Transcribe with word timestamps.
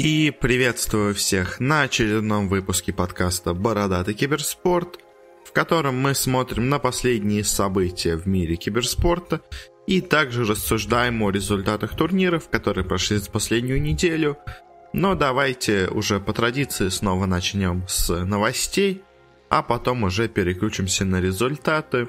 И 0.00 0.30
приветствую 0.30 1.12
всех 1.12 1.58
на 1.58 1.82
очередном 1.82 2.48
выпуске 2.48 2.92
подкаста 2.92 3.52
«Бородатый 3.52 4.14
киберспорт», 4.14 5.00
в 5.44 5.50
котором 5.50 5.98
мы 6.00 6.14
смотрим 6.14 6.68
на 6.68 6.78
последние 6.78 7.42
события 7.42 8.14
в 8.14 8.24
мире 8.28 8.54
киберспорта 8.54 9.40
и 9.88 10.00
также 10.00 10.44
рассуждаем 10.44 11.20
о 11.22 11.30
результатах 11.30 11.96
турниров, 11.96 12.48
которые 12.48 12.84
прошли 12.84 13.16
за 13.16 13.28
последнюю 13.28 13.82
неделю. 13.82 14.38
Но 14.92 15.16
давайте 15.16 15.88
уже 15.88 16.20
по 16.20 16.32
традиции 16.32 16.90
снова 16.90 17.26
начнем 17.26 17.84
с 17.88 18.24
новостей, 18.24 19.02
а 19.50 19.64
потом 19.64 20.04
уже 20.04 20.28
переключимся 20.28 21.06
на 21.06 21.20
результаты. 21.20 22.08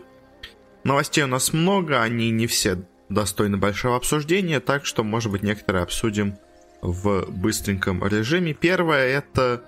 Новостей 0.83 1.23
у 1.23 1.27
нас 1.27 1.53
много, 1.53 2.03
они 2.03 2.29
не 2.29 2.45
все 2.45 2.83
достойны 3.09 3.57
большого 3.57 3.95
обсуждения, 3.95 4.59
так 4.59 4.85
что, 4.85 5.03
может 5.03 5.31
быть, 5.31 5.41
некоторые 5.41 5.81
обсудим 5.81 6.37
в 6.81 7.25
быстреньком 7.29 8.05
режиме. 8.05 8.53
Первое 8.53 9.07
это 9.07 9.63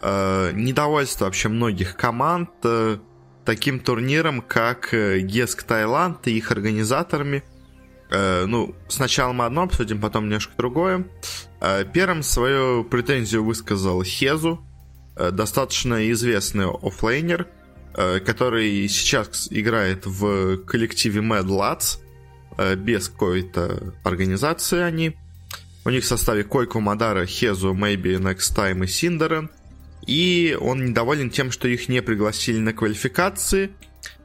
э, 0.00 0.52
недовольство 0.54 1.26
вообще 1.26 1.48
многих 1.48 1.96
команд 1.96 2.50
э, 2.64 2.98
таким 3.44 3.80
турниром, 3.80 4.42
как 4.42 4.90
GESC 4.92 5.62
Таиланд 5.62 6.26
и 6.26 6.36
их 6.36 6.50
организаторами. 6.50 7.42
Э, 8.10 8.44
ну, 8.46 8.74
сначала 8.88 9.32
мы 9.32 9.44
одно 9.44 9.62
обсудим, 9.62 10.00
потом 10.00 10.24
немножко 10.24 10.52
другое. 10.56 11.06
Э, 11.60 11.84
первым 11.84 12.22
свою 12.22 12.84
претензию 12.84 13.44
высказал 13.44 14.02
Khezu, 14.02 14.64
э, 15.16 15.30
достаточно 15.30 16.10
известный 16.10 16.66
оффлейнер, 16.66 17.46
э, 17.94 18.20
который 18.20 18.88
сейчас 18.88 19.48
играет 19.50 20.06
в 20.06 20.58
коллективе 20.58 21.20
Mad 21.20 21.46
Lads, 21.46 21.98
э, 22.56 22.74
без 22.76 23.08
какой-то 23.08 23.94
организации 24.04 24.80
они. 24.80 25.16
У 25.88 25.90
них 25.90 26.04
в 26.04 26.06
составе 26.06 26.44
Койко, 26.44 26.80
Мадара, 26.80 27.24
Хезу, 27.24 27.72
Maybe, 27.72 28.18
Next 28.18 28.54
Time 28.54 28.84
и 28.84 28.86
Синдерен. 28.86 29.48
И 30.06 30.54
он 30.60 30.84
недоволен 30.84 31.30
тем, 31.30 31.50
что 31.50 31.66
их 31.66 31.88
не 31.88 32.02
пригласили 32.02 32.58
на 32.58 32.74
квалификации, 32.74 33.70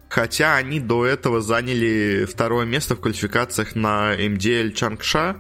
хотя 0.09 0.57
они 0.57 0.81
до 0.81 1.05
этого 1.05 1.39
заняли 1.39 2.27
второе 2.29 2.65
место 2.65 2.97
в 2.97 2.99
квалификациях 2.99 3.75
на 3.75 4.13
MDL 4.13 4.73
Чангша 4.73 5.38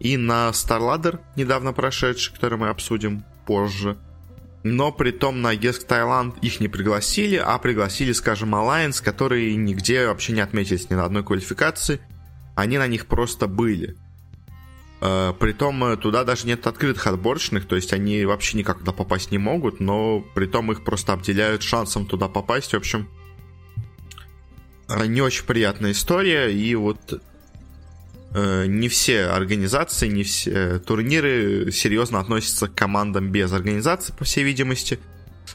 и 0.00 0.16
на 0.16 0.48
StarLadder, 0.48 1.20
недавно 1.36 1.74
прошедший, 1.74 2.32
который 2.32 2.56
мы 2.56 2.70
обсудим 2.70 3.22
позже. 3.44 3.98
Но 4.62 4.92
при 4.92 5.10
том 5.10 5.42
на 5.42 5.54
Геск 5.56 5.84
Таиланд 5.86 6.42
их 6.42 6.58
не 6.58 6.68
пригласили, 6.68 7.36
а 7.36 7.58
пригласили, 7.58 8.12
скажем, 8.12 8.54
Alliance, 8.54 9.04
которые 9.04 9.54
нигде 9.56 10.06
вообще 10.06 10.32
не 10.32 10.40
отметились 10.40 10.88
ни 10.88 10.94
на 10.94 11.04
одной 11.04 11.22
квалификации. 11.22 12.00
Они 12.54 12.78
на 12.78 12.86
них 12.86 13.04
просто 13.04 13.46
были. 13.46 13.98
Э, 15.00 15.34
притом 15.38 15.84
э, 15.84 15.96
туда 15.96 16.24
даже 16.24 16.46
нет 16.46 16.66
открытых 16.66 17.06
отборочных, 17.06 17.66
то 17.66 17.76
есть 17.76 17.92
они 17.92 18.24
вообще 18.24 18.56
никак 18.56 18.78
туда 18.78 18.92
попасть 18.92 19.30
не 19.30 19.38
могут, 19.38 19.78
но 19.78 20.24
притом 20.34 20.72
их 20.72 20.84
просто 20.84 21.12
обделяют 21.12 21.62
шансом 21.62 22.06
туда 22.06 22.28
попасть. 22.28 22.72
В 22.72 22.76
общем, 22.76 23.08
э, 24.88 25.06
не 25.06 25.20
очень 25.20 25.44
приятная 25.44 25.92
история, 25.92 26.48
и 26.48 26.74
вот 26.74 27.22
не 28.34 28.90
все 28.90 29.28
организации, 29.28 30.08
не 30.08 30.22
все 30.22 30.78
турниры 30.80 31.72
серьезно 31.72 32.20
относятся 32.20 32.68
к 32.68 32.74
командам 32.74 33.30
без 33.30 33.50
организации, 33.50 34.12
по 34.12 34.24
всей 34.24 34.44
видимости, 34.44 34.98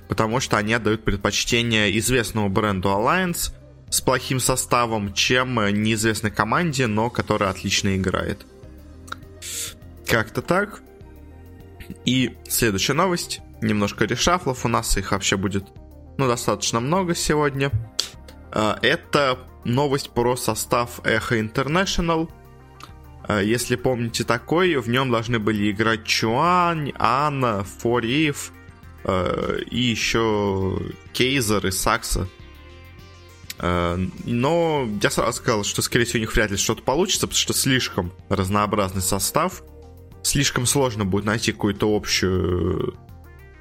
потому 0.08 0.40
что 0.40 0.58
они 0.58 0.74
отдают 0.74 1.04
предпочтение 1.04 1.96
известному 2.00 2.50
бренду 2.50 2.90
Alliance 2.90 3.54
с 3.92 4.02
плохим 4.02 4.40
составом, 4.40 5.14
чем 5.14 5.56
неизвестной 5.84 6.32
команде, 6.32 6.88
но 6.88 7.12
которая 7.12 7.52
отлично 7.52 7.96
играет. 7.96 8.48
Как-то 10.08 10.42
так. 10.42 10.82
И 12.06 12.36
следующая 12.48 12.94
новость. 12.94 13.42
Немножко 13.62 14.06
решафлов. 14.06 14.66
У 14.66 14.68
нас 14.68 14.98
их 14.98 15.12
вообще 15.12 15.38
будет 15.38 15.66
ну, 16.18 16.28
достаточно 16.28 16.80
много 16.80 17.16
сегодня. 17.16 17.72
А, 18.52 18.78
это 18.82 19.40
новость 19.64 20.12
про 20.12 20.36
состав 20.36 21.00
Echo 21.00 21.40
International. 21.40 22.30
А, 23.28 23.40
если 23.42 23.76
помните 23.76 24.24
такой, 24.24 24.76
в 24.76 24.90
нем 24.90 25.12
должны 25.12 25.40
были 25.40 25.72
играть 25.72 26.06
Чуань, 26.06 26.92
Анна, 26.98 27.64
Форив 27.64 28.52
и 29.04 29.80
еще 29.80 30.78
Кейзер 31.14 31.66
и 31.66 31.72
Сакса. 31.72 32.28
Но 33.62 34.90
я 35.04 35.10
сразу 35.12 35.38
сказал, 35.38 35.64
что, 35.64 35.84
скорее 35.84 36.06
всего, 36.06 36.18
у 36.18 36.22
них 36.22 36.34
вряд 36.34 36.50
ли 36.50 36.58
что-то 36.58 36.82
получится, 36.82 37.28
потому 37.28 37.38
что 37.38 37.54
слишком 37.54 38.12
разнообразный 38.30 39.02
состав 39.02 39.64
слишком 40.24 40.66
сложно 40.66 41.06
будет 41.06 41.26
найти 41.26 41.52
какую-то 41.52 41.94
общую 41.96 42.96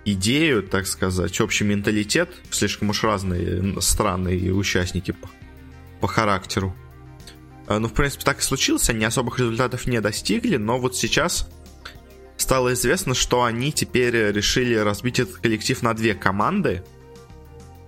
идею, 0.05 0.63
так 0.63 0.87
сказать, 0.87 1.41
общий 1.41 1.65
менталитет. 1.65 2.31
Слишком 2.51 2.91
уж 2.91 3.03
разные 3.05 3.81
страны 3.81 4.37
и 4.37 4.51
участники 4.51 5.13
по, 5.13 5.29
по 6.01 6.09
характеру. 6.09 6.75
А, 7.67 7.79
ну, 7.79 7.89
в 7.89 7.93
принципе, 7.93 8.25
так 8.25 8.41
и 8.41 8.43
случилось. 8.43 8.89
Они 8.91 9.05
особых 9.05 9.39
результатов 9.39 9.87
не 9.87 10.01
достигли, 10.01 10.57
но 10.57 10.79
вот 10.79 10.97
сейчас 10.97 11.49
стало 12.37 12.73
известно, 12.73 13.15
что 13.15 13.45
они 13.45 13.73
теперь 13.73 14.17
решили 14.33 14.75
разбить 14.75 15.21
этот 15.21 15.37
коллектив 15.37 15.83
на 15.83 15.95
две 15.95 16.15
команды. 16.15 16.83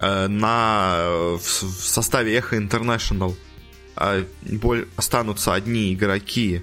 Э, 0.03 0.27
на, 0.27 1.37
в, 1.37 1.41
в 1.41 1.87
составе 1.87 2.37
International 2.39 3.37
а, 3.95 4.25
останутся 4.97 5.55
одни 5.55 5.95
игроки 5.95 6.63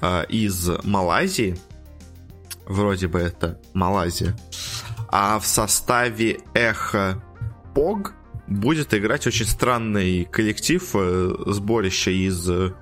э, 0.00 0.24
из 0.30 0.66
Малайзии. 0.84 1.58
Вроде 2.64 3.06
бы 3.08 3.18
это 3.18 3.60
Малайзия. 3.74 4.34
А 5.08 5.38
в 5.38 5.46
составе 5.46 6.40
Эхо 6.54 7.22
Пог 7.74 8.14
будет 8.46 8.94
играть 8.94 9.26
очень 9.26 9.46
странный 9.46 10.24
коллектив, 10.24 10.82
э, 10.94 11.34
сборище 11.48 12.14
из 12.14 12.48
э, 12.48 12.72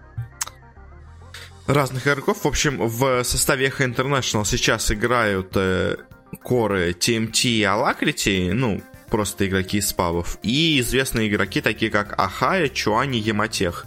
разных 1.66 2.06
игроков. 2.06 2.44
В 2.44 2.46
общем, 2.46 2.86
в 2.86 3.24
составе 3.24 3.66
Эхо 3.66 3.82
International 3.84 4.44
сейчас 4.44 4.92
играют 4.92 5.56
э, 5.56 5.96
коры 6.40 6.90
TMT 6.92 7.48
и 7.48 7.62
Alacrity, 7.62 8.52
ну, 8.52 8.80
просто 9.08 9.46
игроки 9.46 9.78
из 9.78 9.92
пабов, 9.92 10.38
и 10.42 10.80
известные 10.80 11.28
игроки, 11.28 11.60
такие 11.60 11.90
как 11.90 12.18
Ахая, 12.18 12.68
Чуани, 12.68 13.18
Яматех. 13.18 13.86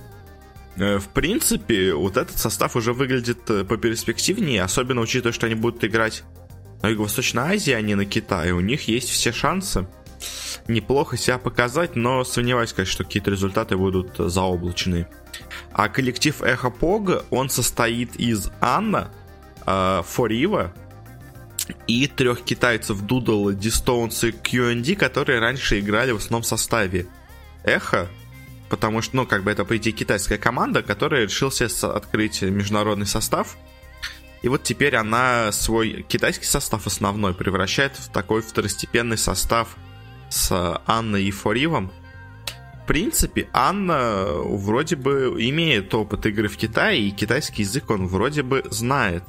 Э, 0.78 0.98
в 0.98 1.08
принципе, 1.10 1.94
вот 1.94 2.18
этот 2.18 2.38
состав 2.38 2.76
уже 2.76 2.94
выглядит 2.94 3.50
э, 3.50 3.64
поперспективнее, 3.64 4.64
особенно 4.64 5.02
учитывая, 5.02 5.34
что 5.34 5.46
они 5.46 5.56
будут 5.56 5.84
играть 5.84 6.24
на 6.82 6.90
Юго-Восточной 6.90 7.56
Азии, 7.56 7.74
а 7.74 7.82
не 7.82 7.96
на 7.96 8.06
Китае. 8.06 8.54
У 8.54 8.60
них 8.62 8.88
есть 8.88 9.10
все 9.10 9.32
шансы 9.32 9.88
неплохо 10.68 11.18
себя 11.18 11.38
показать, 11.38 11.96
но 11.96 12.24
сомневаюсь, 12.24 12.74
конечно, 12.74 12.94
что 12.94 13.04
какие-то 13.04 13.32
результаты 13.32 13.78
будут 13.78 14.16
заоблачные. 14.18 15.10
А 15.72 15.90
коллектив 15.90 16.42
Эхо 16.42 16.70
Пог, 16.70 17.26
он 17.30 17.50
состоит 17.50 18.16
из 18.16 18.52
Анна, 18.60 19.12
э, 19.66 20.02
Форива 20.06 20.74
и 21.88 22.08
трех 22.08 22.44
китайцев 22.44 23.02
Дудл, 23.02 23.52
Дистоунс 23.52 24.24
и 24.24 24.30
QND, 24.30 24.96
которые 24.96 25.40
раньше 25.40 25.80
играли 25.80 26.12
в 26.12 26.18
основном 26.18 26.44
составе 26.44 27.08
Эхо, 27.64 28.08
потому 28.70 29.02
что, 29.02 29.18
ну, 29.18 29.26
как 29.26 29.44
бы 29.44 29.52
это, 29.52 29.66
по 29.66 29.78
идее, 29.78 29.92
китайская 29.92 30.38
команда, 30.38 30.82
которая 30.82 31.26
решился 31.26 31.66
открыть 31.94 32.42
международный 32.42 33.06
состав. 33.06 33.58
И 34.42 34.48
вот 34.48 34.64
теперь 34.64 34.96
она 34.96 35.52
свой 35.52 36.04
китайский 36.08 36.46
состав 36.46 36.88
основной 36.88 37.34
превращает 37.34 37.96
в 37.98 38.12
такой 38.12 38.42
второстепенный 38.42 39.18
состав 39.18 39.76
с 40.30 40.82
Анной 40.86 41.26
и 41.26 41.32
Форивом. 41.32 41.92
В 42.84 42.88
принципе, 42.88 43.48
Анна 43.54 44.26
вроде 44.34 44.96
бы 44.96 45.36
имеет 45.38 45.94
опыт 45.94 46.26
игры 46.26 46.48
в 46.48 46.58
Китае, 46.58 47.02
и 47.02 47.12
китайский 47.12 47.62
язык 47.62 47.90
он 47.92 48.08
вроде 48.08 48.42
бы 48.42 48.64
знает. 48.72 49.24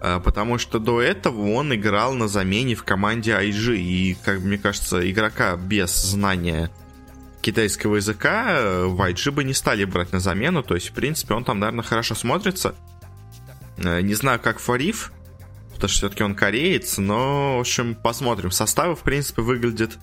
А, 0.00 0.18
потому 0.18 0.58
что 0.58 0.78
до 0.78 1.00
этого 1.00 1.52
он 1.52 1.74
играл 1.74 2.14
на 2.14 2.26
замене 2.26 2.74
в 2.74 2.84
команде 2.84 3.32
IG, 3.32 3.76
и, 3.76 4.16
как 4.24 4.40
мне 4.40 4.56
кажется, 4.56 5.08
игрока 5.10 5.56
без 5.56 5.94
знания 5.94 6.70
китайского 7.42 7.96
языка 7.96 8.46
э, 8.50 8.84
в 8.86 9.00
YG 9.00 9.30
бы 9.30 9.44
не 9.44 9.54
стали 9.54 9.84
брать 9.84 10.12
на 10.12 10.20
замену, 10.20 10.62
то 10.62 10.74
есть, 10.74 10.88
в 10.88 10.92
принципе, 10.92 11.34
он 11.34 11.44
там, 11.44 11.58
наверное, 11.58 11.84
хорошо 11.84 12.14
смотрится. 12.14 12.74
Э, 13.78 14.00
не 14.00 14.14
знаю, 14.14 14.40
как 14.40 14.58
Фариф, 14.58 15.12
потому 15.74 15.88
что 15.88 15.98
все-таки 15.98 16.22
он 16.22 16.34
кореец, 16.34 16.98
но, 16.98 17.58
в 17.58 17.60
общем, 17.60 17.94
посмотрим. 17.94 18.50
Составы, 18.50 18.96
в 18.96 19.00
принципе, 19.00 19.42
выглядят 19.42 19.98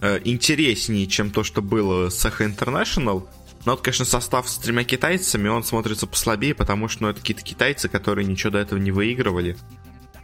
э, 0.00 0.20
интереснее, 0.24 1.06
чем 1.06 1.30
то, 1.30 1.44
что 1.44 1.62
было 1.62 2.08
с 2.08 2.24
Echo 2.24 2.46
International. 2.46 3.26
Но 3.64 3.72
вот, 3.72 3.82
конечно, 3.82 4.04
состав 4.04 4.48
с 4.48 4.58
тремя 4.58 4.84
китайцами, 4.84 5.48
он 5.48 5.62
смотрится 5.64 6.06
послабее, 6.06 6.54
потому 6.54 6.88
что 6.88 7.02
ну, 7.02 7.08
это 7.10 7.20
какие-то 7.20 7.42
китайцы, 7.42 7.88
которые 7.88 8.26
ничего 8.26 8.52
до 8.52 8.58
этого 8.58 8.78
не 8.78 8.90
выигрывали. 8.90 9.56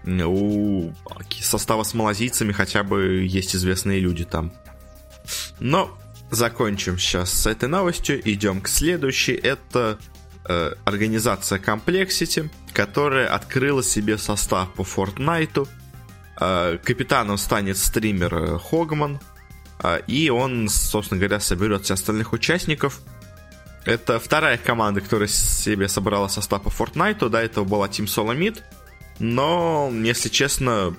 У 0.05 0.93
состава 1.41 1.83
с 1.83 1.93
малазийцами 1.93 2.53
хотя 2.53 2.83
бы 2.83 3.25
есть 3.25 3.55
известные 3.55 4.01
люди 4.01 4.25
там. 4.25 4.53
Но 5.59 5.99
Закончим 6.31 6.99
сейчас 6.99 7.33
с 7.33 7.47
этой 7.47 7.69
новостью, 7.69 8.21
идем 8.29 8.61
к 8.61 8.69
следующей. 8.69 9.35
Это 9.35 9.99
э, 10.49 10.73
организация 10.85 11.59
Complexity, 11.61 12.51
которая 12.73 13.29
открыла 13.29 13.83
себе 13.83 14.19
состав 14.19 14.73
по 14.75 14.83
Fortnite. 14.83 15.69
Э, 16.41 16.79
капитаном 16.83 17.39
станет 17.39 17.79
стример 17.79 18.35
э, 18.35 18.59
Хогман, 18.59 19.21
э, 19.85 20.01
и 20.09 20.29
он, 20.29 20.69
собственно 20.69 21.21
говоря, 21.21 21.39
соберет 21.39 21.85
всех 21.85 21.95
остальных 21.95 22.33
участников. 22.33 23.01
Это 23.87 24.19
вторая 24.19 24.59
команда, 24.59 25.01
которая 25.01 25.29
себе 25.29 25.89
собрала 25.89 26.29
состав 26.29 26.65
по 26.65 26.69
Fortnite. 26.69 27.29
До 27.29 27.39
этого 27.39 27.65
была 27.65 27.87
Team 27.87 28.07
Solomid. 28.07 28.61
Но, 29.21 29.91
если 29.93 30.29
честно, 30.29 30.97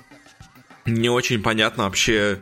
не 0.86 1.10
очень 1.10 1.42
понятно 1.42 1.84
вообще, 1.84 2.40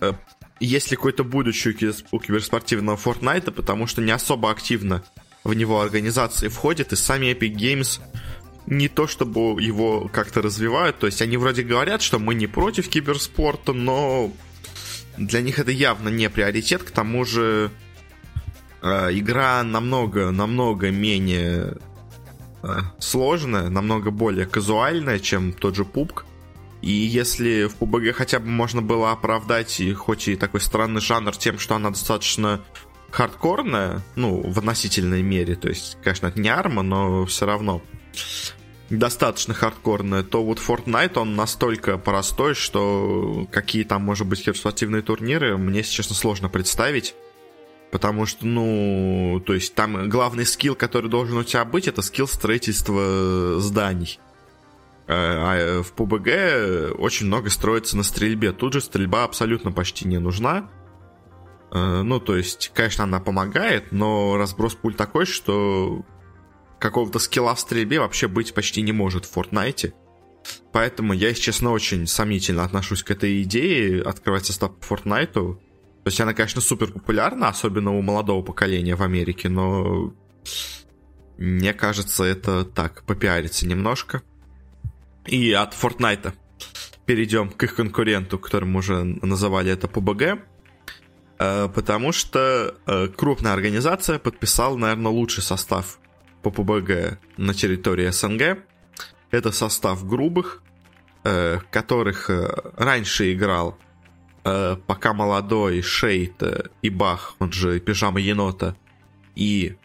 э, 0.00 0.12
есть 0.60 0.90
ли 0.90 0.96
какое-то 0.96 1.24
будущее 1.24 1.92
у 2.10 2.18
киберспортивного 2.18 2.96
Fortnite, 2.96 3.50
потому 3.50 3.86
что 3.86 4.00
не 4.00 4.12
особо 4.12 4.50
активно 4.50 5.04
в 5.44 5.52
него 5.52 5.82
организации 5.82 6.48
входят, 6.48 6.92
и 6.92 6.96
сами 6.96 7.26
Epic 7.26 7.54
Games 7.54 8.00
не 8.66 8.88
то 8.88 9.06
чтобы 9.06 9.60
его 9.62 10.08
как-то 10.08 10.40
развивают, 10.40 10.98
то 11.00 11.06
есть 11.06 11.20
они 11.20 11.36
вроде 11.36 11.64
говорят, 11.64 12.00
что 12.00 12.18
мы 12.18 12.34
не 12.34 12.46
против 12.46 12.88
киберспорта, 12.88 13.72
но 13.72 14.32
для 15.18 15.40
них 15.42 15.58
это 15.58 15.72
явно 15.72 16.08
не 16.08 16.30
приоритет, 16.30 16.84
к 16.84 16.92
тому 16.92 17.24
же 17.24 17.70
игра 18.82 19.62
намного, 19.62 20.30
намного 20.30 20.90
менее 20.90 21.76
э, 22.62 22.78
сложная, 22.98 23.68
намного 23.68 24.10
более 24.10 24.46
казуальная, 24.46 25.18
чем 25.18 25.52
тот 25.52 25.76
же 25.76 25.84
PUBG, 25.84 26.24
и 26.82 26.90
если 26.90 27.66
в 27.66 27.76
PUBG 27.76 28.12
хотя 28.12 28.40
бы 28.40 28.48
можно 28.48 28.82
было 28.82 29.12
оправдать, 29.12 29.80
и 29.80 29.92
хоть 29.94 30.26
и 30.26 30.36
такой 30.36 30.60
странный 30.60 31.00
жанр, 31.00 31.36
тем, 31.36 31.58
что 31.58 31.76
она 31.76 31.90
достаточно 31.90 32.60
хардкорная, 33.10 34.02
ну, 34.16 34.42
в 34.42 34.58
относительной 34.58 35.22
мере, 35.22 35.54
то 35.54 35.68
есть, 35.68 35.96
конечно, 36.02 36.26
это 36.26 36.40
не 36.40 36.48
арма, 36.48 36.82
но 36.82 37.24
все 37.26 37.46
равно 37.46 37.82
достаточно 38.90 39.54
хардкорная, 39.54 40.24
то 40.24 40.42
вот 40.44 40.58
Fortnite, 40.58 41.18
он 41.18 41.36
настолько 41.36 41.98
простой, 41.98 42.54
что 42.54 43.46
какие 43.52 43.84
там, 43.84 44.02
может 44.02 44.26
быть, 44.26 44.42
киберспортивные 44.44 45.02
турниры, 45.02 45.56
мне, 45.56 45.82
честно, 45.84 46.16
сложно 46.16 46.48
представить. 46.48 47.14
Потому 47.92 48.24
что, 48.24 48.46
ну, 48.46 49.42
то 49.44 49.52
есть 49.52 49.74
там 49.74 50.08
главный 50.08 50.46
скилл, 50.46 50.74
который 50.74 51.10
должен 51.10 51.36
у 51.36 51.44
тебя 51.44 51.66
быть, 51.66 51.86
это 51.86 52.00
скилл 52.00 52.26
строительства 52.26 53.60
зданий. 53.60 54.18
Э, 55.06 55.12
а 55.14 55.82
в 55.82 55.92
PUBG 55.94 56.92
очень 56.92 57.26
много 57.26 57.50
строится 57.50 57.98
на 57.98 58.02
стрельбе. 58.02 58.52
Тут 58.52 58.72
же 58.72 58.80
стрельба 58.80 59.24
абсолютно 59.24 59.72
почти 59.72 60.08
не 60.08 60.18
нужна. 60.18 60.70
Э, 61.70 62.00
ну, 62.02 62.18
то 62.18 62.34
есть, 62.34 62.72
конечно, 62.74 63.04
она 63.04 63.20
помогает, 63.20 63.92
но 63.92 64.38
разброс 64.38 64.74
пуль 64.74 64.94
такой, 64.94 65.26
что 65.26 66.02
какого-то 66.78 67.18
скилла 67.18 67.54
в 67.54 67.60
стрельбе 67.60 68.00
вообще 68.00 68.26
быть 68.26 68.54
почти 68.54 68.80
не 68.80 68.92
может 68.92 69.26
в 69.26 69.36
Fortnite. 69.36 69.92
Поэтому 70.72 71.12
я, 71.12 71.28
если 71.28 71.42
честно, 71.42 71.70
очень 71.70 72.06
сомнительно 72.06 72.64
отношусь 72.64 73.02
к 73.02 73.10
этой 73.10 73.42
идее 73.42 74.00
открывать 74.00 74.46
состав 74.46 74.74
по 74.76 74.94
Fortnite. 74.94 75.58
То 76.04 76.08
есть 76.08 76.20
она, 76.20 76.34
конечно, 76.34 76.60
супер 76.60 76.92
популярна, 76.92 77.48
особенно 77.48 77.92
у 77.92 78.02
молодого 78.02 78.42
поколения 78.42 78.96
в 78.96 79.02
Америке, 79.02 79.48
но 79.48 80.12
мне 81.38 81.72
кажется, 81.72 82.24
это 82.24 82.64
так, 82.64 83.04
попиариться 83.04 83.66
немножко. 83.66 84.22
И 85.26 85.52
от 85.52 85.74
Fortnite 85.74 86.32
перейдем 87.06 87.50
к 87.50 87.62
их 87.62 87.76
конкуренту, 87.76 88.38
которым 88.38 88.76
уже 88.76 89.04
называли 89.04 89.70
это 89.70 89.86
PUBG. 89.86 90.40
Э, 91.38 91.68
потому 91.68 92.12
что 92.12 92.76
э, 92.86 93.08
крупная 93.08 93.52
организация 93.52 94.18
подписала, 94.18 94.76
наверное, 94.76 95.10
лучший 95.10 95.42
состав 95.42 95.98
по 96.42 96.50
PUBG 96.50 97.18
на 97.36 97.54
территории 97.54 98.10
СНГ. 98.10 98.64
Это 99.30 99.52
состав 99.52 100.06
грубых, 100.06 100.62
э, 101.24 101.58
которых 101.70 102.30
раньше 102.76 103.32
играл 103.32 103.78
пока 104.42 105.12
молодой 105.12 105.82
Шейд 105.82 106.42
и 106.82 106.90
Бах, 106.90 107.36
он 107.38 107.52
же 107.52 107.78
Пижама 107.80 108.20
Енота, 108.20 108.76
и 109.36 109.76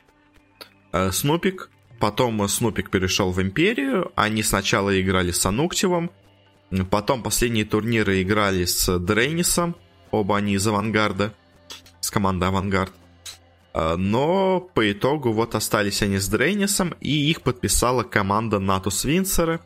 Снупик. 1.11 1.69
Потом 1.99 2.47
Снупик 2.47 2.89
перешел 2.89 3.31
в 3.31 3.41
Империю. 3.41 4.11
Они 4.15 4.43
сначала 4.43 4.99
играли 4.99 5.31
с 5.31 5.45
Ануктивом. 5.45 6.11
Потом 6.89 7.23
последние 7.23 7.65
турниры 7.65 8.21
играли 8.21 8.65
с 8.65 8.99
Дрейнисом. 8.99 9.75
Оба 10.11 10.37
они 10.37 10.53
из 10.53 10.67
Авангарда 10.67 11.33
с 12.01 12.11
командой 12.11 12.47
Авангард. 12.49 12.93
А, 13.73 13.95
но 13.97 14.59
по 14.59 14.91
итогу 14.91 15.31
вот 15.31 15.55
остались 15.55 16.01
они 16.01 16.17
с 16.17 16.27
Дрейнисом, 16.27 16.95
и 17.01 17.29
их 17.29 17.41
подписала 17.41 18.03
команда 18.03 18.59
Натус 18.59 19.03
Винсера. 19.03 19.59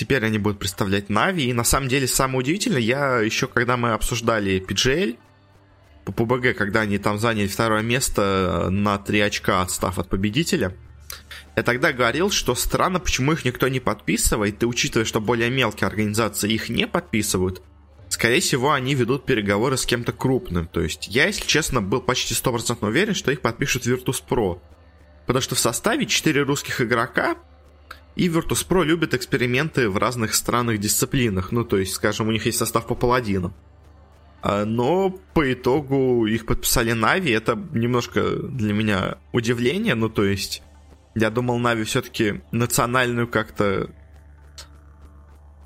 Теперь 0.00 0.24
они 0.24 0.38
будут 0.38 0.58
представлять 0.58 1.10
Нави. 1.10 1.50
И 1.50 1.52
на 1.52 1.62
самом 1.62 1.88
деле 1.88 2.08
самое 2.08 2.38
удивительное, 2.38 2.80
я 2.80 3.18
еще 3.18 3.46
когда 3.46 3.76
мы 3.76 3.92
обсуждали 3.92 4.64
PGL 4.66 5.18
по 6.06 6.10
PUBG, 6.12 6.54
когда 6.54 6.80
они 6.80 6.96
там 6.96 7.18
заняли 7.18 7.48
второе 7.48 7.82
место 7.82 8.68
на 8.70 8.96
3 8.96 9.20
очка 9.20 9.60
отстав 9.60 9.98
от 9.98 10.08
победителя, 10.08 10.74
я 11.54 11.62
тогда 11.62 11.92
говорил, 11.92 12.30
что 12.30 12.54
странно, 12.54 12.98
почему 12.98 13.32
их 13.32 13.44
никто 13.44 13.68
не 13.68 13.78
подписывает, 13.78 14.62
и 14.62 14.66
учитывая, 14.66 15.04
что 15.04 15.20
более 15.20 15.50
мелкие 15.50 15.86
организации 15.86 16.50
их 16.50 16.70
не 16.70 16.86
подписывают, 16.86 17.60
скорее 18.08 18.40
всего, 18.40 18.72
они 18.72 18.94
ведут 18.94 19.26
переговоры 19.26 19.76
с 19.76 19.84
кем-то 19.84 20.12
крупным. 20.12 20.66
То 20.66 20.80
есть 20.80 21.08
я, 21.08 21.26
если 21.26 21.44
честно, 21.44 21.82
был 21.82 22.00
почти 22.00 22.32
100% 22.32 22.78
уверен, 22.80 23.12
что 23.12 23.32
их 23.32 23.42
подпишут 23.42 23.84
Virtus.pro. 23.84 24.62
Потому 25.26 25.42
что 25.42 25.56
в 25.56 25.58
составе 25.58 26.06
4 26.06 26.40
русских 26.40 26.80
игрока, 26.80 27.36
и 28.16 28.28
Virtus.pro 28.28 28.84
любят 28.84 29.14
эксперименты 29.14 29.88
в 29.88 29.96
разных 29.96 30.34
странных 30.34 30.78
дисциплинах. 30.78 31.52
Ну, 31.52 31.64
то 31.64 31.78
есть, 31.78 31.92
скажем, 31.92 32.28
у 32.28 32.32
них 32.32 32.46
есть 32.46 32.58
состав 32.58 32.86
по 32.86 32.94
паладинам. 32.94 33.54
А, 34.42 34.64
но 34.64 35.10
по 35.34 35.52
итогу 35.52 36.26
их 36.26 36.46
подписали 36.46 36.92
Нави. 36.92 37.30
Это 37.30 37.56
немножко 37.72 38.36
для 38.36 38.72
меня 38.72 39.18
удивление. 39.32 39.94
Ну, 39.94 40.08
то 40.08 40.24
есть, 40.24 40.62
я 41.14 41.30
думал, 41.30 41.58
Нави 41.58 41.84
все-таки 41.84 42.42
национальную 42.50 43.28
как-то 43.28 43.90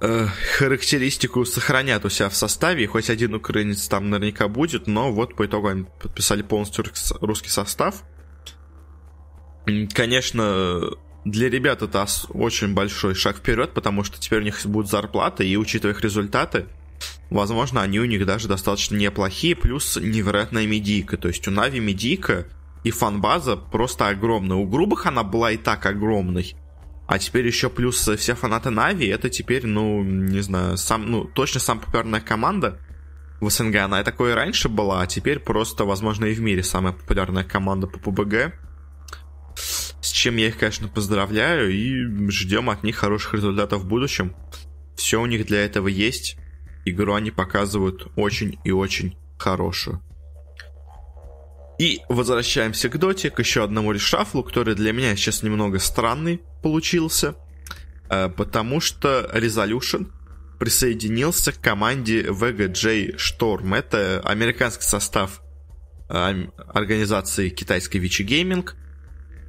э, 0.00 0.26
характеристику 0.58 1.44
сохранят 1.44 2.04
у 2.04 2.10
себя 2.10 2.28
в 2.28 2.36
составе, 2.36 2.86
хоть 2.86 3.10
один 3.10 3.34
украинец 3.34 3.88
там 3.88 4.10
наверняка 4.10 4.48
будет, 4.48 4.86
но 4.86 5.12
вот 5.12 5.34
по 5.34 5.46
итогу 5.46 5.68
они 5.68 5.86
подписали 6.02 6.42
полностью 6.42 6.84
русский 7.20 7.50
состав. 7.50 8.02
Конечно, 9.94 10.96
для 11.24 11.48
ребят 11.48 11.82
это 11.82 12.06
очень 12.30 12.74
большой 12.74 13.14
шаг 13.14 13.36
вперед, 13.36 13.72
потому 13.72 14.04
что 14.04 14.20
теперь 14.20 14.40
у 14.40 14.44
них 14.44 14.60
будет 14.66 14.88
зарплата, 14.88 15.42
и 15.42 15.56
учитывая 15.56 15.94
их 15.94 16.02
результаты, 16.02 16.66
возможно, 17.30 17.82
они 17.82 17.98
у 17.98 18.04
них 18.04 18.26
даже 18.26 18.48
достаточно 18.48 18.96
неплохие, 18.96 19.56
плюс 19.56 19.96
невероятная 19.96 20.66
медийка. 20.66 21.16
То 21.16 21.28
есть 21.28 21.46
у 21.48 21.50
Нави 21.50 21.80
медийка 21.80 22.46
и 22.82 22.90
фанбаза 22.90 23.56
просто 23.56 24.08
огромная. 24.08 24.58
У 24.58 24.66
грубых 24.66 25.06
она 25.06 25.22
была 25.22 25.52
и 25.52 25.56
так 25.56 25.86
огромной, 25.86 26.54
а 27.06 27.18
теперь 27.18 27.46
еще 27.46 27.68
плюс 27.68 28.08
все 28.08 28.34
фанаты 28.34 28.70
Нави, 28.70 29.06
это 29.06 29.28
теперь, 29.28 29.66
ну, 29.66 30.02
не 30.02 30.40
знаю, 30.40 30.76
сам, 30.76 31.10
ну, 31.10 31.24
точно 31.24 31.60
самая 31.60 31.84
популярная 31.84 32.20
команда 32.20 32.78
в 33.40 33.50
СНГ. 33.50 33.76
Она 33.76 34.00
и 34.00 34.04
такой 34.04 34.34
раньше 34.34 34.68
была, 34.68 35.02
а 35.02 35.06
теперь 35.06 35.38
просто, 35.38 35.84
возможно, 35.84 36.26
и 36.26 36.34
в 36.34 36.40
мире 36.40 36.62
самая 36.62 36.92
популярная 36.92 37.44
команда 37.44 37.86
по 37.86 37.98
ПБГ. 37.98 38.54
Чем 40.24 40.38
я 40.38 40.48
их, 40.48 40.56
конечно, 40.56 40.88
поздравляю 40.88 41.70
и 41.70 42.30
ждем 42.30 42.70
от 42.70 42.82
них 42.82 42.96
хороших 42.96 43.34
результатов 43.34 43.82
в 43.82 43.86
будущем. 43.86 44.34
Все 44.96 45.20
у 45.20 45.26
них 45.26 45.44
для 45.44 45.62
этого 45.62 45.86
есть. 45.86 46.38
Игру 46.86 47.12
они 47.12 47.30
показывают 47.30 48.06
очень 48.16 48.58
и 48.64 48.70
очень 48.70 49.18
хорошую. 49.36 50.02
И 51.78 52.00
возвращаемся 52.08 52.88
к 52.88 52.98
доте, 52.98 53.28
к 53.28 53.38
еще 53.38 53.64
одному 53.64 53.92
решафлу, 53.92 54.42
который 54.42 54.74
для 54.74 54.94
меня 54.94 55.14
сейчас 55.14 55.42
немного 55.42 55.78
странный 55.78 56.40
получился, 56.62 57.34
э, 58.08 58.30
потому 58.30 58.80
что 58.80 59.30
Resolution 59.34 60.10
присоединился 60.58 61.52
к 61.52 61.60
команде 61.60 62.22
VGJ 62.22 63.18
Storm. 63.18 63.76
Это 63.76 64.22
американский 64.24 64.84
состав 64.84 65.42
э, 66.08 66.46
организации 66.72 67.50
китайской 67.50 67.98
Vichy 67.98 68.26
Gaming. 68.26 68.66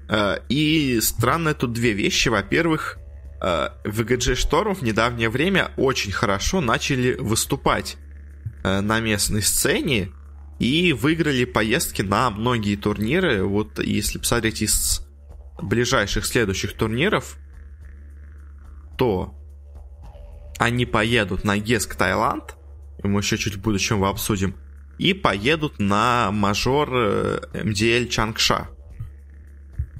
Э, 0.10 0.38
и 0.50 1.00
странно 1.02 1.54
тут 1.54 1.74
две 1.74 1.94
вещи. 1.94 2.30
Во-первых, 2.30 2.98
VGJ 3.42 4.34
Storm 4.36 4.74
в 4.74 4.82
недавнее 4.82 5.30
время 5.30 5.70
очень 5.78 6.12
хорошо 6.12 6.62
начали 6.62 7.14
выступать 7.14 7.98
на 8.64 9.00
местной 9.00 9.44
сцене, 9.44 10.10
и 10.60 10.94
выиграли 10.94 11.46
поездки 11.46 12.02
на 12.02 12.30
многие 12.30 12.76
турниры. 12.76 13.44
Вот 13.44 13.80
если 13.80 14.20
посмотреть 14.20 14.62
из 14.62 15.06
ближайших 15.62 16.26
следующих 16.26 16.74
турниров, 16.74 17.38
то 18.98 19.36
они 20.58 20.86
поедут 20.86 21.44
на 21.44 21.58
GESC 21.58 21.96
Таиланд, 21.96 22.56
мы 23.04 23.20
еще 23.20 23.38
чуть 23.38 23.56
в 23.56 23.62
будущем 23.62 23.98
его 23.98 24.08
обсудим, 24.08 24.56
и 24.98 25.14
поедут 25.14 25.80
на 25.80 26.32
мажор 26.32 26.90
э, 26.94 28.08
Чангша. 28.10 28.70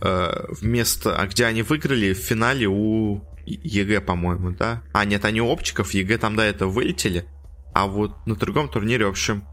Э, 0.02 0.46
вместо, 0.50 1.18
а 1.18 1.28
где 1.28 1.46
они 1.46 1.62
выиграли 1.62 2.14
в 2.14 2.18
финале 2.18 2.68
у 2.68 3.22
EG, 3.46 4.02
по-моему, 4.02 4.52
да? 4.52 4.82
А, 4.94 5.06
нет, 5.06 5.26
они 5.26 5.42
у 5.42 5.48
оптиков, 5.48 5.94
EG 5.94 6.18
там 6.18 6.36
до 6.36 6.44
этого 6.44 6.70
вылетели. 6.70 7.26
А 7.74 7.88
вот 7.88 8.26
на 8.26 8.36
другом 8.36 8.70
турнире, 8.70 9.06
в 9.06 9.10
общем, 9.10 9.46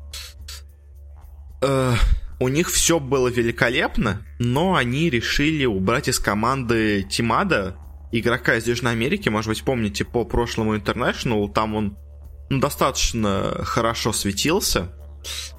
э, 1.61 1.95
у 2.39 2.49
них 2.49 2.71
все 2.71 2.99
было 2.99 3.29
великолепно, 3.29 4.27
но 4.39 4.75
они 4.75 5.11
решили 5.11 5.65
убрать 5.65 6.09
из 6.09 6.19
команды 6.19 7.03
Тимада, 7.03 7.77
игрока 8.13 8.57
из 8.57 8.67
Южной 8.67 8.93
Америки. 8.93 9.29
Может 9.29 9.49
быть, 9.49 9.63
помните, 9.63 10.05
по 10.05 10.25
прошлому 10.25 10.77
International, 10.77 11.53
там 11.53 11.75
он 11.75 11.97
ну, 12.51 12.61
достаточно 12.61 13.63
хорошо 13.65 14.13
светился, 14.13 14.93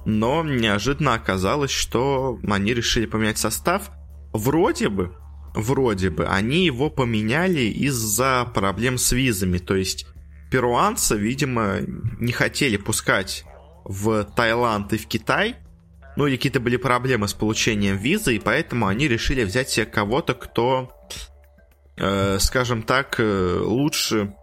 но 0.04 0.44
неожиданно 0.44 1.14
оказалось, 1.14 1.70
что 1.70 2.38
они 2.48 2.72
решили 2.72 3.06
поменять 3.06 3.38
состав. 3.38 3.90
Вроде 4.34 4.88
бы, 4.88 5.14
вроде 5.54 6.10
бы, 6.10 6.26
они 6.26 6.66
его 6.66 6.90
поменяли 6.90 7.60
из-за 7.60 8.50
проблем 8.52 8.98
с 8.98 9.12
визами. 9.12 9.58
То 9.58 9.76
есть 9.76 10.06
перуанцы, 10.50 11.16
видимо, 11.16 11.78
не 12.18 12.32
хотели 12.32 12.76
пускать 12.76 13.44
в 13.84 14.24
Таиланд 14.24 14.92
и 14.92 14.98
в 14.98 15.06
Китай, 15.06 15.54
ну 16.16 16.26
или 16.26 16.34
какие-то 16.36 16.58
были 16.58 16.76
проблемы 16.76 17.28
с 17.28 17.32
получением 17.32 17.96
визы, 17.96 18.34
и 18.34 18.40
поэтому 18.40 18.88
они 18.88 19.06
решили 19.06 19.44
взять 19.44 19.70
себе 19.70 19.86
кого-то, 19.86 20.34
кто, 20.34 20.92
э, 21.96 22.38
скажем 22.40 22.82
так, 22.82 23.16
э, 23.18 23.58
лучше 23.60 24.34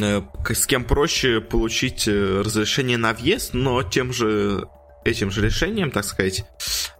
э, 0.00 0.22
с 0.48 0.66
кем 0.66 0.84
проще 0.84 1.40
получить 1.40 2.06
э, 2.06 2.42
разрешение 2.44 2.98
на 2.98 3.12
въезд, 3.14 3.52
но 3.52 3.82
тем 3.82 4.12
же 4.12 4.68
этим 5.04 5.30
же 5.30 5.42
решением, 5.42 5.90
так 5.90 6.04
сказать, 6.04 6.44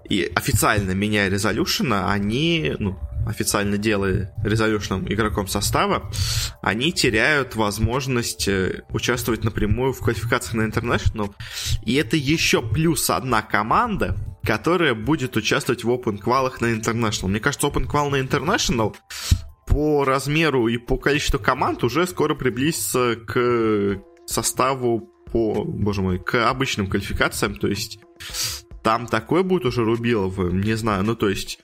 и 0.09 0.31
официально 0.35 0.93
меняя 0.93 1.29
резолюшена, 1.29 2.13
они, 2.13 2.75
ну, 2.79 2.99
официально 3.27 3.79
делая 3.79 4.35
резолюшным 4.43 5.11
игроком 5.11 5.49
состава, 5.49 6.11
они 6.63 6.93
теряют 6.93 7.57
возможность 7.57 8.49
э, 8.49 8.83
участвовать 8.91 9.45
напрямую 9.45 9.93
в 9.93 10.01
квалификациях 10.01 10.55
на 10.55 10.63
International. 10.63 11.35
И 11.85 11.95
это 11.95 12.17
еще 12.17 12.63
плюс 12.63 13.09
одна 13.11 13.43
команда, 13.43 14.17
которая 14.43 14.95
будет 14.95 15.37
участвовать 15.37 15.85
в 15.85 15.91
Open 15.91 16.19
квалах 16.19 16.61
на 16.61 16.67
International. 16.67 17.29
Мне 17.29 17.41
кажется, 17.41 17.67
Open 17.67 17.87
квал 17.87 18.11
на 18.11 18.17
International 18.17 18.95
по 19.67 20.05
размеру 20.05 20.69
и 20.69 20.77
по 20.77 20.99
количеству 20.99 21.39
команд 21.39 21.83
уже 21.83 22.07
скоро 22.07 22.35
приблизится 22.35 23.17
к 23.17 24.01
составу 24.27 25.11
по, 25.33 25.65
боже 25.65 26.03
мой, 26.03 26.19
к 26.19 26.49
обычным 26.49 26.87
квалификациям, 26.87 27.57
то 27.57 27.67
есть 27.67 27.99
там 28.85 29.07
такой 29.07 29.43
будет 29.43 29.65
уже 29.65 29.83
Рубилов, 29.83 30.39
не 30.39 30.75
знаю, 30.75 31.03
ну 31.03 31.17
то 31.17 31.29
есть 31.29 31.59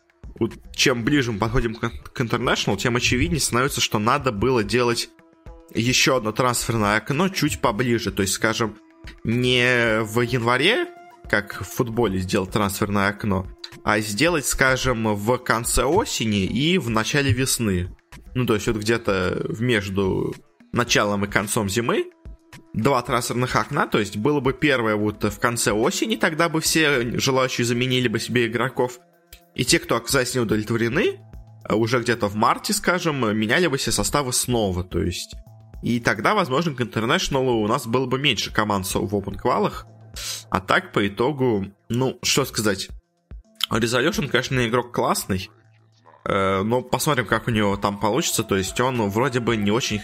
чем 0.74 1.04
ближе 1.04 1.32
мы 1.32 1.38
подходим 1.38 1.74
к 1.74 2.20
International, 2.20 2.76
тем 2.78 2.96
очевиднее 2.96 3.40
становится, 3.40 3.80
что 3.80 3.98
надо 3.98 4.32
было 4.32 4.64
делать 4.64 5.10
еще 5.74 6.16
одно 6.16 6.32
трансферное 6.32 6.96
окно 6.96 7.28
чуть 7.28 7.60
поближе. 7.60 8.10
То 8.10 8.22
есть, 8.22 8.34
скажем, 8.34 8.76
не 9.22 10.02
в 10.02 10.20
январе, 10.22 10.86
как 11.28 11.60
в 11.60 11.64
футболе 11.64 12.18
сделать 12.18 12.50
трансферное 12.52 13.08
окно, 13.08 13.46
а 13.84 14.00
сделать, 14.00 14.46
скажем, 14.46 15.14
в 15.14 15.36
конце 15.38 15.84
осени 15.84 16.46
и 16.46 16.78
в 16.78 16.88
начале 16.88 17.32
весны. 17.32 17.94
Ну, 18.34 18.46
то 18.46 18.54
есть 18.54 18.66
вот 18.66 18.76
где-то 18.76 19.46
между 19.58 20.34
началом 20.72 21.24
и 21.26 21.28
концом 21.28 21.68
зимы 21.68 22.10
два 22.72 23.02
трансферных 23.02 23.56
окна, 23.56 23.86
то 23.86 23.98
есть 23.98 24.16
было 24.16 24.40
бы 24.40 24.52
первое 24.52 24.96
вот 24.96 25.24
в 25.24 25.38
конце 25.38 25.72
осени, 25.72 26.16
тогда 26.16 26.48
бы 26.48 26.60
все 26.60 27.18
желающие 27.18 27.64
заменили 27.64 28.08
бы 28.08 28.20
себе 28.20 28.46
игроков, 28.46 29.00
и 29.54 29.64
те, 29.64 29.78
кто 29.78 29.96
оказались 29.96 30.34
не 30.34 30.40
удовлетворены, 30.40 31.18
э, 31.68 31.74
уже 31.74 32.00
где-то 32.00 32.28
в 32.28 32.36
марте, 32.36 32.72
скажем, 32.72 33.36
меняли 33.36 33.66
бы 33.66 33.76
все 33.76 33.92
составы 33.92 34.32
снова, 34.32 34.84
то 34.84 35.00
есть. 35.00 35.34
И 35.82 35.98
тогда, 35.98 36.34
возможно, 36.34 36.74
к 36.74 36.80
International 36.80 37.62
у 37.62 37.66
нас 37.66 37.86
было 37.86 38.06
бы 38.06 38.18
меньше 38.18 38.52
команд 38.52 38.86
в 38.86 39.36
квалах. 39.36 39.86
А 40.50 40.60
так, 40.60 40.92
по 40.92 41.06
итогу, 41.06 41.66
ну, 41.88 42.18
что 42.22 42.44
сказать. 42.44 42.88
Resolution, 43.70 44.28
конечно, 44.28 44.66
игрок 44.66 44.92
классный, 44.92 45.50
э, 46.24 46.62
но 46.62 46.82
посмотрим, 46.82 47.26
как 47.26 47.48
у 47.48 47.50
него 47.50 47.76
там 47.76 47.98
получится. 47.98 48.42
То 48.42 48.56
есть 48.56 48.78
он 48.80 49.08
вроде 49.08 49.40
бы 49.40 49.56
не 49.56 49.70
очень 49.70 50.02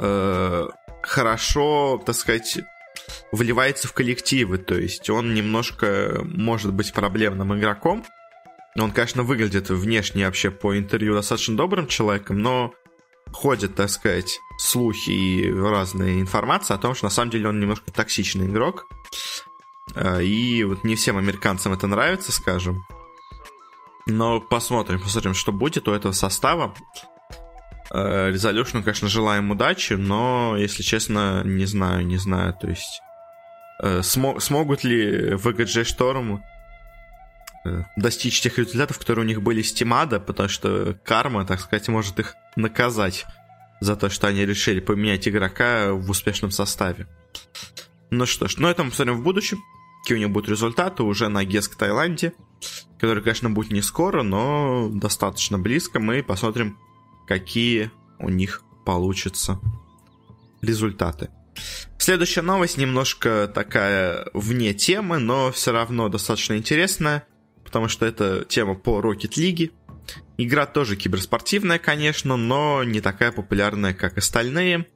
э, 0.00 0.68
хорошо, 1.08 2.00
так 2.04 2.14
сказать, 2.14 2.58
вливается 3.32 3.88
в 3.88 3.92
коллективы. 3.92 4.58
То 4.58 4.74
есть 4.74 5.08
он 5.10 5.34
немножко 5.34 6.20
может 6.22 6.72
быть 6.72 6.92
проблемным 6.92 7.58
игроком. 7.58 8.04
Он, 8.78 8.92
конечно, 8.92 9.22
выглядит 9.22 9.70
внешне 9.70 10.26
вообще 10.26 10.50
по 10.50 10.78
интервью 10.78 11.14
достаточно 11.14 11.56
добрым 11.56 11.88
человеком, 11.88 12.38
но 12.38 12.72
ходят, 13.32 13.74
так 13.74 13.90
сказать, 13.90 14.38
слухи 14.58 15.10
и 15.10 15.52
разная 15.52 16.20
информация 16.20 16.76
о 16.76 16.78
том, 16.78 16.94
что 16.94 17.06
на 17.06 17.10
самом 17.10 17.30
деле 17.30 17.48
он 17.48 17.60
немножко 17.60 17.90
токсичный 17.90 18.46
игрок. 18.46 18.86
А, 19.94 20.20
и 20.20 20.62
вот 20.64 20.84
не 20.84 20.94
всем 20.94 21.16
американцам 21.16 21.72
это 21.72 21.86
нравится, 21.86 22.32
скажем. 22.32 22.84
Но 24.06 24.40
посмотрим, 24.40 25.00
посмотрим, 25.00 25.34
что 25.34 25.52
будет 25.52 25.88
у 25.88 25.92
этого 25.92 26.12
состава. 26.12 26.74
Резолюшну, 27.90 28.82
конечно, 28.82 29.08
желаем 29.08 29.50
удачи, 29.50 29.94
но, 29.94 30.56
если 30.58 30.82
честно, 30.82 31.42
не 31.44 31.64
знаю, 31.64 32.06
не 32.06 32.18
знаю. 32.18 32.54
То 32.60 32.68
есть, 32.68 33.00
э, 33.82 34.00
смо- 34.00 34.40
смогут 34.40 34.84
ли 34.84 35.34
VGJ 35.34 35.84
Storm 35.84 36.40
Э, 37.68 37.84
достичь 37.96 38.40
тех 38.40 38.58
результатов, 38.58 38.98
которые 38.98 39.24
у 39.24 39.28
них 39.28 39.42
были 39.42 39.62
с 39.62 39.72
Тимада, 39.72 40.20
потому 40.20 40.48
что 40.48 40.96
карма, 41.04 41.44
так 41.44 41.60
сказать, 41.60 41.88
может 41.88 42.18
их 42.18 42.34
наказать 42.56 43.26
за 43.80 43.96
то, 43.96 44.08
что 44.08 44.26
они 44.26 44.44
решили 44.46 44.80
поменять 44.80 45.28
игрока 45.28 45.92
в 45.92 46.10
успешном 46.10 46.50
составе. 46.50 47.06
Ну 48.10 48.26
что 48.26 48.48
ж, 48.48 48.56
ну 48.58 48.68
это 48.68 48.84
мы 48.84 48.90
посмотрим 48.90 49.16
в 49.18 49.22
будущем. 49.22 49.58
Какие 50.02 50.16
у 50.16 50.20
них 50.20 50.30
будут 50.30 50.48
результаты 50.48 51.02
уже 51.02 51.28
на 51.28 51.44
Геск 51.44 51.76
Таиланде, 51.76 52.32
который, 52.98 53.22
конечно, 53.22 53.50
будет 53.50 53.72
не 53.72 53.82
скоро, 53.82 54.22
но 54.22 54.88
достаточно 54.90 55.58
близко. 55.58 56.00
Мы 56.00 56.22
посмотрим, 56.22 56.78
какие 57.28 57.90
у 58.18 58.28
них 58.28 58.62
получатся 58.84 59.60
результаты. 60.62 61.28
Следующая 61.98 62.42
новость 62.42 62.78
немножко 62.78 63.50
такая 63.52 64.28
вне 64.32 64.74
темы, 64.74 65.18
но 65.18 65.52
все 65.52 65.72
равно 65.72 66.08
достаточно 66.08 66.56
интересная 66.56 67.24
потому 67.68 67.88
что 67.88 68.06
это 68.06 68.46
тема 68.48 68.74
по 68.74 68.98
Rocket 69.00 69.36
League. 69.36 69.72
Игра 70.38 70.64
тоже 70.64 70.96
киберспортивная, 70.96 71.78
конечно, 71.78 72.38
но 72.38 72.82
не 72.82 73.02
такая 73.02 73.30
популярная, 73.30 73.92
как 73.92 74.16
остальные. 74.16 74.86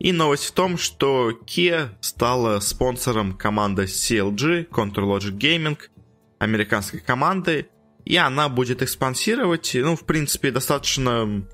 И 0.00 0.10
новость 0.10 0.46
в 0.46 0.50
том, 0.50 0.76
что 0.76 1.30
Kia 1.30 1.90
стала 2.00 2.58
спонсором 2.58 3.36
команды 3.36 3.84
CLG, 3.84 4.68
Control 4.68 5.16
Logic 5.16 5.38
Gaming, 5.38 5.78
американской 6.40 6.98
команды, 6.98 7.68
и 8.04 8.16
она 8.16 8.48
будет 8.48 8.82
их 8.82 8.88
спонсировать. 8.88 9.70
Ну, 9.74 9.94
в 9.94 10.04
принципе, 10.04 10.50
достаточно 10.50 11.46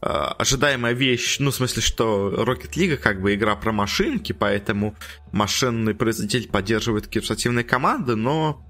ожидаемая 0.00 0.92
вещь, 0.92 1.38
ну, 1.40 1.50
в 1.50 1.54
смысле, 1.54 1.82
что 1.82 2.32
Rocket 2.36 2.72
League 2.74 2.96
как 2.96 3.20
бы 3.20 3.34
игра 3.34 3.56
про 3.56 3.72
машинки, 3.72 4.32
поэтому 4.32 4.94
машинный 5.32 5.94
производитель 5.94 6.48
поддерживает 6.48 7.08
киберспортивные 7.08 7.64
команды, 7.64 8.14
но 8.14 8.64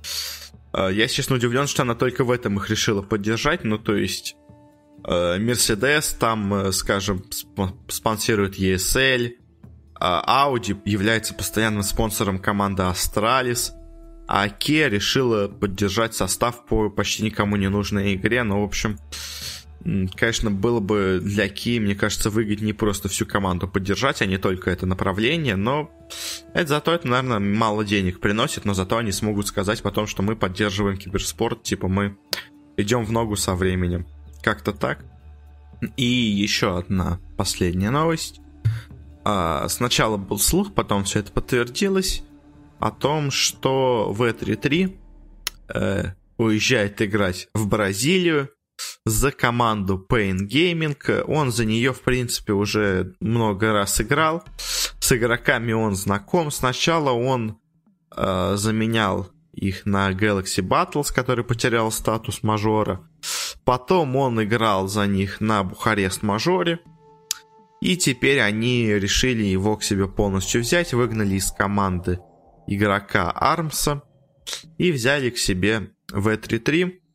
Э, 0.72 0.90
я, 0.92 1.08
честно, 1.08 1.36
удивлен, 1.36 1.66
что 1.66 1.82
она 1.82 1.94
только 1.94 2.24
в 2.24 2.30
этом 2.30 2.56
их 2.56 2.70
решила 2.70 3.02
поддержать. 3.02 3.64
Ну, 3.64 3.78
то 3.78 3.96
есть, 3.96 4.36
Mercedes 5.02 6.14
э, 6.14 6.18
там, 6.18 6.54
э, 6.54 6.72
скажем, 6.72 7.24
спонсирует 7.88 8.58
ESL, 8.58 9.32
а 10.00 10.46
Audi 10.46 10.80
является 10.84 11.34
постоянным 11.34 11.82
спонсором 11.82 12.38
команды 12.38 12.82
Astralis, 12.82 13.72
а 14.28 14.46
Kia 14.48 14.88
решила 14.88 15.48
поддержать 15.48 16.14
состав 16.14 16.66
по 16.66 16.90
почти 16.90 17.24
никому 17.24 17.56
не 17.56 17.68
нужной 17.68 18.14
игре. 18.14 18.42
Ну, 18.42 18.60
в 18.60 18.64
общем, 18.64 18.98
конечно, 20.14 20.50
было 20.50 20.80
бы 20.80 21.20
для 21.22 21.48
Ки, 21.48 21.78
мне 21.78 21.94
кажется, 21.94 22.30
выгоднее 22.30 22.74
просто 22.74 23.08
всю 23.08 23.26
команду 23.26 23.68
поддержать, 23.68 24.22
а 24.22 24.26
не 24.26 24.38
только 24.38 24.70
это 24.70 24.86
направление, 24.86 25.56
но 25.56 25.90
это 26.54 26.68
зато 26.68 26.92
это, 26.92 27.08
наверное, 27.08 27.38
мало 27.38 27.84
денег 27.84 28.20
приносит, 28.20 28.64
но 28.64 28.74
зато 28.74 28.98
они 28.98 29.12
смогут 29.12 29.46
сказать 29.46 29.82
потом, 29.82 30.06
что 30.06 30.22
мы 30.22 30.36
поддерживаем 30.36 30.98
киберспорт, 30.98 31.62
типа 31.62 31.88
мы 31.88 32.16
идем 32.76 33.04
в 33.04 33.12
ногу 33.12 33.36
со 33.36 33.54
временем. 33.54 34.06
Как-то 34.42 34.72
так. 34.72 35.04
И 35.96 36.04
еще 36.04 36.78
одна 36.78 37.20
последняя 37.36 37.90
новость. 37.90 38.40
А, 39.24 39.68
сначала 39.68 40.16
был 40.16 40.38
слух, 40.38 40.74
потом 40.74 41.04
все 41.04 41.20
это 41.20 41.32
подтвердилось 41.32 42.22
о 42.78 42.90
том, 42.90 43.30
что 43.30 44.12
в 44.12 44.22
E3 44.22 44.96
э, 45.74 46.04
уезжает 46.36 47.02
играть 47.02 47.48
в 47.54 47.68
Бразилию 47.68 48.50
за 49.08 49.32
команду 49.32 50.04
Pain 50.08 50.48
Gaming. 50.48 51.22
Он 51.26 51.50
за 51.50 51.64
нее, 51.64 51.92
в 51.92 52.00
принципе, 52.02 52.52
уже 52.52 53.14
много 53.20 53.72
раз 53.72 54.00
играл. 54.00 54.44
С 55.00 55.12
игроками 55.12 55.72
он 55.72 55.94
знаком. 55.94 56.50
Сначала 56.50 57.10
он 57.10 57.58
э, 58.16 58.54
заменял 58.56 59.30
их 59.52 59.86
на 59.86 60.10
Galaxy 60.12 60.62
Battles, 60.62 61.12
который 61.12 61.44
потерял 61.44 61.90
статус 61.90 62.42
мажора. 62.42 63.00
Потом 63.64 64.16
он 64.16 64.42
играл 64.42 64.88
за 64.88 65.06
них 65.06 65.40
на 65.40 65.64
Бухарест 65.64 66.22
мажоре. 66.22 66.80
И 67.80 67.96
теперь 67.96 68.40
они 68.40 68.86
решили 68.88 69.44
его 69.44 69.76
к 69.76 69.84
себе 69.84 70.08
полностью 70.08 70.62
взять, 70.62 70.94
выгнали 70.94 71.36
из 71.36 71.52
команды 71.52 72.18
игрока 72.66 73.30
Армса 73.30 74.02
и 74.78 74.90
взяли 74.90 75.30
к 75.30 75.38
себе 75.38 75.90
в 76.12 76.28
E3-3. 76.28 76.86
Э, 76.86 77.07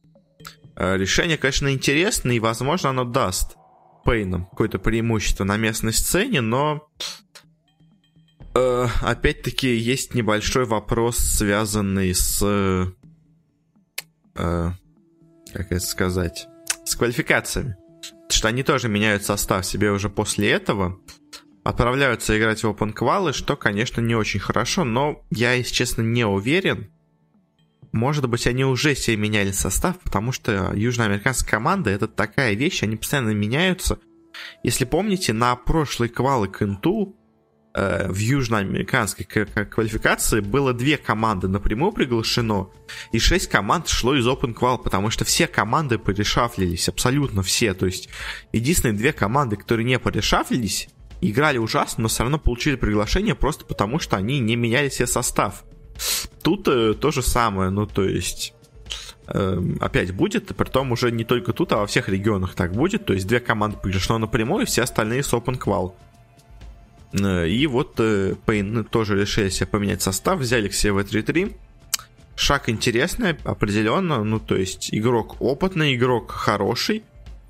решение, 0.75 1.37
конечно, 1.37 1.71
интересное, 1.71 2.35
и, 2.35 2.39
возможно, 2.39 2.89
оно 2.89 3.03
даст 3.05 3.57
Пейнам 4.03 4.45
какое-то 4.47 4.79
преимущество 4.79 5.43
на 5.43 5.57
местной 5.57 5.93
сцене, 5.93 6.41
но 6.41 6.89
э, 8.53 8.87
опять-таки 9.01 9.75
есть 9.75 10.13
небольшой 10.13 10.65
вопрос, 10.65 11.17
связанный 11.17 12.13
с... 12.13 12.41
Э, 14.35 14.71
как 15.53 15.71
это 15.71 15.79
сказать? 15.79 16.47
С 16.85 16.95
квалификациями. 16.95 17.75
Что 18.29 18.47
они 18.47 18.63
тоже 18.63 18.89
меняют 18.89 19.23
состав 19.23 19.65
себе 19.65 19.91
уже 19.91 20.09
после 20.09 20.49
этого. 20.49 20.99
Отправляются 21.63 22.37
играть 22.37 22.63
в 22.63 22.69
Open 22.69 23.31
что, 23.31 23.55
конечно, 23.55 24.01
не 24.01 24.15
очень 24.15 24.39
хорошо, 24.39 24.83
но 24.83 25.23
я, 25.29 25.53
если 25.53 25.73
честно, 25.73 26.01
не 26.01 26.25
уверен. 26.25 26.91
Может 27.93 28.27
быть, 28.27 28.45
они 28.47 28.65
уже 28.65 28.95
себе 28.95 29.15
меняли 29.15 29.51
состав, 29.51 29.97
потому 29.99 30.33
что 30.33 30.73
южноамериканская 30.75 31.49
команда 31.49 31.89
это 31.91 32.07
такая 32.07 32.53
вещь, 32.53 32.83
они 32.83 32.97
постоянно 32.97 33.29
меняются. 33.29 33.99
Если 34.63 34.83
помните, 34.83 35.31
на 35.31 35.55
прошлой 35.55 36.09
квалы 36.09 36.49
к 36.49 36.61
инту 36.61 37.15
Э, 37.75 38.07
в 38.07 38.17
южноамериканской 38.17 39.25
квалификации 39.25 40.41
было 40.41 40.73
две 40.73 40.97
команды 40.97 41.47
напрямую 41.47 41.91
приглашено, 41.91 42.69
и 43.11 43.17
шесть 43.17 43.49
команд 43.49 43.87
шло 43.87 44.15
из 44.15 44.27
Open 44.27 44.53
Qual, 44.53 44.77
потому 44.77 45.09
что 45.09 45.25
все 45.25 45.47
команды 45.47 45.97
порешафлились, 45.97 46.87
абсолютно 46.87 47.41
все. 47.41 47.73
То 47.73 47.87
есть 47.87 48.09
единственные 48.51 48.95
две 48.95 49.11
команды, 49.11 49.55
которые 49.55 49.85
не 49.85 49.97
порешафлились, 49.97 50.87
играли 51.21 51.57
ужасно, 51.57 52.03
но 52.03 52.09
все 52.09 52.21
равно 52.21 52.37
получили 52.37 52.75
приглашение 52.75 53.33
просто 53.33 53.65
потому, 53.65 53.97
что 53.97 54.17
они 54.17 54.39
не 54.39 54.55
меняли 54.55 54.89
себе 54.89 55.07
состав. 55.07 55.63
Тут 56.41 56.67
э, 56.67 56.93
то 56.93 57.11
же 57.11 57.21
самое, 57.21 57.69
ну 57.69 57.85
то 57.85 58.03
есть 58.03 58.53
э, 59.27 59.61
опять 59.79 60.13
будет, 60.13 60.55
при 60.55 60.69
том 60.69 60.91
уже 60.91 61.11
не 61.11 61.23
только 61.23 61.53
тут, 61.53 61.71
а 61.71 61.77
во 61.77 61.87
всех 61.87 62.09
регионах 62.09 62.55
так 62.55 62.73
будет. 62.73 63.05
То 63.05 63.13
есть 63.13 63.27
две 63.27 63.39
команды 63.39 63.77
приглашено 63.81 64.19
напрямую, 64.19 64.65
все 64.65 64.83
остальные 64.83 65.23
с 65.23 65.33
Open 65.33 65.57
Qual. 65.57 65.93
Э, 67.13 67.47
и 67.47 67.65
вот 67.67 67.95
Пейн 68.45 68.79
э, 68.79 68.83
тоже 68.83 69.19
решили 69.19 69.49
себе 69.49 69.67
поменять 69.67 70.01
состав, 70.01 70.39
взяли 70.39 70.67
к 70.67 70.73
себе 70.73 70.93
в 70.93 70.99
3-3. 70.99 71.55
Шаг 72.35 72.69
интересный, 72.69 73.35
определенно. 73.43 74.23
Ну, 74.23 74.39
то 74.39 74.55
есть, 74.55 74.89
игрок 74.93 75.39
опытный, 75.39 75.95
игрок 75.95 76.31
хороший. 76.31 77.03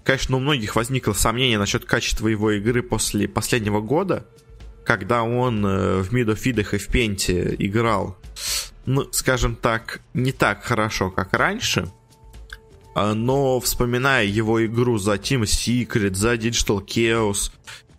Конечно, 0.04 0.36
у 0.36 0.40
многих 0.40 0.76
возникло 0.76 1.14
сомнение 1.14 1.58
насчет 1.58 1.86
качества 1.86 2.28
его 2.28 2.52
игры 2.52 2.84
после 2.84 3.28
последнего 3.30 3.80
года, 3.80 4.26
когда 4.86 5.24
он 5.24 5.66
э, 5.66 6.02
в 6.02 6.14
мидофидах 6.14 6.74
и 6.74 6.78
в 6.78 6.88
пенте 6.88 7.56
играл, 7.58 8.18
ну, 8.86 9.08
скажем 9.12 9.56
так, 9.56 10.02
не 10.14 10.32
так 10.32 10.64
хорошо, 10.64 11.10
как 11.10 11.34
раньше. 11.34 11.92
А, 12.96 13.14
но 13.14 13.60
вспоминая 13.60 14.26
его 14.26 14.66
игру 14.66 14.98
за 14.98 15.14
Team 15.14 15.44
Secret, 15.44 16.14
за 16.14 16.36
Digital 16.36 16.86
Chaos, 16.86 17.52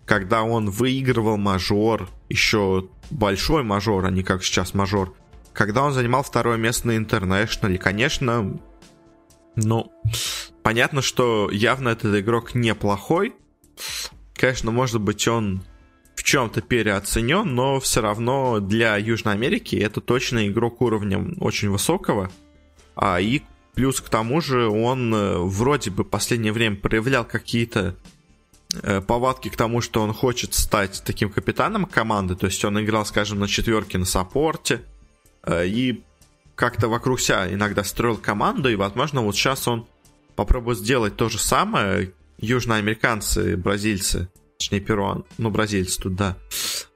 когда 0.04 0.42
он 0.42 0.70
выигрывал 0.70 1.36
мажор, 1.36 2.08
еще 2.28 2.88
большой 3.10 3.62
мажор, 3.62 4.04
а 4.04 4.10
не 4.10 4.22
как 4.22 4.44
сейчас 4.44 4.74
мажор, 4.74 5.14
когда 5.52 5.82
он 5.82 5.92
занимал 5.92 6.22
второе 6.22 6.58
место 6.58 6.88
на 6.88 6.96
Интернешнале, 6.96 7.78
конечно, 7.78 8.58
ну, 9.56 9.92
понятно, 10.62 11.00
что 11.00 11.48
явно 11.50 11.90
этот 11.90 12.14
игрок 12.16 12.54
неплохой. 12.54 13.34
Конечно, 14.34 14.72
может 14.72 15.00
быть, 15.00 15.26
он 15.28 15.62
в 16.14 16.22
чем-то 16.22 16.60
переоценен, 16.60 17.54
но 17.54 17.80
все 17.80 18.00
равно 18.00 18.60
для 18.60 18.96
Южной 18.96 19.34
Америки 19.34 19.76
это 19.76 20.00
точно 20.00 20.48
игрок 20.48 20.80
уровня 20.80 21.24
очень 21.40 21.70
высокого. 21.70 22.30
А 22.94 23.20
и 23.20 23.42
плюс 23.74 24.00
к 24.00 24.08
тому 24.08 24.40
же 24.40 24.68
он 24.68 25.12
э, 25.14 25.36
вроде 25.38 25.90
бы 25.90 26.04
в 26.04 26.08
последнее 26.08 26.52
время 26.52 26.76
проявлял 26.76 27.24
какие-то 27.24 27.96
Э, 28.82 29.00
повадки 29.00 29.48
к 29.48 29.56
тому, 29.56 29.80
что 29.80 30.02
он 30.02 30.12
хочет 30.12 30.54
стать 30.54 31.02
таким 31.04 31.30
капитаном 31.30 31.84
команды, 31.84 32.34
то 32.34 32.46
есть 32.46 32.64
он 32.64 32.80
играл, 32.80 33.06
скажем, 33.06 33.38
на 33.38 33.46
четверке 33.46 33.98
на 33.98 34.04
саппорте, 34.04 34.82
э, 35.44 35.66
и 35.66 36.02
как-то 36.56 36.88
вокруг 36.88 37.20
себя 37.20 37.52
иногда 37.52 37.84
строил 37.84 38.16
команду, 38.16 38.68
и, 38.68 38.74
возможно, 38.74 39.22
вот 39.22 39.36
сейчас 39.36 39.68
он 39.68 39.86
попробует 40.34 40.78
сделать 40.78 41.16
то 41.16 41.28
же 41.28 41.38
самое. 41.38 42.12
Южноамериканцы, 42.38 43.56
бразильцы, 43.56 44.28
точнее, 44.64 44.80
перуан, 44.80 45.24
ну, 45.38 45.50
бразильцы 45.50 46.00
тут, 46.00 46.14
да, 46.14 46.36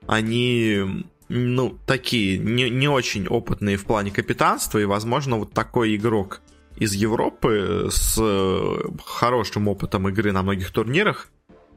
они, 0.06 1.04
ну, 1.28 1.78
такие, 1.86 2.38
не, 2.38 2.70
не 2.70 2.88
очень 2.88 3.28
опытные 3.28 3.76
в 3.76 3.84
плане 3.84 4.10
капитанства, 4.10 4.78
и, 4.78 4.84
возможно, 4.84 5.36
вот 5.36 5.52
такой 5.52 5.96
игрок 5.96 6.40
из 6.76 6.94
Европы 6.94 7.88
с 7.90 8.16
э, 8.18 8.76
хорошим 9.04 9.68
опытом 9.68 10.08
игры 10.08 10.32
на 10.32 10.42
многих 10.42 10.70
турнирах 10.70 11.28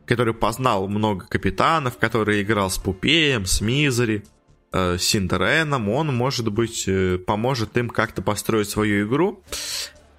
который 0.07 0.33
познал 0.33 0.89
много 0.89 1.25
капитанов, 1.25 1.97
который 1.97 2.41
играл 2.41 2.69
с 2.69 2.77
Пупеем, 2.77 3.45
с 3.45 3.61
Мизери, 3.61 4.25
э, 4.73 4.97
с 4.97 5.03
Синдереном, 5.03 5.87
он, 5.87 6.13
может 6.13 6.51
быть, 6.51 6.83
э, 6.87 7.17
поможет 7.17 7.77
им 7.77 7.87
как-то 7.89 8.21
построить 8.21 8.69
свою 8.69 9.07
игру. 9.07 9.41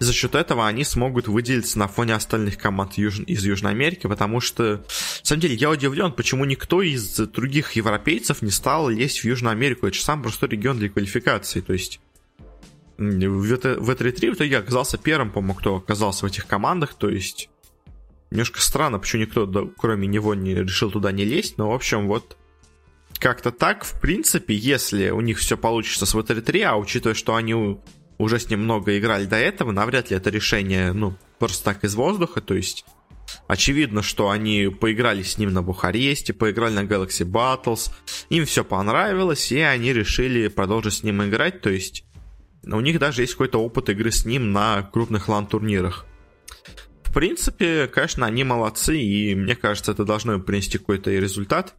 За 0.03 0.13
счет 0.13 0.35
этого 0.35 0.67
они 0.67 0.83
смогут 0.83 1.29
выделиться 1.29 1.79
на 1.79 1.87
фоне 1.87 2.15
остальных 2.15 2.59
команд 2.59 2.95
Юж... 2.95 3.21
из 3.21 3.45
Южной 3.45 3.71
Америки, 3.71 4.09
потому 4.09 4.41
что, 4.41 4.79
на 4.79 4.85
самом 5.23 5.41
деле, 5.43 5.55
я 5.55 5.71
удивлен, 5.71 6.11
почему 6.11 6.45
никто 6.45 6.83
из 6.83 7.17
других 7.19 7.73
европейцев 7.73 8.43
не 8.43 8.51
стал 8.51 8.89
лезть 8.89 9.21
в 9.21 9.25
Южную 9.25 9.53
Америку. 9.53 9.87
Это 9.87 9.97
же 9.97 10.03
самый 10.03 10.23
простой 10.23 10.49
регион 10.49 10.79
для 10.79 10.89
квалификации. 10.89 11.61
То 11.61 11.73
есть 11.73 12.01
в, 12.99 13.03
в 13.03 13.91
E3 13.91 14.31
в 14.33 14.35
итоге 14.35 14.59
оказался 14.59 14.99
первым, 14.99 15.31
по-моему, 15.31 15.55
кто 15.55 15.77
оказался 15.77 16.27
в 16.27 16.29
этих 16.29 16.49
командах. 16.49 16.95
То 16.95 17.09
есть 17.09 17.49
Немножко 18.33 18.61
странно, 18.63 18.99
почему 18.99 19.23
никто, 19.23 19.45
да, 19.45 19.61
кроме 19.77 20.09
него, 20.09 20.35
не 20.35 20.55
решил 20.55 20.91
туда 20.91 21.13
не 21.13 21.27
лезть, 21.27 21.59
но, 21.59 21.71
в 21.71 21.75
общем, 21.75 22.09
вот 22.09 22.39
как-то 23.19 23.53
так, 23.53 23.85
в 23.85 24.01
принципе, 24.01 24.55
если 24.55 25.11
у 25.11 25.21
них 25.21 25.39
все 25.39 25.59
получится 25.59 26.07
с 26.07 26.15
VT3, 26.15 26.63
а 26.63 26.77
учитывая, 26.77 27.15
что 27.15 27.35
они 27.35 27.79
уже 28.19 28.39
с 28.39 28.49
ним 28.49 28.65
много 28.65 28.99
играли 28.99 29.27
до 29.27 29.37
этого, 29.37 29.73
навряд 29.73 30.11
ли 30.11 30.17
это 30.17 30.31
решение, 30.31 30.93
ну, 30.93 31.17
просто 31.39 31.65
так 31.65 31.85
из 31.85 31.95
воздуха, 31.95 32.41
то 32.41 32.55
есть 32.55 32.85
очевидно, 33.47 34.03
что 34.03 34.31
они 34.31 34.69
поиграли 34.69 35.23
с 35.23 35.39
ним 35.39 35.53
на 35.53 35.63
Бухаресте, 35.63 36.33
поиграли 36.33 36.75
на 36.75 36.85
Galaxy 36.85 37.25
Battles, 37.25 37.91
им 38.31 38.45
все 38.45 38.65
понравилось, 38.65 39.51
и 39.53 39.61
они 39.61 39.93
решили 39.93 40.49
продолжить 40.49 40.95
с 40.95 41.03
ним 41.03 41.25
играть, 41.25 41.61
то 41.61 41.71
есть 41.71 42.05
у 42.65 42.81
них 42.81 42.99
даже 42.99 43.23
есть 43.23 43.33
какой-то 43.33 43.63
опыт 43.63 43.89
игры 43.89 44.11
с 44.11 44.25
ним 44.25 44.53
на 44.53 44.83
крупных 44.83 45.29
лан-турнирах 45.29 46.07
в 47.13 47.15
принципе, 47.15 47.89
конечно, 47.89 48.25
они 48.25 48.43
молодцы, 48.43 48.99
и 48.99 49.35
мне 49.35 49.55
кажется, 49.55 49.93
это 49.93 50.07
должно 50.07 50.41
принести 50.41 50.79
какой-то 50.79 51.11
результат. 51.11 51.75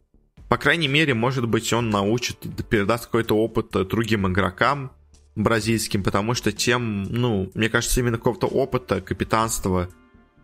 По 0.48 0.56
крайней 0.56 0.86
мере, 0.86 1.12
может 1.12 1.48
быть, 1.48 1.72
он 1.72 1.90
научит, 1.90 2.38
передаст 2.70 3.06
какой-то 3.06 3.36
опыт 3.36 3.72
другим 3.88 4.28
игрокам 4.28 4.92
бразильским, 5.36 6.02
потому 6.02 6.34
что 6.34 6.52
тем, 6.52 7.04
ну, 7.04 7.50
мне 7.54 7.68
кажется, 7.68 8.00
именно 8.00 8.18
какого-то 8.18 8.46
опыта, 8.46 9.00
капитанства 9.00 9.88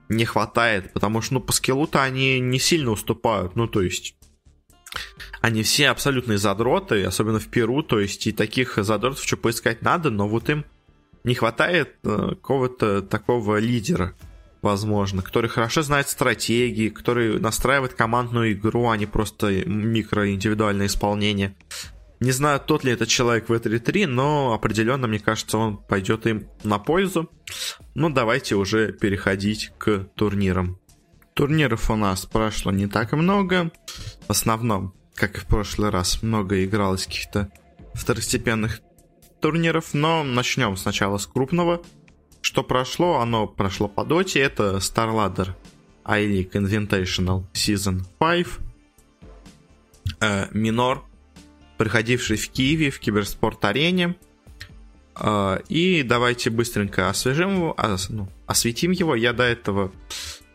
не 0.08 0.24
хватает, 0.24 0.92
потому 0.92 1.22
что, 1.22 1.34
ну, 1.34 1.40
по 1.40 1.52
скиллу-то 1.52 2.02
они 2.02 2.40
не 2.40 2.58
сильно 2.58 2.90
уступают, 2.90 3.54
ну, 3.56 3.68
то 3.68 3.82
есть 3.82 4.16
они 5.40 5.62
все 5.62 5.88
абсолютные 5.88 6.38
задроты, 6.38 7.04
особенно 7.04 7.38
в 7.38 7.46
Перу, 7.46 7.82
то 7.82 8.00
есть 8.00 8.26
и 8.26 8.32
таких 8.32 8.76
задротов 8.76 9.24
что 9.24 9.36
поискать 9.36 9.82
надо, 9.82 10.10
но 10.10 10.28
вот 10.28 10.50
им 10.50 10.64
не 11.22 11.34
хватает 11.34 11.96
э, 12.02 12.30
какого-то 12.30 13.02
такого 13.02 13.58
лидера 13.58 14.14
возможно, 14.62 15.22
который 15.22 15.48
хорошо 15.48 15.82
знает 15.82 16.08
стратегии, 16.08 16.88
который 16.88 17.38
настраивает 17.38 17.94
командную 17.94 18.52
игру, 18.52 18.88
а 18.88 18.96
не 18.96 19.06
просто 19.06 19.64
микроиндивидуальное 19.66 20.86
исполнение. 20.86 21.54
Не 22.20 22.32
знаю, 22.32 22.60
тот 22.60 22.84
ли 22.84 22.92
это 22.92 23.06
человек 23.06 23.48
в 23.48 23.52
E3-3, 23.52 24.06
но 24.06 24.52
определенно, 24.52 25.06
мне 25.06 25.18
кажется, 25.18 25.58
он 25.58 25.78
пойдет 25.78 26.26
им 26.26 26.48
на 26.62 26.78
пользу. 26.78 27.30
Ну, 27.94 28.10
давайте 28.10 28.56
уже 28.56 28.92
переходить 28.92 29.72
к 29.78 30.06
турнирам. 30.14 30.78
Турниров 31.34 31.90
у 31.90 31.96
нас 31.96 32.26
прошло 32.26 32.72
не 32.72 32.86
так 32.86 33.12
много. 33.12 33.70
В 34.26 34.30
основном, 34.30 34.94
как 35.14 35.38
и 35.38 35.40
в 35.40 35.46
прошлый 35.46 35.90
раз, 35.90 36.22
много 36.22 36.62
игралось 36.64 37.06
каких-то 37.06 37.50
второстепенных 37.94 38.80
турниров, 39.40 39.94
но 39.94 40.22
начнем 40.22 40.76
сначала 40.76 41.16
с 41.16 41.26
крупного– 41.26 41.82
что 42.42 42.62
прошло, 42.62 43.20
оно 43.20 43.46
прошло 43.46 43.88
по 43.88 44.04
доте. 44.04 44.40
Это 44.40 44.76
StarLadder 44.76 45.50
I-League 46.04 46.52
Invitational 46.52 47.44
Season 47.52 48.02
5. 48.18 48.46
Э, 50.20 50.46
минор, 50.52 51.04
приходивший 51.80 52.36
в 52.36 52.50
Киеве 52.50 52.90
в 52.90 53.00
Киберспорт-арене. 53.00 54.14
Э, 55.18 55.60
и 55.70 56.02
давайте 56.02 56.50
быстренько 56.50 57.08
освежим 57.08 57.56
его, 57.56 57.76
ну, 58.10 58.28
осветим 58.46 58.90
его. 58.90 59.14
Я 59.14 59.32
до 59.32 59.44
этого 59.44 59.90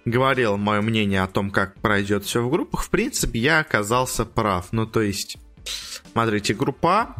говорил 0.05 0.57
мое 0.57 0.81
мнение 0.81 1.23
о 1.23 1.27
том, 1.27 1.49
как 1.49 1.81
пройдет 1.81 2.25
все 2.25 2.43
в 2.43 2.51
группах. 2.51 2.83
В 2.83 2.91
принципе, 2.91 3.39
я 3.39 3.57
оказался 3.57 4.23
прав. 4.23 4.67
Ну, 4.71 4.85
то 4.85 5.01
есть, 5.01 5.37
смотрите, 6.11 6.53
группа 6.53 7.15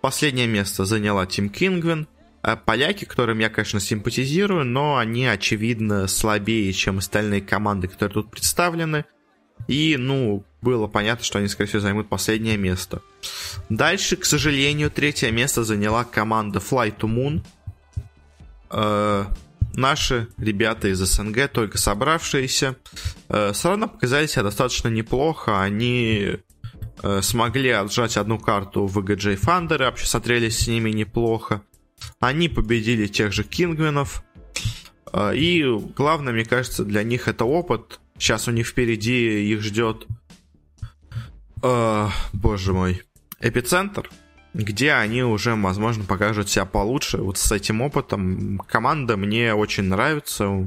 Последнее 0.00 0.46
место 0.46 0.86
заняла 0.86 1.26
Тим 1.26 1.50
Кингвин. 1.50 2.08
Э, 2.42 2.56
поляки, 2.56 3.04
которым 3.04 3.40
я, 3.40 3.50
конечно, 3.50 3.78
симпатизирую, 3.78 4.64
но 4.64 4.96
они, 4.96 5.26
очевидно, 5.26 6.08
слабее, 6.08 6.72
чем 6.72 6.96
остальные 6.96 7.42
команды, 7.42 7.88
которые 7.88 8.14
тут 8.14 8.30
представлены. 8.30 9.04
И, 9.68 9.96
ну, 9.98 10.44
было 10.62 10.86
понятно, 10.86 11.24
что 11.24 11.38
они, 11.38 11.48
скорее 11.48 11.68
всего, 11.68 11.80
займут 11.80 12.08
последнее 12.08 12.56
место. 12.56 13.02
Дальше, 13.68 14.16
к 14.16 14.24
сожалению, 14.24 14.90
третье 14.90 15.30
место 15.30 15.64
заняла 15.64 16.04
команда 16.04 16.58
Fly 16.58 16.96
to 16.96 17.08
Moon. 17.08 17.42
Э, 18.70 19.24
наши 19.74 20.28
ребята 20.36 20.88
из 20.88 20.98
СНГ, 20.98 21.48
только 21.48 21.78
собравшиеся, 21.78 22.76
э, 23.28 23.52
все 23.52 23.68
равно 23.70 23.88
показали 23.88 24.26
себя 24.26 24.44
достаточно 24.44 24.88
неплохо. 24.88 25.62
Они 25.62 26.36
э, 27.02 27.22
смогли 27.22 27.70
отжать 27.70 28.16
одну 28.16 28.38
карту 28.38 28.86
в 28.86 28.98
VGJ 28.98 29.40
Thunder, 29.40 29.78
вообще 29.78 30.06
смотрелись 30.06 30.58
с 30.58 30.68
ними 30.68 30.90
неплохо. 30.90 31.62
Они 32.18 32.48
победили 32.48 33.06
тех 33.06 33.32
же 33.32 33.44
Кингвинов. 33.44 34.22
Э, 35.12 35.34
и 35.34 35.64
главное, 35.96 36.32
мне 36.32 36.44
кажется, 36.44 36.84
для 36.84 37.02
них 37.02 37.28
это 37.28 37.44
опыт. 37.44 38.00
Сейчас 38.20 38.48
у 38.48 38.50
них 38.50 38.66
впереди 38.66 39.50
их 39.50 39.62
ждет, 39.62 40.06
э, 41.62 42.08
боже 42.34 42.72
мой, 42.74 43.02
эпицентр, 43.40 44.10
где 44.52 44.92
они 44.92 45.22
уже, 45.22 45.54
возможно, 45.54 46.04
покажут 46.04 46.50
себя 46.50 46.66
получше. 46.66 47.16
Вот 47.16 47.38
с 47.38 47.50
этим 47.50 47.80
опытом 47.80 48.58
команда 48.68 49.16
мне 49.16 49.54
очень 49.54 49.84
нравится. 49.84 50.66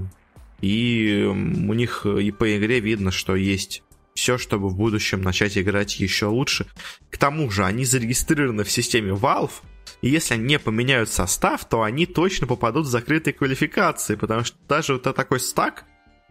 И 0.61 1.23
у 1.25 1.73
них 1.73 2.07
и 2.07 2.31
по 2.31 2.57
игре 2.57 2.79
видно, 2.79 3.11
что 3.11 3.35
есть 3.35 3.83
все, 4.15 4.39
чтобы 4.39 4.69
в 4.69 4.75
будущем 4.75 5.21
начать 5.21 5.55
играть 5.55 5.99
еще 5.99 6.25
лучше. 6.25 6.65
К 7.11 7.19
тому 7.19 7.51
же 7.51 7.65
они 7.65 7.85
зарегистрированы 7.85 8.63
в 8.63 8.71
системе 8.71 9.11
Valve, 9.11 9.61
и 10.01 10.09
если 10.09 10.33
они 10.33 10.45
не 10.45 10.59
поменяют 10.59 11.09
состав, 11.09 11.65
то 11.69 11.83
они 11.83 12.07
точно 12.07 12.47
попадут 12.47 12.87
в 12.87 12.89
закрытые 12.89 13.35
квалификации, 13.35 14.15
потому 14.15 14.43
что 14.43 14.57
даже 14.67 14.93
вот 14.93 15.03
такой 15.03 15.39
стак 15.39 15.85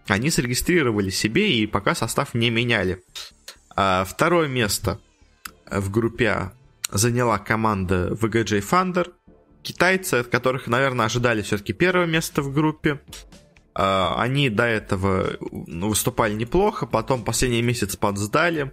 они 0.07 0.31
зарегистрировали 0.31 1.11
себе 1.11 1.53
и 1.53 1.67
пока 1.67 1.95
состав 1.95 2.35
не 2.35 2.51
меняли. 2.51 3.03
А 3.75 4.05
второе 4.05 4.49
место 4.49 5.01
в 5.71 5.91
группе 5.91 6.29
А 6.29 6.53
заняла 6.91 7.39
команда 7.39 8.09
VGJ 8.11 8.61
Thunder. 8.61 9.13
Китайцы, 9.63 10.15
от 10.15 10.27
которых, 10.27 10.67
наверное, 10.67 11.07
ожидали 11.07 11.43
все-таки 11.43 11.73
первое 11.73 12.07
место 12.07 12.43
в 12.43 12.53
группе. 12.53 13.01
А, 13.75 14.21
они 14.21 14.51
до 14.51 14.65
этого 14.65 15.37
ну, 15.51 15.89
выступали 15.89 16.35
неплохо, 16.35 16.87
потом 16.87 17.25
последний 17.25 17.63
месяц 17.63 17.97
подсдали. 17.97 18.73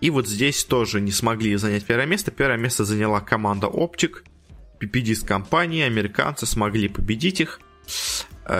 И 0.00 0.10
вот 0.10 0.26
здесь 0.26 0.64
тоже 0.64 1.00
не 1.00 1.12
смогли 1.12 1.54
занять 1.56 1.84
первое 1.84 2.06
место. 2.06 2.32
Первое 2.32 2.58
место 2.58 2.84
заняла 2.84 3.20
команда 3.20 3.68
Optic. 3.68 4.24
PPD 4.80 5.14
с 5.14 5.22
компанией, 5.22 5.82
американцы 5.82 6.44
смогли 6.44 6.88
победить 6.88 7.40
их. 7.40 7.60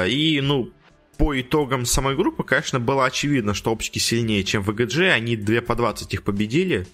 И, 0.07 0.41
ну, 0.41 0.71
по 1.17 1.39
итогам 1.41 1.85
самой 1.85 2.17
группы, 2.17 2.43
конечно, 2.45 2.81
было 2.81 3.05
очевидно, 3.05 3.55
что 3.55 3.73
оптики 3.73 3.99
сильнее, 3.99 4.45
чем 4.45 4.63
VGG. 4.63 5.11
Они 5.11 5.37
2 5.37 5.61
по 5.61 5.75
20 5.75 6.13
их 6.15 6.23
победили. 6.23 6.87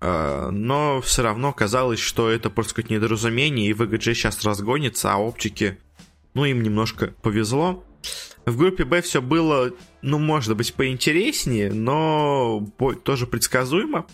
А, 0.00 0.50
но 0.50 1.00
все 1.00 1.22
равно 1.22 1.52
казалось, 1.52 2.00
что 2.00 2.28
это 2.30 2.50
просто 2.50 2.74
какое-то 2.74 2.94
недоразумение, 2.94 3.68
и 3.68 3.72
VGG 3.72 4.14
сейчас 4.14 4.42
разгонится, 4.44 5.12
а 5.12 5.18
оптики 5.18 5.78
ну, 6.34 6.44
им 6.44 6.62
немножко 6.62 7.14
повезло. 7.22 7.84
В 8.44 8.56
группе 8.56 8.84
Б 8.84 9.02
все 9.02 9.22
было, 9.22 9.70
ну, 10.02 10.18
может 10.18 10.56
быть, 10.56 10.74
поинтереснее, 10.74 11.72
но 11.72 12.66
тоже 13.04 13.26
предсказуемо. 13.28 14.06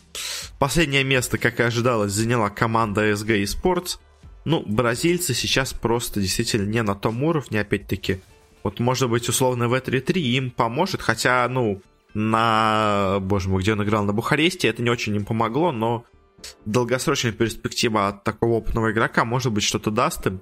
Последнее 0.59 1.05
место, 1.05 1.39
как 1.39 1.61
и 1.61 1.63
ожидалось, 1.63 2.13
заняла 2.13 2.51
команда 2.51 3.11
SG 3.13 3.43
Esports. 3.43 3.99
Ну, 4.45 4.63
бразильцы 4.67 5.33
сейчас 5.33 5.73
просто 5.73 6.21
действительно 6.21 6.69
не 6.69 6.83
на 6.83 6.95
том 6.95 7.23
уровне, 7.23 7.61
опять-таки. 7.61 8.21
Вот, 8.63 8.81
может 8.81 9.09
быть, 9.11 9.29
условно 9.29 9.69
в 9.69 9.75
E3-3 9.75 10.19
им 10.21 10.51
поможет, 10.51 11.01
хотя, 11.01 11.49
ну, 11.49 11.83
на, 12.15 13.19
боже 13.21 13.49
мой, 13.49 13.63
где 13.63 13.73
он 13.73 13.83
играл 13.83 14.05
на 14.05 14.13
Бухаресте, 14.13 14.69
это 14.69 14.83
не 14.83 14.91
очень 14.91 15.15
им 15.15 15.25
помогло, 15.25 15.73
но 15.73 16.05
долгосрочная 16.65 17.33
перспектива 17.33 18.09
от 18.09 18.25
такого 18.25 18.55
опытного 18.55 18.91
игрока, 18.93 19.25
может 19.25 19.53
быть, 19.53 19.65
что-то 19.65 19.91
даст 19.91 20.27
им. 20.27 20.41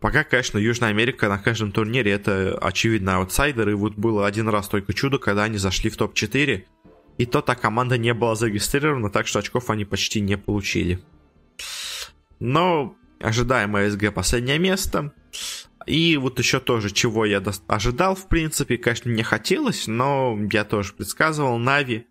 Пока, 0.00 0.24
конечно, 0.24 0.58
Южная 0.58 0.90
Америка 0.90 1.28
на 1.28 1.38
каждом 1.38 1.70
турнире 1.70 2.10
это 2.10 2.58
очевидно 2.60 3.18
аутсайдер, 3.18 3.68
и 3.68 3.74
вот 3.74 3.94
было 3.94 4.26
один 4.26 4.48
раз 4.48 4.68
только 4.68 4.92
чудо, 4.92 5.18
когда 5.18 5.44
они 5.44 5.58
зашли 5.58 5.90
в 5.90 5.96
топ-4, 5.96 6.64
и 7.18 7.26
то 7.26 7.40
та 7.40 7.54
команда 7.54 7.98
не 7.98 8.12
была 8.12 8.34
зарегистрирована, 8.34 9.10
так 9.10 9.28
что 9.28 9.38
очков 9.38 9.70
они 9.70 9.84
почти 9.84 10.20
не 10.20 10.36
получили. 10.36 11.00
Но 12.40 12.96
ожидаемое 13.20 13.90
СГ 13.90 14.12
последнее 14.12 14.58
место. 14.58 15.12
И 15.86 16.16
вот 16.16 16.38
еще 16.38 16.60
тоже, 16.60 16.90
чего 16.90 17.24
я 17.24 17.42
ожидал, 17.66 18.14
в 18.14 18.28
принципе, 18.28 18.78
конечно, 18.78 19.10
не 19.10 19.22
хотелось, 19.22 19.86
но 19.86 20.38
я 20.50 20.64
тоже 20.64 20.92
предсказывал, 20.92 21.58
Нави 21.58 22.06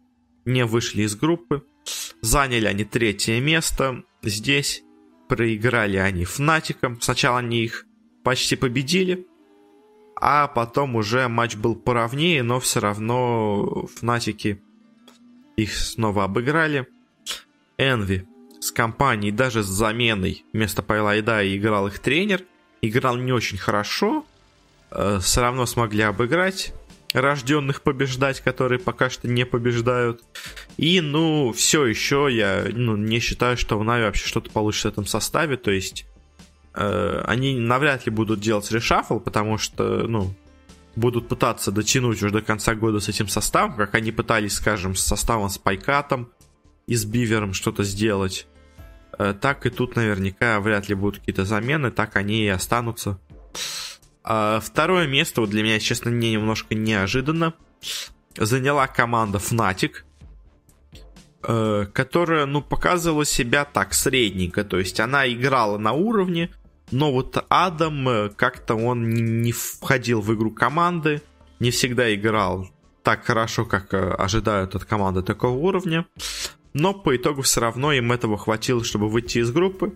не 0.45 0.65
вышли 0.65 1.03
из 1.03 1.15
группы. 1.15 1.63
Заняли 2.21 2.67
они 2.67 2.83
третье 2.83 3.39
место 3.39 4.03
здесь 4.21 4.83
проиграли 5.27 5.97
они 5.97 6.25
Фнатикам. 6.25 6.99
Сначала 7.01 7.39
они 7.39 7.63
их 7.63 7.85
почти 8.23 8.55
победили, 8.55 9.25
а 10.15 10.47
потом 10.47 10.95
уже 10.95 11.27
матч 11.27 11.55
был 11.55 11.75
поровнее, 11.75 12.43
но 12.43 12.59
все 12.59 12.79
равно 12.79 13.87
Фнатики 13.95 14.61
их 15.55 15.73
снова 15.73 16.25
обыграли. 16.25 16.87
Энви 17.77 18.27
с 18.59 18.71
компанией, 18.71 19.31
даже 19.31 19.63
с 19.63 19.67
заменой 19.67 20.45
вместо 20.53 20.83
Пайлайда 20.83 21.43
играл 21.57 21.87
их 21.87 21.99
тренер. 21.99 22.43
Играл 22.81 23.17
не 23.17 23.31
очень 23.31 23.57
хорошо, 23.57 24.25
э, 24.91 25.19
все 25.21 25.41
равно 25.41 25.65
смогли 25.65 26.03
обыграть 26.03 26.73
рожденных 27.13 27.81
побеждать, 27.81 28.41
которые 28.41 28.79
пока 28.79 29.09
что 29.09 29.27
не 29.27 29.45
побеждают. 29.45 30.21
И, 30.77 31.01
ну, 31.01 31.51
все 31.51 31.85
еще 31.85 32.27
я 32.31 32.65
ну, 32.71 32.95
не 32.95 33.19
считаю, 33.19 33.57
что 33.57 33.77
в 33.77 33.83
Нави 33.83 34.05
вообще 34.05 34.27
что-то 34.27 34.49
получится 34.49 34.89
в 34.89 34.91
этом 34.93 35.05
составе. 35.05 35.57
То 35.57 35.71
есть 35.71 36.05
э, 36.73 37.23
они 37.25 37.59
навряд 37.59 38.05
ли 38.05 38.11
будут 38.11 38.39
делать 38.39 38.71
решафл, 38.71 39.19
потому 39.19 39.57
что, 39.57 40.07
ну, 40.07 40.33
будут 40.95 41.27
пытаться 41.27 41.71
дотянуть 41.71 42.21
уже 42.21 42.31
до 42.31 42.41
конца 42.41 42.75
года 42.75 42.99
с 42.99 43.09
этим 43.09 43.27
составом, 43.27 43.75
как 43.75 43.95
они 43.95 44.11
пытались, 44.11 44.53
скажем, 44.53 44.95
с 44.95 45.01
составом 45.01 45.49
с 45.49 45.57
Пайкатом 45.57 46.29
и 46.87 46.95
с 46.95 47.05
Бивером 47.05 47.53
что-то 47.53 47.83
сделать. 47.83 48.47
Э, 49.17 49.33
так 49.39 49.65
и 49.65 49.69
тут 49.69 49.95
наверняка 49.95 50.59
вряд 50.59 50.89
ли 50.89 50.95
будут 50.95 51.19
какие-то 51.19 51.45
замены, 51.45 51.91
так 51.91 52.15
они 52.15 52.43
и 52.43 52.47
останутся. 52.47 53.19
А 54.23 54.59
второе 54.59 55.07
место, 55.07 55.41
вот 55.41 55.49
для 55.49 55.63
меня, 55.63 55.79
честно, 55.79 56.09
не 56.09 56.31
немножко 56.33 56.75
неожиданно, 56.75 57.53
заняла 58.37 58.87
команда 58.87 59.39
Fnatic, 59.39 60.03
э, 61.43 61.87
которая, 61.91 62.45
ну, 62.45 62.61
показывала 62.61 63.25
себя 63.25 63.65
так, 63.65 63.93
средненько. 63.93 64.63
То 64.63 64.79
есть 64.79 64.99
она 64.99 65.27
играла 65.27 65.77
на 65.77 65.93
уровне, 65.93 66.51
но 66.91 67.11
вот 67.11 67.43
Адам 67.49 68.07
э, 68.07 68.29
как-то 68.29 68.75
он 68.75 69.09
не 69.41 69.51
входил 69.51 70.21
в 70.21 70.33
игру 70.33 70.51
команды, 70.51 71.21
не 71.59 71.71
всегда 71.71 72.13
играл 72.13 72.69
так 73.03 73.25
хорошо, 73.25 73.65
как 73.65 73.93
ожидают 73.93 74.75
от 74.75 74.85
команды 74.85 75.23
такого 75.23 75.57
уровня. 75.57 76.05
Но 76.73 76.93
по 76.93 77.15
итогу 77.15 77.41
все 77.41 77.61
равно 77.61 77.91
им 77.91 78.11
этого 78.11 78.37
хватило, 78.37 78.83
чтобы 78.83 79.09
выйти 79.09 79.39
из 79.39 79.51
группы. 79.51 79.93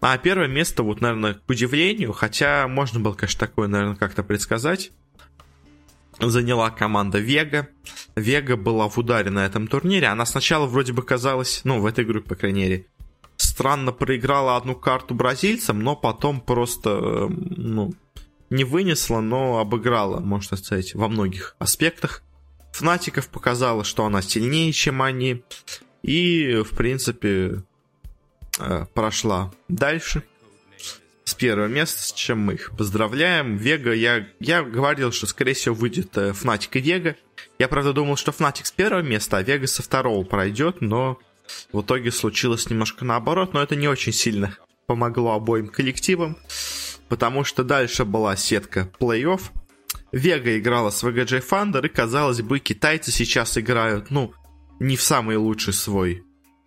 А 0.00 0.18
первое 0.18 0.48
место, 0.48 0.82
вот, 0.82 1.00
наверное, 1.00 1.34
к 1.34 1.48
удивлению, 1.48 2.12
хотя 2.12 2.66
можно 2.66 2.98
было, 2.98 3.14
конечно, 3.14 3.46
такое, 3.46 3.68
наверное, 3.68 3.94
как-то 3.94 4.24
предсказать, 4.24 4.90
заняла 6.18 6.70
команда 6.70 7.18
Вега. 7.18 7.68
Вега 8.16 8.56
была 8.56 8.88
в 8.88 8.98
ударе 8.98 9.30
на 9.30 9.46
этом 9.46 9.68
турнире. 9.68 10.08
Она 10.08 10.26
сначала 10.26 10.66
вроде 10.66 10.92
бы 10.92 11.02
казалась, 11.02 11.60
ну, 11.64 11.80
в 11.80 11.86
этой 11.86 12.04
группе, 12.04 12.30
по 12.30 12.34
крайней 12.34 12.62
мере, 12.62 12.86
странно 13.36 13.92
проиграла 13.92 14.56
одну 14.56 14.74
карту 14.74 15.14
бразильцам, 15.14 15.80
но 15.80 15.94
потом 15.94 16.40
просто, 16.40 17.28
ну, 17.28 17.94
не 18.50 18.64
вынесла, 18.64 19.20
но 19.20 19.58
обыграла, 19.58 20.20
можно 20.20 20.56
сказать, 20.56 20.94
во 20.94 21.08
многих 21.08 21.56
аспектах. 21.58 22.22
Фнатиков 22.72 23.28
показала, 23.28 23.84
что 23.84 24.04
она 24.04 24.22
сильнее, 24.22 24.72
чем 24.72 25.02
они. 25.02 25.44
И, 26.02 26.62
в 26.64 26.76
принципе, 26.76 27.62
Э, 28.58 28.84
прошла 28.92 29.50
дальше 29.68 30.22
с 31.24 31.34
первого 31.34 31.68
места, 31.68 32.02
с 32.02 32.12
чем 32.12 32.40
мы 32.40 32.54
их 32.54 32.72
поздравляем. 32.76 33.56
Вега, 33.56 33.92
я, 33.92 34.28
я 34.40 34.62
говорил, 34.62 35.12
что, 35.12 35.26
скорее 35.26 35.54
всего, 35.54 35.74
выйдет 35.74 36.16
э, 36.18 36.32
Фнатик 36.32 36.76
и 36.76 36.80
Вега. 36.80 37.16
Я, 37.58 37.68
правда, 37.68 37.92
думал, 37.92 38.16
что 38.16 38.32
Фнатик 38.32 38.66
с 38.66 38.72
первого 38.72 39.02
места, 39.02 39.38
а 39.38 39.42
Вега 39.42 39.66
со 39.66 39.82
второго 39.82 40.24
пройдет, 40.24 40.80
но 40.80 41.18
в 41.72 41.80
итоге 41.80 42.10
случилось 42.12 42.68
немножко 42.68 43.04
наоборот, 43.04 43.54
но 43.54 43.62
это 43.62 43.74
не 43.74 43.88
очень 43.88 44.12
сильно 44.12 44.56
помогло 44.86 45.32
обоим 45.32 45.68
коллективам, 45.68 46.36
потому 47.08 47.44
что 47.44 47.64
дальше 47.64 48.04
была 48.04 48.36
сетка 48.36 48.90
плей-офф. 48.98 49.40
Вега 50.10 50.58
играла 50.58 50.90
с 50.90 51.02
VGJ 51.02 51.42
Thunder, 51.48 51.86
и, 51.86 51.88
казалось 51.88 52.42
бы, 52.42 52.58
китайцы 52.58 53.10
сейчас 53.10 53.56
играют, 53.56 54.10
ну, 54.10 54.34
не 54.82 54.96
в 54.96 55.02
самый 55.02 55.36
лучший 55.36 55.72
свой, 55.72 56.24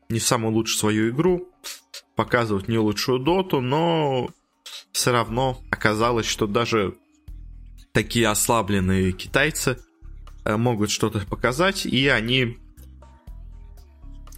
не 0.10 0.19
в 0.19 0.23
самую 0.23 0.54
лучшую 0.54 0.78
свою 0.78 1.10
игру, 1.10 1.49
показывают 2.15 2.69
не 2.69 2.78
лучшую 2.78 3.19
доту, 3.19 3.60
но 3.60 4.30
все 4.93 5.12
равно 5.12 5.62
оказалось, 5.69 6.25
что 6.25 6.47
даже 6.47 6.95
такие 7.91 8.30
ослабленные 8.30 9.12
китайцы 9.12 9.80
э, 10.45 10.56
могут 10.56 10.91
что-то 10.91 11.25
показать, 11.25 11.86
и 11.86 12.08
они, 12.08 12.58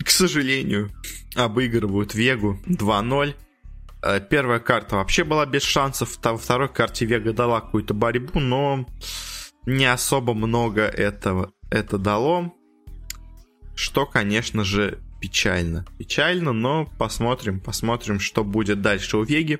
к 0.03 0.09
сожалению, 0.09 0.91
обыгрывают 1.35 2.15
Вегу 2.15 2.59
2-0. 2.65 3.35
Э, 4.01 4.19
первая 4.27 4.59
карта 4.59 4.95
вообще 4.95 5.23
была 5.23 5.45
без 5.45 5.61
шансов, 5.61 6.17
во 6.23 6.37
второй 6.37 6.69
карте 6.69 7.05
Вега 7.05 7.31
дала 7.31 7.61
какую-то 7.61 7.93
борьбу, 7.93 8.39
но 8.39 8.87
не 9.67 9.85
особо 9.85 10.33
много 10.33 10.81
этого 10.81 11.51
это 11.69 11.99
дало, 11.99 12.56
что, 13.77 14.07
конечно 14.07 14.63
же, 14.63 14.99
печально. 15.21 15.85
Печально, 15.99 16.51
но 16.51 16.85
посмотрим, 16.97 17.59
посмотрим, 17.59 18.19
что 18.19 18.43
будет 18.43 18.81
дальше 18.81 19.17
у 19.17 19.23
Веги. 19.23 19.59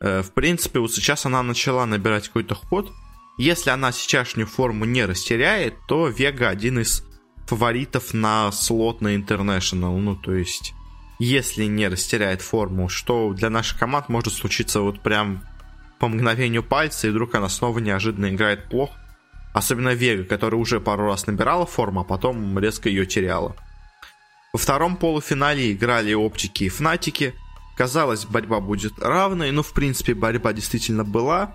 Э, 0.00 0.22
в 0.22 0.32
принципе, 0.32 0.80
вот 0.80 0.92
сейчас 0.92 1.24
она 1.24 1.42
начала 1.42 1.86
набирать 1.86 2.26
какой-то 2.26 2.56
ход. 2.56 2.92
Если 3.38 3.70
она 3.70 3.92
сейчасшнюю 3.92 4.48
форму 4.48 4.84
не 4.84 5.04
растеряет, 5.04 5.74
то 5.86 6.08
Вега 6.08 6.48
один 6.48 6.80
из 6.80 7.04
фаворитов 7.46 8.12
на 8.12 8.50
слот 8.50 9.00
на 9.00 9.14
International. 9.14 9.96
Ну, 9.98 10.16
то 10.16 10.34
есть, 10.34 10.74
если 11.20 11.64
не 11.64 11.86
растеряет 11.86 12.42
форму, 12.42 12.88
что 12.88 13.32
для 13.34 13.50
наших 13.50 13.78
команд 13.78 14.08
может 14.08 14.32
случиться 14.32 14.80
вот 14.80 15.00
прям 15.00 15.44
по 16.00 16.08
мгновению 16.08 16.64
пальца, 16.64 17.06
и 17.06 17.10
вдруг 17.10 17.36
она 17.36 17.48
снова 17.48 17.78
неожиданно 17.78 18.30
играет 18.30 18.68
плохо. 18.68 18.98
Особенно 19.54 19.94
Вега, 19.94 20.24
которая 20.24 20.60
уже 20.60 20.80
пару 20.80 21.06
раз 21.06 21.28
набирала 21.28 21.64
форму, 21.64 22.00
а 22.00 22.04
потом 22.04 22.58
резко 22.58 22.88
ее 22.88 23.06
теряла. 23.06 23.56
Во 24.52 24.58
втором 24.58 24.96
полуфинале 24.96 25.72
играли 25.72 26.12
оптики 26.12 26.64
и 26.64 26.68
фнатики. 26.68 27.34
Казалось, 27.76 28.26
борьба 28.26 28.60
будет 28.60 28.98
равной, 28.98 29.52
ну, 29.52 29.62
в 29.62 29.72
принципе, 29.72 30.14
борьба 30.14 30.52
действительно 30.52 31.04
была. 31.04 31.54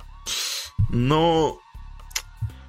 Но 0.90 1.60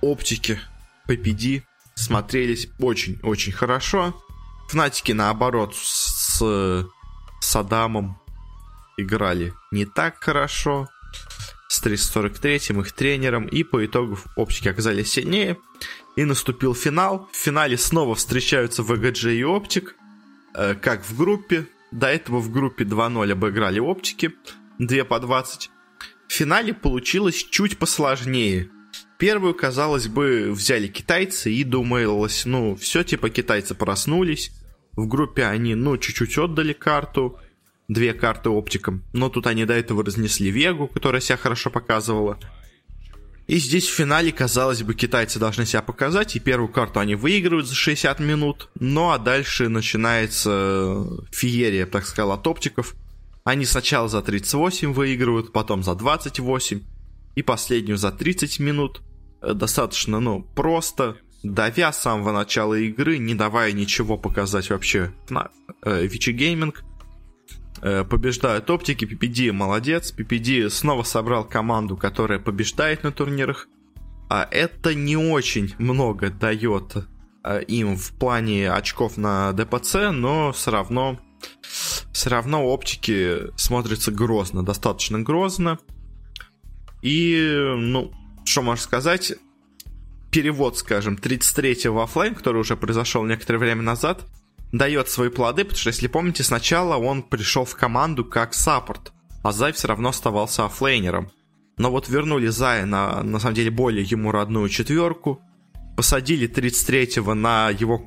оптики 0.01 0.61
PPD 1.09 1.63
смотрелись 1.95 2.69
очень-очень 2.81 3.53
хорошо. 3.53 4.21
Фнатики, 4.69 5.13
наоборот, 5.13 5.77
с 5.77 6.43
Садамом 7.41 8.21
играли 8.97 9.53
не 9.71 9.85
так 9.85 10.23
хорошо. 10.23 10.89
С 11.81 11.87
343-м 11.87 12.81
их 12.83 12.93
тренером. 12.93 13.47
И 13.47 13.63
по 13.63 13.85
итогу 13.85 14.19
оптики 14.37 14.69
оказались 14.69 15.13
сильнее. 15.13 15.57
И 16.15 16.25
наступил 16.25 16.75
финал. 16.75 17.29
В 17.33 17.37
финале 17.37 17.79
снова 17.79 18.15
встречаются 18.15 18.83
VGG 18.83 19.37
и 19.37 19.45
Оптик. 19.45 19.97
Э, 20.55 20.75
как 20.75 21.09
в 21.09 21.17
группе. 21.17 21.67
До 21.91 22.07
этого 22.07 22.41
в 22.41 22.53
группе 22.53 22.85
2-0 22.85 23.33
обыграли 23.33 23.81
Оптики. 23.81 24.35
2 24.79 25.05
по 25.05 25.21
20. 25.21 25.71
В 26.29 26.33
финале 26.33 26.75
получилось 26.75 27.47
чуть 27.51 27.79
посложнее. 27.79 28.69
Первую, 29.19 29.55
казалось 29.55 30.09
бы, 30.09 30.53
взяли 30.53 30.87
китайцы 30.87 31.51
и 31.51 31.65
думалось, 31.65 32.45
ну, 32.45 32.77
все, 32.77 33.03
типа 33.05 33.31
китайцы 33.31 33.75
проснулись. 33.75 34.53
В 34.93 35.09
группе 35.09 35.45
они, 35.45 35.75
ну, 35.75 35.97
чуть-чуть 35.97 36.37
отдали 36.37 36.75
карту, 36.75 37.39
две 37.91 38.15
карты 38.15 38.51
оптикам. 38.51 39.03
Но 39.13 39.29
тут 39.29 39.47
они 39.47 39.65
до 39.65 39.75
этого 39.75 40.05
разнесли 40.05 40.51
Вегу, 40.51 40.87
которая 40.87 41.21
себя 41.21 41.37
хорошо 41.37 41.71
показывала. 41.71 42.39
И 43.49 43.57
здесь 43.57 43.89
в 43.89 43.93
финале, 43.93 44.31
казалось 44.31 44.85
бы, 44.85 44.95
китайцы 44.95 45.41
должны 45.41 45.67
себя 45.67 45.83
показать, 45.83 46.37
и 46.37 46.41
первую 46.41 46.69
карту 46.69 47.01
они 47.01 47.17
выигрывают 47.17 47.67
за 47.67 47.75
60 47.75 48.21
минут. 48.21 48.69
Ну 48.79 49.11
а 49.11 49.19
дальше 49.19 49.69
начинается 49.69 51.05
феерия, 51.33 51.85
так 51.85 52.07
сказал, 52.07 52.31
от 52.31 52.47
оптиков. 52.47 52.95
Они 53.43 53.65
сначала 53.65 54.09
за 54.09 54.23
38 54.23 54.93
выигрывают, 54.93 55.53
потом 55.53 55.83
за 55.83 55.97
28, 55.97 56.83
и 57.35 57.43
последнюю 57.43 57.97
за 57.97 58.13
30 58.13 58.61
минут. 58.61 59.03
Э, 59.43 59.53
достаточно, 59.53 60.21
ну, 60.21 60.43
просто, 60.55 61.17
давя 61.43 61.93
с 61.93 62.01
самого 62.01 62.31
начала 62.31 62.75
игры, 62.75 63.19
не 63.19 63.35
давая 63.35 63.73
ничего 63.73 64.17
показать 64.17 64.71
вообще 64.71 65.13
на 65.29 65.51
э, 65.83 66.07
Vici 66.07 66.31
Gaming. 66.31 66.85
Э, 67.83 68.05
побеждают 68.05 68.69
оптики, 68.69 69.07
PPD 69.07 69.53
молодец, 69.53 70.13
PPD 70.17 70.69
снова 70.69 71.03
собрал 71.03 71.45
команду, 71.45 71.97
которая 71.97 72.39
побеждает 72.39 73.05
на 73.05 73.13
турнирах, 73.13 73.69
а 74.29 74.47
это 74.51 74.95
не 74.95 75.17
очень 75.17 75.75
много 75.79 76.31
дает 76.31 76.97
э, 77.43 77.63
им 77.65 77.97
в 77.97 78.13
плане 78.13 78.71
очков 78.71 79.17
на 79.17 79.53
DPC, 79.53 80.11
но 80.13 80.53
все 80.53 80.71
равно 80.71 81.19
все 82.13 82.29
равно 82.29 82.67
оптики 82.67 83.57
смотрятся 83.57 84.11
грозно, 84.11 84.63
достаточно 84.63 85.21
грозно. 85.21 85.79
И, 87.01 87.75
ну, 87.77 88.13
что 88.45 88.61
можно 88.61 88.83
сказать, 88.83 89.33
перевод, 90.31 90.77
скажем, 90.77 91.15
33-го 91.15 92.03
оффлайн, 92.03 92.35
который 92.35 92.59
уже 92.59 92.77
произошел 92.77 93.25
некоторое 93.25 93.59
время 93.59 93.81
назад, 93.81 94.27
дает 94.73 95.09
свои 95.09 95.29
плоды, 95.29 95.65
потому 95.65 95.79
что, 95.79 95.89
если 95.89 96.07
помните, 96.07 96.43
сначала 96.43 96.97
он 96.97 97.23
пришел 97.23 97.65
в 97.65 97.75
команду 97.75 98.25
как 98.25 98.55
саппорт, 98.55 99.13
а 99.43 99.53
Зай 99.53 99.73
все 99.73 99.89
равно 99.89 100.11
оставался 100.11 100.65
оффлейнером. 100.65 101.31
Но 101.77 101.91
вот 101.91 102.09
вернули 102.09 102.49
Зая 102.49 102.85
на, 102.85 103.23
на 103.23 103.41
самом 103.41 103.55
деле, 103.55 103.71
более 103.71 104.05
ему 104.05 104.33
родную 104.33 104.69
четверку, 104.69 105.41
посадили 105.97 106.49
33-го 106.49 107.35
на 107.35 107.71
его 107.71 108.07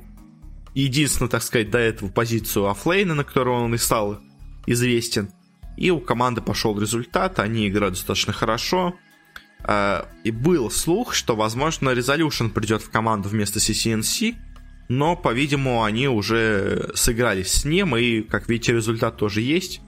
единственную, 0.74 1.30
так 1.30 1.42
сказать, 1.42 1.70
до 1.70 1.78
этого 1.78 2.08
позицию 2.08 2.68
оффлейна, 2.68 3.14
на 3.14 3.24
которую 3.24 3.56
он 3.56 3.74
и 3.74 3.78
стал 3.78 4.20
известен. 4.66 5.30
И 5.76 5.90
у 5.90 6.00
команды 6.00 6.40
пошел 6.40 6.78
результат, 6.78 7.38
они 7.38 7.68
играют 7.68 7.94
достаточно 7.94 8.32
хорошо. 8.32 8.94
А, 9.64 10.08
и 10.24 10.30
был 10.30 10.70
слух, 10.70 11.14
что, 11.14 11.36
возможно, 11.36 11.90
Resolution 11.90 12.50
придет 12.50 12.82
в 12.82 12.90
команду 12.90 13.28
вместо 13.28 13.58
CCNC, 13.58 14.34
но, 14.88 15.16
по-видимому, 15.16 15.82
они 15.82 16.08
уже 16.08 16.90
сыгрались 16.94 17.52
с 17.52 17.64
ним, 17.64 17.96
и, 17.96 18.22
как 18.22 18.48
видите, 18.48 18.72
результат 18.72 19.16
тоже 19.16 19.40
есть. 19.40 19.80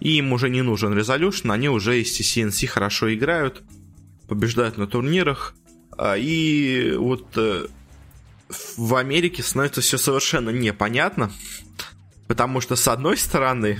И 0.00 0.18
им 0.18 0.32
уже 0.32 0.50
не 0.50 0.62
нужен 0.62 0.96
Resolution, 0.96 1.52
они 1.52 1.68
уже 1.68 2.00
из 2.00 2.18
CCNC 2.18 2.66
хорошо 2.66 3.12
играют, 3.14 3.62
побеждают 4.28 4.76
на 4.76 4.86
турнирах. 4.86 5.54
А, 5.96 6.16
и 6.16 6.92
вот 6.96 7.26
э, 7.36 7.66
в 8.76 8.94
Америке 8.94 9.42
становится 9.42 9.80
все 9.80 9.98
совершенно 9.98 10.50
непонятно, 10.50 11.32
потому 12.26 12.60
что, 12.60 12.76
с 12.76 12.86
одной 12.88 13.16
стороны, 13.16 13.78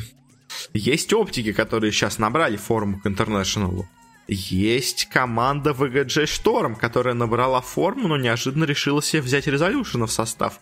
есть 0.73 1.13
оптики, 1.13 1.53
которые 1.53 1.93
сейчас 1.93 2.19
набрали 2.19 2.57
форму 2.57 3.01
к 3.01 3.07
интернешнлу. 3.07 3.89
Есть 4.27 5.07
команда 5.11 5.71
VGJ 5.73 6.25
Storm, 6.25 6.77
которая 6.77 7.15
набрала 7.15 7.61
форму, 7.61 8.09
но 8.09 8.17
неожиданно 8.17 8.65
решила 8.65 9.03
себе 9.03 9.21
взять 9.23 9.47
Resolution 9.47 10.07
в 10.07 10.13
состав. 10.13 10.61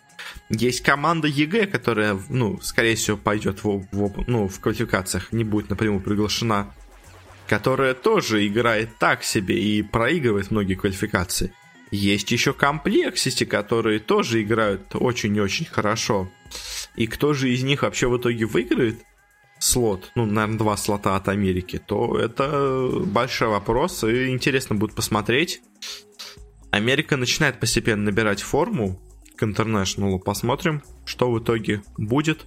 Есть 0.48 0.82
команда 0.82 1.28
EG, 1.28 1.66
которая, 1.66 2.18
ну, 2.28 2.60
скорее 2.60 2.94
всего, 2.96 3.16
пойдет 3.16 3.64
в, 3.64 3.86
в, 3.90 4.24
ну, 4.26 4.48
в 4.48 4.60
квалификациях, 4.60 5.32
не 5.32 5.44
будет 5.44 5.70
напрямую 5.70 6.02
приглашена, 6.02 6.74
которая 7.48 7.94
тоже 7.94 8.46
играет 8.46 8.98
так 8.98 9.24
себе 9.24 9.60
и 9.60 9.82
проигрывает 9.82 10.50
многие 10.50 10.74
квалификации. 10.74 11.52
Есть 11.90 12.30
еще 12.32 12.52
комплексисти, 12.54 13.44
которые 13.44 13.98
тоже 13.98 14.42
играют 14.42 14.94
очень 14.94 15.36
и 15.36 15.40
очень 15.40 15.66
хорошо. 15.66 16.30
И 16.96 17.06
кто 17.06 17.34
же 17.34 17.50
из 17.52 17.62
них 17.62 17.82
вообще 17.82 18.08
в 18.08 18.16
итоге 18.16 18.46
выиграет? 18.46 19.02
слот, 19.62 20.10
ну, 20.16 20.26
наверное, 20.26 20.58
два 20.58 20.76
слота 20.76 21.14
от 21.14 21.28
Америки, 21.28 21.80
то 21.84 22.18
это 22.18 22.90
большой 23.06 23.48
вопрос, 23.48 24.02
и 24.02 24.28
интересно 24.30 24.74
будет 24.74 24.94
посмотреть. 24.94 25.62
Америка 26.72 27.16
начинает 27.16 27.60
постепенно 27.60 28.02
набирать 28.04 28.42
форму 28.42 29.00
к 29.42 29.44
International, 29.44 30.18
посмотрим, 30.20 30.82
что 31.04 31.30
в 31.30 31.38
итоге 31.42 31.82
будет. 31.98 32.46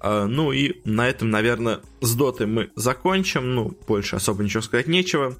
А, 0.00 0.26
ну 0.26 0.52
и 0.52 0.80
на 0.84 1.08
этом, 1.08 1.30
наверное, 1.30 1.80
с 2.00 2.14
дотой 2.14 2.46
мы 2.46 2.70
закончим, 2.76 3.54
ну, 3.54 3.76
больше 3.86 4.16
особо 4.16 4.42
ничего 4.42 4.62
сказать 4.62 4.86
нечего. 4.86 5.36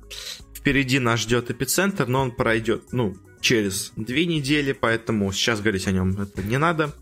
Впереди 0.55 0.99
нас 0.99 1.21
ждет 1.21 1.51
эпицентр, 1.51 2.07
но 2.07 2.23
он 2.23 2.33
пройдет, 2.33 2.93
ну, 2.93 3.17
через 3.41 3.93
две 3.97 4.27
недели, 4.27 4.73
поэтому 4.73 5.33
сейчас 5.33 5.61
говорить 5.61 5.87
о 5.87 5.93
нем 5.93 6.21
это 6.21 6.43
не 6.43 6.59
надо. 6.59 6.93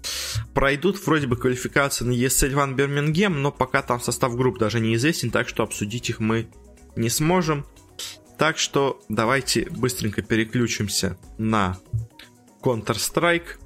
Пройдут 0.53 1.05
вроде 1.07 1.27
бы 1.27 1.37
квалификации 1.37 2.05
на 2.05 2.13
ESL 2.13 2.53
One 2.53 2.77
Birmingham, 2.77 3.31
но 3.31 3.51
пока 3.51 3.83
там 3.83 4.01
состав 4.01 4.37
групп 4.37 4.59
даже 4.59 4.79
неизвестен, 4.79 5.31
так 5.31 5.49
что 5.49 5.63
обсудить 5.63 6.11
их 6.11 6.21
мы 6.21 6.49
не 6.97 7.09
сможем. 7.09 7.65
Так 8.37 8.59
что 8.59 9.01
давайте 9.09 9.69
быстренько 9.71 10.23
переключимся 10.23 11.17
на 11.39 11.79
Counter-Strike, 12.65 13.59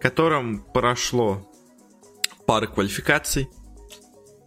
которым 0.00 0.60
прошло 0.60 1.50
пары 2.46 2.68
квалификаций. 2.68 3.48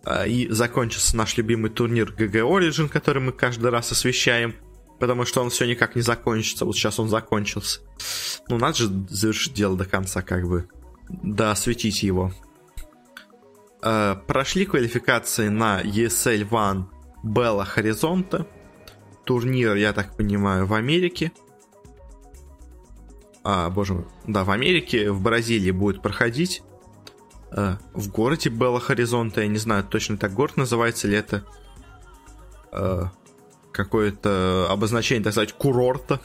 Э, 0.06 0.28
и 0.28 0.50
закончился 0.50 1.16
наш 1.18 1.38
любимый 1.38 1.70
турнир 1.70 2.14
GG 2.18 2.42
Origin, 2.42 2.90
который 2.90 3.22
мы 3.22 3.32
каждый 3.32 3.70
раз 3.70 3.92
освещаем, 3.92 4.56
потому 5.00 5.26
что 5.26 5.42
он 5.42 5.50
все 5.50 5.66
никак 5.66 5.96
не 5.96 6.02
закончится. 6.02 6.66
Вот 6.66 6.76
сейчас 6.76 7.00
он 7.00 7.10
закончился. 7.10 7.82
Ну, 8.48 8.58
надо 8.58 8.78
же 8.78 8.88
завершить 9.10 9.54
дело 9.54 9.78
до 9.78 9.86
конца, 9.86 10.22
как 10.22 10.48
бы. 10.48 10.68
Да, 11.10 11.52
осветить 11.52 12.04
его. 12.04 12.32
Э, 13.84 14.16
прошли 14.28 14.66
квалификации 14.66 15.50
на 15.50 15.82
ESL 15.82 16.50
One 16.50 16.86
Bella 17.24 17.68
Horizonte. 17.76 18.48
Турнир, 19.26 19.76
я 19.76 19.94
так 19.94 20.18
понимаю, 20.18 20.66
в 20.66 20.74
Америке. 20.74 21.32
А, 23.44 23.70
боже 23.70 23.94
мой. 23.94 24.06
Да, 24.28 24.44
в 24.44 24.52
Америке, 24.52 25.12
в 25.12 25.22
Бразилии 25.22 25.72
будет 25.72 26.02
проходить. 26.02 26.62
Э, 27.52 27.78
в 27.94 28.10
городе 28.10 28.50
Белла 28.50 28.80
Хоризонта, 28.80 29.42
я 29.42 29.48
не 29.48 29.58
знаю, 29.58 29.84
точно 29.84 30.18
так 30.18 30.34
город 30.34 30.58
называется 30.58 31.08
ли 31.08 31.18
это 31.18 31.44
э, 32.72 33.04
какое-то 33.72 34.68
обозначение, 34.70 35.24
так 35.24 35.34
сказать, 35.34 35.54
курорта. 35.54 36.20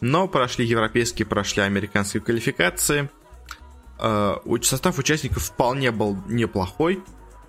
Но 0.00 0.28
прошли 0.28 0.64
европейские, 0.64 1.26
прошли 1.26 1.62
американские 1.62 2.22
квалификации. 2.22 3.10
Э, 3.98 4.36
состав 4.62 4.98
участников 4.98 5.42
вполне 5.44 5.90
был 5.90 6.16
неплохой. 6.28 7.02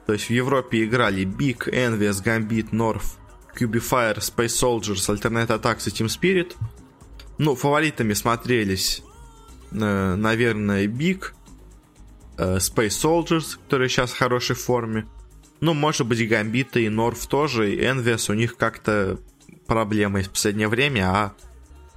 То 0.08 0.14
есть 0.14 0.26
в 0.26 0.32
Европе 0.32 0.84
играли 0.84 1.24
Big, 1.24 1.70
Envious, 1.72 2.24
Gambit, 2.24 2.72
North, 2.72 3.18
Cubifier, 3.56 4.18
Space 4.18 4.48
Soldiers, 4.48 5.08
Alternate 5.08 5.48
Attacks 5.48 5.88
и 5.88 5.92
Team 5.92 6.08
Spirit. 6.08 6.56
Ну, 7.42 7.56
фаворитами 7.56 8.14
смотрелись, 8.14 9.02
э, 9.72 10.16
наверное, 10.16 10.86
Big, 10.86 11.32
э, 12.38 12.58
Space 12.58 12.90
Soldiers, 12.90 13.58
которые 13.64 13.90
сейчас 13.90 14.12
в 14.12 14.18
хорошей 14.20 14.56
форме. 14.56 15.08
Ну, 15.60 15.74
может 15.74 16.06
быть, 16.06 16.30
Гамбита 16.30 16.80
и 16.80 16.88
Норф 16.88 17.26
тоже, 17.26 17.74
и 17.74 17.82
Envious 17.82 18.30
у 18.30 18.36
них 18.36 18.58
как-то 18.58 19.20
проблемы 19.66 20.22
в 20.22 20.30
последнее 20.30 20.68
время, 20.68 21.10
а 21.10 21.34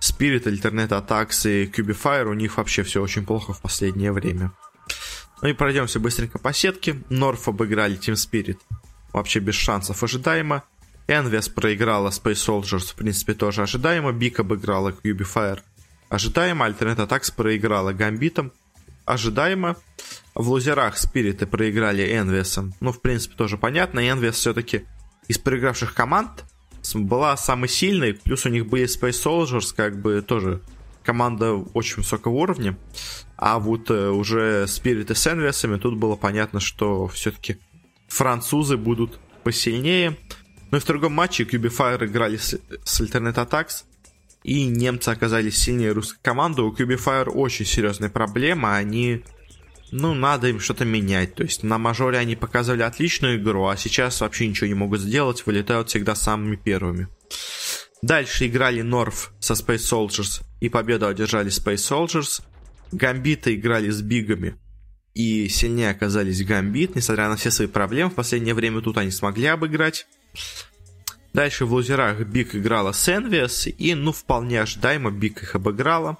Spirit, 0.01 0.45
Alternate 0.45 1.07
Attacks 1.07 1.47
и 1.47 1.67
Cubifier 1.67 2.25
у 2.25 2.33
них 2.33 2.57
вообще 2.57 2.83
все 2.83 3.03
очень 3.03 3.27
плохо 3.27 3.53
в 3.53 3.61
последнее 3.61 4.13
время. 4.13 4.51
Ну 5.43 5.49
и 5.49 5.53
пройдемся 5.53 6.01
быстренько 6.01 6.39
по 6.39 6.55
сетке. 6.55 7.03
Норф 7.11 7.49
обыграли 7.49 7.99
Team 7.99 8.15
Spirit 8.15 8.57
вообще 9.13 9.41
без 9.41 9.57
шансов 9.57 10.03
ожидаемо. 10.03 10.65
Envious 11.07 11.53
проиграла 11.53 12.09
Space 12.09 12.47
Soldiers, 12.47 12.93
в 12.93 12.95
принципе, 12.95 13.35
тоже 13.35 13.63
ожидаемо. 13.63 14.13
Бик 14.13 14.41
обыграла 14.41 14.91
Cubifier 14.91 15.61
ожидаемо. 16.09 16.67
Alternate 16.67 17.07
Attacks 17.07 17.35
проиграла 17.35 17.93
Гамбитом 17.93 18.53
ожидаемо. 19.05 19.77
В 20.35 20.49
лузерах 20.49 20.97
Спириты 20.97 21.47
проиграли 21.47 22.05
Envious. 22.05 22.73
Ну, 22.81 22.93
в 22.93 23.01
принципе, 23.01 23.37
тоже 23.37 23.59
понятно. 23.59 24.01
Envious 24.01 24.33
все-таки 24.33 24.85
из 25.29 25.39
проигравших 25.39 25.95
команд 25.95 26.45
была 26.95 27.37
самой 27.37 27.69
сильной. 27.69 28.15
Плюс 28.15 28.47
у 28.47 28.49
них 28.49 28.67
были 28.67 28.85
Space 28.85 29.23
Soldiers, 29.23 29.75
как 29.75 30.01
бы 30.01 30.23
тоже 30.23 30.63
команда 31.03 31.53
очень 31.53 31.97
высокого 31.97 32.33
уровня. 32.33 32.79
А 33.37 33.59
вот 33.59 33.91
э, 33.91 34.09
уже 34.09 34.67
Спириты 34.67 35.15
с 35.15 35.27
Envious 35.27 35.79
тут 35.79 35.99
было 35.99 36.17
понятно, 36.17 36.61
что 36.61 37.07
все-таки 37.09 37.59
французы 38.09 38.77
будут 38.77 39.19
посильнее. 39.43 40.17
Ну 40.75 40.79
и 40.79 40.81
в 40.81 40.87
другом 40.87 41.13
матче 41.13 41.45
Cubifier 41.45 42.05
играли 42.05 42.37
с, 42.37 42.59
с 42.83 43.01
Alternate 43.01 43.49
Attacks 43.49 43.85
и 44.43 44.65
немцы 44.65 45.09
оказались 45.09 45.57
сильнее 45.57 45.93
русской 45.93 46.19
команды. 46.21 46.63
У 46.63 46.73
Cubifier 46.75 47.29
очень 47.29 47.65
серьезная 47.65 48.09
проблема, 48.09 48.75
они... 48.75 49.23
Ну, 49.93 50.15
надо 50.15 50.49
им 50.49 50.59
что-то 50.59 50.85
менять. 50.85 51.37
То 51.37 51.45
есть 51.45 51.63
на 51.63 51.79
мажоре 51.79 52.19
они 52.19 52.35
показывали 52.35 52.83
отличную 52.83 53.41
игру, 53.41 53.69
а 53.69 53.77
сейчас 53.77 54.21
вообще 54.21 54.49
ничего 54.49 54.67
не 54.67 54.75
могут 54.75 54.99
сделать, 54.99 55.47
вылетают 55.47 55.91
всегда 55.91 56.17
самыми 56.17 56.57
первыми. 56.57 57.07
Дальше 58.03 58.49
играли 58.49 58.83
North 58.83 59.33
со 59.39 59.55
Space 59.55 59.77
Soldiers 59.77 60.43
и 60.59 60.69
победу 60.69 61.07
одержали 61.07 61.53
Space 61.53 61.89
Soldiers. 61.89 62.43
Гамбиты 62.91 63.55
играли 63.55 63.91
с 63.91 64.03
BIG 64.03 64.30
ами 64.30 64.57
и 65.15 65.49
сильнее 65.49 65.91
оказались 65.91 66.45
Гамбит, 66.45 66.97
несмотря 66.97 67.29
на 67.29 67.37
все 67.37 67.53
свои 67.53 67.69
проблемы. 67.69 68.11
В 68.11 68.15
последнее 68.15 68.55
время 68.55 68.81
тут 68.81 68.99
они 68.99 69.13
смогли 69.13 69.47
обыграть. 69.47 70.09
Дальше 71.33 71.65
в 71.65 71.73
лузерах 71.73 72.21
BIG 72.21 72.55
играла 72.55 72.93
с 72.93 73.09
Envious, 73.09 73.69
и, 73.69 73.95
ну, 73.95 74.13
вполне 74.13 74.63
ожидаемо 74.63 75.11
BIG 75.11 75.43
их 75.43 75.55
обыграла. 75.57 76.19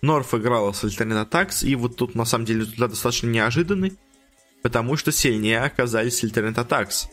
North 0.00 0.34
играла 0.34 0.72
с 0.72 0.84
Alternate 0.84 1.28
Attax, 1.28 1.66
и 1.66 1.74
вот 1.74 1.96
тут, 1.96 2.14
на 2.14 2.24
самом 2.24 2.46
деле, 2.46 2.60
результат 2.60 2.90
достаточно 2.90 3.26
неожиданный, 3.28 3.98
потому 4.62 4.96
что 4.96 5.12
сильнее 5.12 5.60
оказались 5.60 6.24
Alternate 6.24 6.66
Attax. 6.66 7.08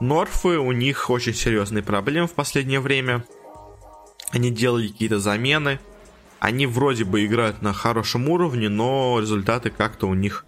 Норфы, 0.00 0.58
у 0.58 0.72
них 0.72 1.10
очень 1.10 1.34
серьезные 1.34 1.82
проблемы 1.82 2.26
в 2.26 2.32
последнее 2.32 2.80
время. 2.80 3.24
Они 4.30 4.50
делали 4.50 4.88
какие-то 4.88 5.18
замены. 5.18 5.80
Они 6.38 6.66
вроде 6.66 7.04
бы 7.04 7.24
играют 7.24 7.62
на 7.62 7.72
хорошем 7.72 8.28
уровне, 8.28 8.68
но 8.68 9.18
результаты 9.20 9.70
как-то 9.70 10.08
у 10.08 10.14
них 10.14 10.44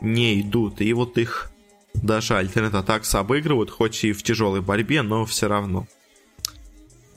не 0.00 0.40
идут. 0.40 0.80
И 0.80 0.92
вот 0.92 1.18
их 1.18 1.50
даже 2.02 2.34
Attacks 2.34 3.16
обыгрывают, 3.16 3.70
хоть 3.70 4.04
и 4.04 4.12
в 4.12 4.22
тяжелой 4.22 4.60
борьбе, 4.60 5.02
но 5.02 5.24
все 5.24 5.48
равно. 5.48 5.86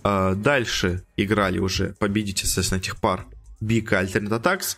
А, 0.04 0.36
дальше 0.36 1.04
играли 1.18 1.60
уже 1.60 1.96
победители, 2.00 2.46
соответственно, 2.46 2.80
этих 2.80 3.00
пар 3.00 3.26
Бик 3.60 3.92
и 3.92 3.96
Alternate 3.96 4.42
Attacks. 4.42 4.78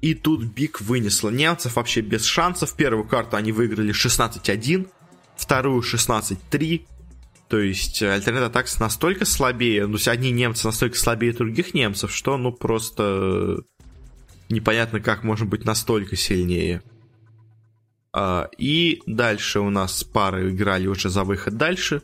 И 0.00 0.14
тут 0.14 0.44
Бик 0.44 0.80
вынесла 0.80 1.30
немцев 1.30 1.76
вообще 1.76 2.00
без 2.00 2.24
шансов. 2.24 2.74
Первую 2.74 3.06
карту 3.06 3.36
они 3.36 3.52
выиграли 3.52 3.94
16-1, 3.94 4.88
вторую 5.36 5.82
16-3. 5.82 6.86
То 7.48 7.58
есть 7.60 8.02
Alternate 8.02 8.52
Attacks 8.52 8.76
настолько 8.80 9.24
слабее, 9.24 9.86
ну, 9.86 9.96
одни 10.06 10.30
немцы 10.30 10.66
настолько 10.66 10.98
слабее 10.98 11.32
других 11.32 11.74
немцев, 11.74 12.12
что, 12.12 12.36
ну, 12.36 12.52
просто 12.52 13.62
непонятно, 14.48 15.00
как 15.00 15.22
можно 15.22 15.46
быть 15.46 15.64
настолько 15.64 16.16
сильнее. 16.16 16.82
А, 18.16 18.48
и 18.56 19.02
дальше 19.06 19.58
у 19.58 19.70
нас 19.70 20.04
пары 20.04 20.50
играли 20.50 20.86
уже 20.86 21.10
за 21.10 21.24
выход 21.24 21.56
дальше. 21.56 22.02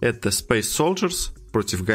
Это 0.00 0.30
Space 0.30 0.62
Soldiers 0.62 1.30
против 1.52 1.88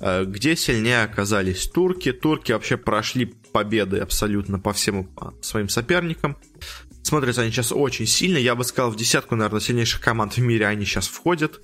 а, 0.00 0.24
где 0.24 0.56
сильнее 0.56 1.04
оказались 1.04 1.68
турки. 1.68 2.12
Турки 2.12 2.50
вообще 2.50 2.76
прошли 2.76 3.26
победы 3.52 3.98
абсолютно 3.98 4.58
по 4.58 4.72
всем 4.72 5.08
а, 5.16 5.32
своим 5.40 5.68
соперникам. 5.68 6.36
Смотрятся 7.04 7.42
они 7.42 7.52
сейчас 7.52 7.70
очень 7.70 8.06
сильно. 8.06 8.38
Я 8.38 8.56
бы 8.56 8.64
сказал, 8.64 8.90
в 8.90 8.96
десятку, 8.96 9.36
наверное, 9.36 9.60
сильнейших 9.60 10.00
команд 10.00 10.36
в 10.36 10.40
мире 10.40 10.66
они 10.66 10.84
сейчас 10.84 11.06
входят. 11.06 11.60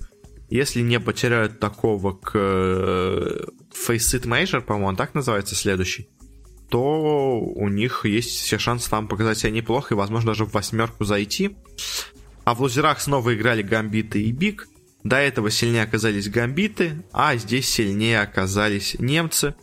Если 0.49 0.79
не 0.79 0.99
потеряют 0.99 1.59
такого 1.59 2.13
к 2.13 2.31
э, 2.33 3.45
Faceit 3.71 4.23
Major, 4.23 4.61
по-моему, 4.61 4.87
он 4.87 4.95
так 4.95 5.13
называется, 5.13 5.55
следующий 5.55 6.09
то 6.69 7.39
у 7.39 7.67
них 7.67 8.05
есть 8.05 8.29
все 8.29 8.57
шансы 8.57 8.89
там 8.89 9.07
показать 9.07 9.39
себя 9.39 9.51
неплохо 9.51 9.93
и, 9.93 9.97
возможно, 9.97 10.31
даже 10.31 10.45
в 10.45 10.53
восьмерку 10.53 11.03
зайти. 11.03 11.55
А 12.45 12.53
в 12.53 12.61
лузерах 12.61 13.01
снова 13.01 13.35
играли 13.35 13.61
Гамбиты 13.61 14.21
и 14.21 14.31
Биг. 14.31 14.67
До 15.03 15.17
этого 15.17 15.49
сильнее 15.49 15.83
оказались 15.83 16.29
Гамбиты, 16.29 17.03
а 17.11 17.35
здесь 17.35 17.69
сильнее 17.69 18.21
оказались 18.21 18.95
немцы. 18.99 19.55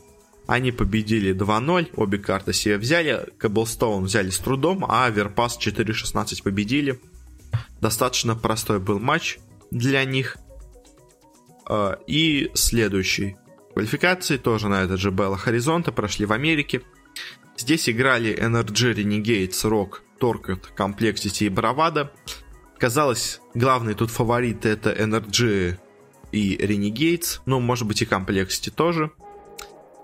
Они 0.47 0.71
победили 0.71 1.35
2-0, 1.35 1.91
обе 1.97 2.19
карты 2.19 2.53
себе 2.53 2.79
взяли, 2.79 3.27
Каблстоун 3.39 4.05
взяли 4.05 4.31
с 4.31 4.39
трудом, 4.39 4.85
а 4.89 5.09
Верпас 5.11 5.59
4-16 5.59 6.43
победили. 6.43 7.01
Достаточно 7.81 8.37
простой 8.37 8.79
был 8.79 9.01
матч 9.01 9.39
для 9.71 10.05
них. 10.05 10.37
А, 11.69 11.99
и 12.07 12.51
следующий 12.55 13.37
квалификации 13.75 14.37
тоже 14.37 14.69
на 14.69 14.83
этот 14.83 15.01
же 15.01 15.11
Белла 15.11 15.37
Хоризонта 15.37 15.93
прошли 15.93 16.25
в 16.25 16.33
Америке. 16.33 16.83
Здесь 17.67 17.89
играли 17.89 18.33
Energy, 18.33 18.95
Renegades, 18.95 19.65
Rock, 19.65 20.03
Torqued, 20.21 20.67
Complexity 20.79 21.47
и 21.47 21.49
Bravado. 21.49 22.11
Казалось, 22.79 23.41
главные 23.55 23.97
тут 23.97 24.13
фавориты 24.13 24.69
это 24.69 24.93
Energy 24.93 25.77
и 26.31 26.57
Renegades, 26.59 27.41
ну, 27.45 27.59
может 27.59 27.89
быть 27.89 28.01
и 28.03 28.05
Complexity 28.05 28.71
тоже. 28.71 29.11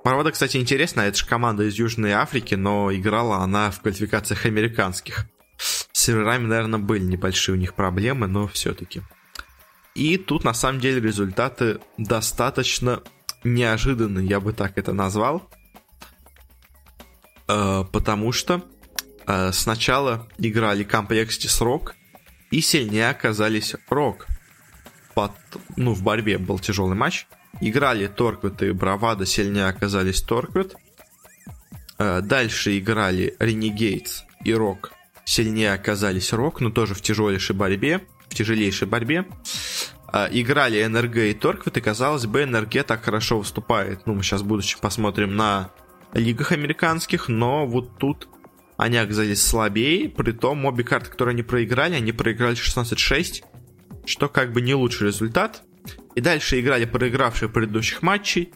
Bravado, 0.04 0.32
кстати, 0.32 0.56
интересно, 0.56 1.02
это 1.02 1.18
же 1.18 1.24
команда 1.24 1.62
из 1.62 1.74
Южной 1.74 2.10
Африки, 2.10 2.56
но 2.56 2.92
играла 2.92 3.36
она 3.36 3.70
в 3.70 3.80
квалификациях 3.80 4.44
американских. 4.44 5.26
С 5.56 5.86
серверами, 5.92 6.46
наверное, 6.46 6.80
были 6.80 7.04
небольшие 7.04 7.54
у 7.54 7.58
них 7.58 7.74
проблемы, 7.74 8.26
но 8.26 8.48
все-таки. 8.48 9.02
И 9.94 10.16
тут, 10.16 10.42
на 10.42 10.52
самом 10.52 10.80
деле, 10.80 11.00
результаты 11.00 11.78
достаточно 11.96 13.04
неожиданные, 13.44 14.26
я 14.26 14.40
бы 14.40 14.52
так 14.52 14.78
это 14.78 14.92
назвал. 14.92 15.48
Э, 17.48 17.84
потому 17.90 18.32
что 18.32 18.62
э, 19.26 19.52
сначала 19.52 20.28
играли 20.38 20.84
комплекте 20.84 21.48
с 21.48 21.60
Рок, 21.60 21.94
и 22.50 22.60
сильнее 22.60 23.10
оказались 23.10 23.74
Рок. 23.88 24.26
Под, 25.14 25.32
ну, 25.76 25.92
в 25.94 26.02
борьбе 26.02 26.38
был 26.38 26.58
тяжелый 26.58 26.96
матч. 26.96 27.26
Играли 27.60 28.06
Торквит 28.06 28.62
и 28.62 28.70
Бравада, 28.72 29.26
сильнее 29.26 29.66
оказались 29.66 30.22
Торквит. 30.22 30.74
Э, 31.98 32.20
дальше 32.22 32.78
играли 32.78 33.36
Renegades 33.38 34.22
и 34.44 34.54
Рок, 34.54 34.92
сильнее 35.24 35.72
оказались 35.72 36.32
Рок, 36.32 36.60
но 36.60 36.70
тоже 36.70 36.94
в 36.94 37.02
тяжелейшей 37.02 37.56
борьбе. 37.56 38.00
в 38.28 38.34
тяжелейшей 38.34 38.88
борьбе. 38.88 39.26
Играли 40.30 40.82
НРГ 40.82 41.16
и 41.16 41.34
Торквит, 41.34 41.76
и 41.76 41.80
казалось 41.82 42.24
бы, 42.24 42.46
НРГ 42.46 42.84
так 42.86 43.04
хорошо 43.04 43.38
выступает. 43.38 44.06
Ну, 44.06 44.14
мы 44.14 44.22
сейчас 44.22 44.40
в 44.40 44.46
будущем 44.46 44.78
посмотрим 44.80 45.36
на 45.36 45.70
лигах 46.12 46.52
американских, 46.52 47.28
но 47.28 47.66
вот 47.66 47.98
тут 47.98 48.28
они 48.76 48.96
оказались 48.96 49.44
слабее, 49.44 50.08
при 50.08 50.32
том 50.32 50.64
обе 50.64 50.84
карты, 50.84 51.10
которые 51.10 51.34
они 51.34 51.42
проиграли, 51.42 51.94
они 51.94 52.12
проиграли 52.12 52.56
16-6, 52.56 53.44
что 54.04 54.28
как 54.28 54.52
бы 54.52 54.60
не 54.60 54.74
лучший 54.74 55.08
результат. 55.08 55.62
И 56.14 56.20
дальше 56.20 56.60
играли 56.60 56.84
проигравшие 56.84 57.48
предыдущих 57.48 58.02
матчей, 58.02 58.52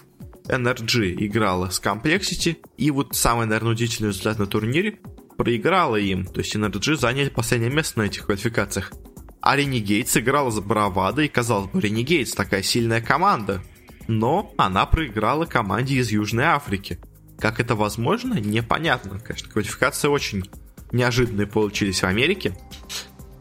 NRG 0.49 1.15
играла 1.27 1.71
с 1.71 1.81
Complexity, 1.81 2.57
и 2.77 2.91
вот 2.91 3.15
самый, 3.15 3.47
наверное, 3.47 3.73
удивительный 3.73 4.11
результат 4.11 4.39
на 4.39 4.47
турнире 4.47 4.99
проиграла 5.37 5.97
им, 5.97 6.25
то 6.25 6.41
есть 6.41 6.55
NRG 6.55 6.97
заняли 6.97 7.29
последнее 7.29 7.71
место 7.71 8.01
на 8.01 8.05
этих 8.05 8.27
квалификациях. 8.27 8.93
А 9.41 9.57
Renegades 9.57 10.19
играла 10.19 10.51
за 10.51 10.61
Bravado, 10.61 11.23
и 11.23 11.29
казалось 11.29 11.71
бы, 11.71 11.81
Renegades 11.81 12.35
такая 12.35 12.63
сильная 12.63 13.01
команда. 13.01 13.63
Но 14.09 14.53
она 14.57 14.87
проиграла 14.87 15.47
команде 15.47 15.97
из 15.97 16.11
Южной 16.11 16.45
Африки. 16.45 16.99
Как 17.39 17.61
это 17.61 17.74
возможно, 17.74 18.34
непонятно. 18.34 19.18
Конечно, 19.20 19.51
квалификации 19.51 20.09
очень 20.09 20.49
неожиданные 20.93 21.47
получились 21.47 22.03
в 22.03 22.07
Америке. 22.07 22.57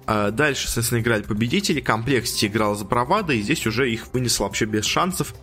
А 0.08 0.32
дальше, 0.32 0.66
соответственно, 0.66 1.00
играли 1.00 1.24
победители. 1.24 1.80
Complexity 1.82 2.46
играл 2.46 2.76
за 2.76 2.86
Bravado, 2.86 3.34
и 3.34 3.42
здесь 3.42 3.66
уже 3.66 3.92
их 3.92 4.14
вынесло 4.14 4.44
вообще 4.44 4.66
без 4.66 4.86
шансов. 4.86 5.34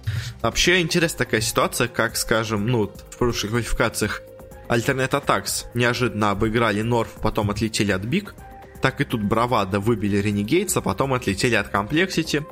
Вообще 0.41 0.81
интересная 0.81 1.25
такая 1.25 1.41
ситуация, 1.41 1.89
как, 1.89 2.17
скажем, 2.17 2.67
ну, 2.67 2.93
в 3.11 3.19
прошлых 3.19 3.53
квалификациях 3.53 4.23
Alternate 4.69 5.11
Attax 5.11 5.67
неожиданно 5.75 6.31
обыграли 6.31 6.83
North, 6.83 7.11
потом 7.23 7.51
отлетели 7.51 7.93
от 7.93 8.05
BIG 8.05 8.35
так 8.83 9.01
и 9.01 9.05
тут 9.05 9.23
Bravado 9.23 9.81
выбили 9.81 10.19
Renegades, 10.19 10.77
а 10.77 10.83
потом 10.83 11.15
отлетели 11.15 11.55
от 11.55 11.69
Complexity. 11.69 12.45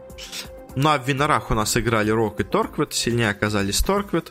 Ну 0.76 0.88
а 0.88 0.98
в 0.98 1.06
winner 1.06 1.36
ах 1.36 1.50
у 1.50 1.54
нас 1.54 1.76
играли 1.76 2.10
Rogue 2.10 2.40
и 2.40 2.44
Torqued, 2.44 2.94
сильнее 2.94 3.30
оказались 3.30 3.80
Torqued. 3.80 4.30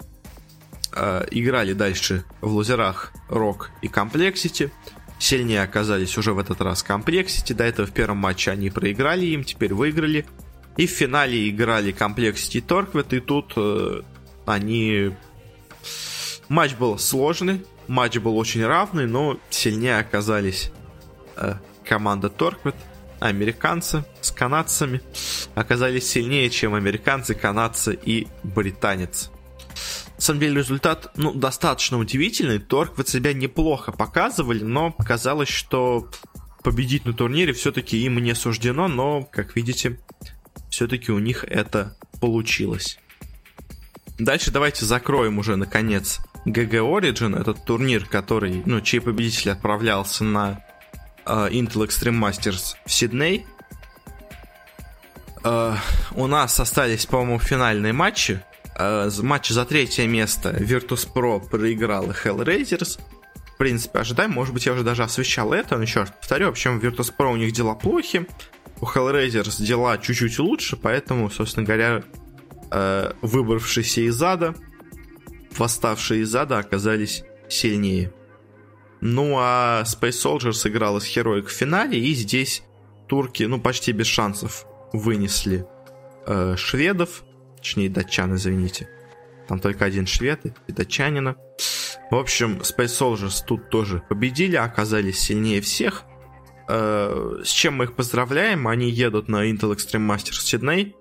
Э, 0.92 1.26
играли 1.30 1.74
дальше 1.74 2.24
в 2.42 2.52
лузерах 2.52 3.12
Rogue 3.30 3.72
и 3.82 3.88
Complexity. 3.88 4.72
Сильнее 5.20 5.62
оказались 5.62 6.18
уже 6.18 6.34
в 6.34 6.40
этот 6.40 6.62
раз 6.62 6.82
Complexity. 6.82 7.54
До 7.54 7.64
этого 7.64 7.88
в 7.88 7.92
первом 7.92 8.18
матче 8.18 8.52
они 8.52 8.70
проиграли 8.70 9.26
им, 9.26 9.44
теперь 9.44 9.74
выиграли. 9.74 10.26
И 10.78 10.88
в 10.88 10.92
финале 10.92 11.50
играли 11.50 11.92
Complexity 11.92 12.58
и 12.58 12.62
Torqued, 12.62 13.14
и 13.14 13.20
тут 13.20 13.54
э, 13.56 14.02
они... 14.46 15.12
Матч 16.48 16.74
был 16.74 16.98
сложный, 16.98 17.64
матч 17.88 18.18
был 18.18 18.36
очень 18.36 18.66
равный, 18.66 19.06
но 19.06 19.38
сильнее 19.52 20.00
оказались 20.00 20.72
э, 21.36 21.56
команда 21.86 22.30
Torqued, 22.30 22.76
американцы 23.20 24.04
с 24.22 24.32
канадцами 24.32 25.02
оказались 25.54 26.10
сильнее, 26.10 26.50
чем 26.50 26.74
американцы, 26.74 27.36
канадцы 27.36 27.94
и 27.94 28.28
британец. 28.44 29.30
На 30.20 30.24
самом 30.24 30.42
деле 30.42 30.58
результат 30.58 31.12
ну, 31.16 31.34
достаточно 31.34 31.98
удивительный. 31.98 32.60
Torqued 32.60 33.08
себя 33.08 33.32
неплохо 33.32 33.94
показывали, 33.94 34.62
но 34.62 34.92
казалось, 34.92 35.48
что 35.48 36.12
победить 36.62 37.06
на 37.06 37.14
турнире 37.14 37.54
все-таки 37.54 38.04
им 38.04 38.20
не 38.20 38.36
суждено, 38.36 38.90
но, 38.90 39.24
как 39.24 39.56
видите, 39.56 39.98
все-таки 40.70 41.14
у 41.14 41.20
них 41.20 41.46
это 41.46 41.96
получилось. 42.20 43.00
Дальше 44.18 44.52
давайте 44.52 44.84
закроем 44.84 45.40
уже, 45.40 45.56
наконец, 45.56 46.20
GG 46.46 46.70
Origin, 46.70 47.40
этот 47.40 47.64
турнир, 47.64 48.06
который, 48.06 48.62
ну, 48.66 48.82
чей 48.82 49.00
победитель 49.00 49.52
отправлялся 49.52 50.26
на 50.26 50.62
uh, 51.26 51.50
Intel 51.50 51.88
Extreme 51.88 52.20
Masters 52.20 52.76
в 52.86 52.92
Сидней. 52.92 53.46
Uh, 55.44 55.78
у 56.12 56.28
нас 56.28 56.60
остались, 56.60 57.06
по-моему, 57.06 57.40
финальные 57.40 57.94
матчи. 57.94 58.44
Uh, 58.80 59.24
матчи 59.24 59.52
за 59.52 59.66
третье 59.66 60.08
место 60.08 60.52
Virtus.pro 60.52 61.50
проиграл 61.50 62.12
Hellraisers. 62.12 62.98
В 63.54 63.58
принципе, 63.58 64.00
ожидаем. 64.00 64.32
Может 64.32 64.54
быть, 64.54 64.66
я 64.66 64.72
уже 64.72 64.84
даже 64.84 65.04
освещал 65.04 65.52
это, 65.52 65.76
но 65.76 65.84
еще 65.84 66.00
раз 66.02 66.12
повторю. 66.12 66.46
В 66.46 66.52
общем, 66.52 66.80
Virtus.pro 66.80 67.34
у 67.34 67.36
них 67.36 67.52
дела 67.52 67.76
плохи. 67.76 68.26
У 68.80 68.86
Hellraisers 68.86 69.62
дела 69.62 69.98
чуть-чуть 69.98 70.40
лучше, 70.40 70.78
поэтому, 70.78 71.30
собственно 71.30 71.66
говоря, 71.66 72.04
uh, 72.70 73.14
выбравшиеся 73.22 74.00
из 74.00 74.24
ада, 74.24 74.56
восставшие 75.58 76.22
из 76.22 76.34
ада 76.34 76.60
оказались 76.60 77.26
сильнее. 77.50 78.14
Ну 79.02 79.36
а 79.38 79.84
Space 79.84 80.24
Soldier 80.24 80.54
сыграла 80.54 81.00
с 81.00 81.06
Heroic 81.06 81.48
в 81.48 81.52
финале, 81.52 82.00
и 82.00 82.14
здесь 82.14 82.64
турки, 83.08 83.44
ну, 83.44 83.60
почти 83.60 83.92
без 83.92 84.08
шансов 84.08 84.66
вынесли 84.94 85.68
э, 86.26 86.56
шведов, 86.58 87.24
точнее, 87.60 87.90
датчан, 87.90 88.36
извините. 88.36 88.90
Там 89.48 89.60
только 89.60 89.86
один 89.86 90.06
швед 90.06 90.42
и 90.68 90.72
датчанина. 90.72 91.36
В 92.12 92.16
общем, 92.16 92.60
Space 92.60 93.00
Soldiers 93.00 93.44
тут 93.46 93.70
тоже 93.70 94.04
победили, 94.08 94.56
оказались 94.56 95.20
сильнее 95.20 95.62
всех. 95.62 96.04
Э, 96.68 97.42
с 97.44 97.50
чем 97.50 97.78
мы 97.78 97.86
их 97.86 97.96
поздравляем? 97.96 98.68
Они 98.68 98.90
едут 98.90 99.28
на 99.28 99.50
Intel 99.50 99.76
Extreme 99.76 100.08
Masters 100.08 100.42
Сидней, 100.42 100.96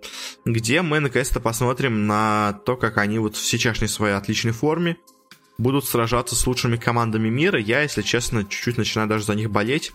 где 0.46 0.80
мы 0.80 1.00
наконец-то 1.00 1.40
посмотрим 1.40 2.06
на 2.06 2.54
то, 2.64 2.76
как 2.76 2.96
они 2.96 3.18
вот 3.18 3.36
в 3.36 3.46
сейчасшней 3.46 3.88
своей 3.88 4.14
отличной 4.14 4.52
форме 4.52 4.96
будут 5.58 5.84
сражаться 5.84 6.34
с 6.34 6.46
лучшими 6.46 6.76
командами 6.76 7.28
мира. 7.28 7.60
Я, 7.60 7.82
если 7.82 8.02
честно, 8.02 8.44
чуть-чуть 8.44 8.78
начинаю 8.78 9.08
даже 9.08 9.24
за 9.24 9.34
них 9.34 9.50
болеть. 9.50 9.92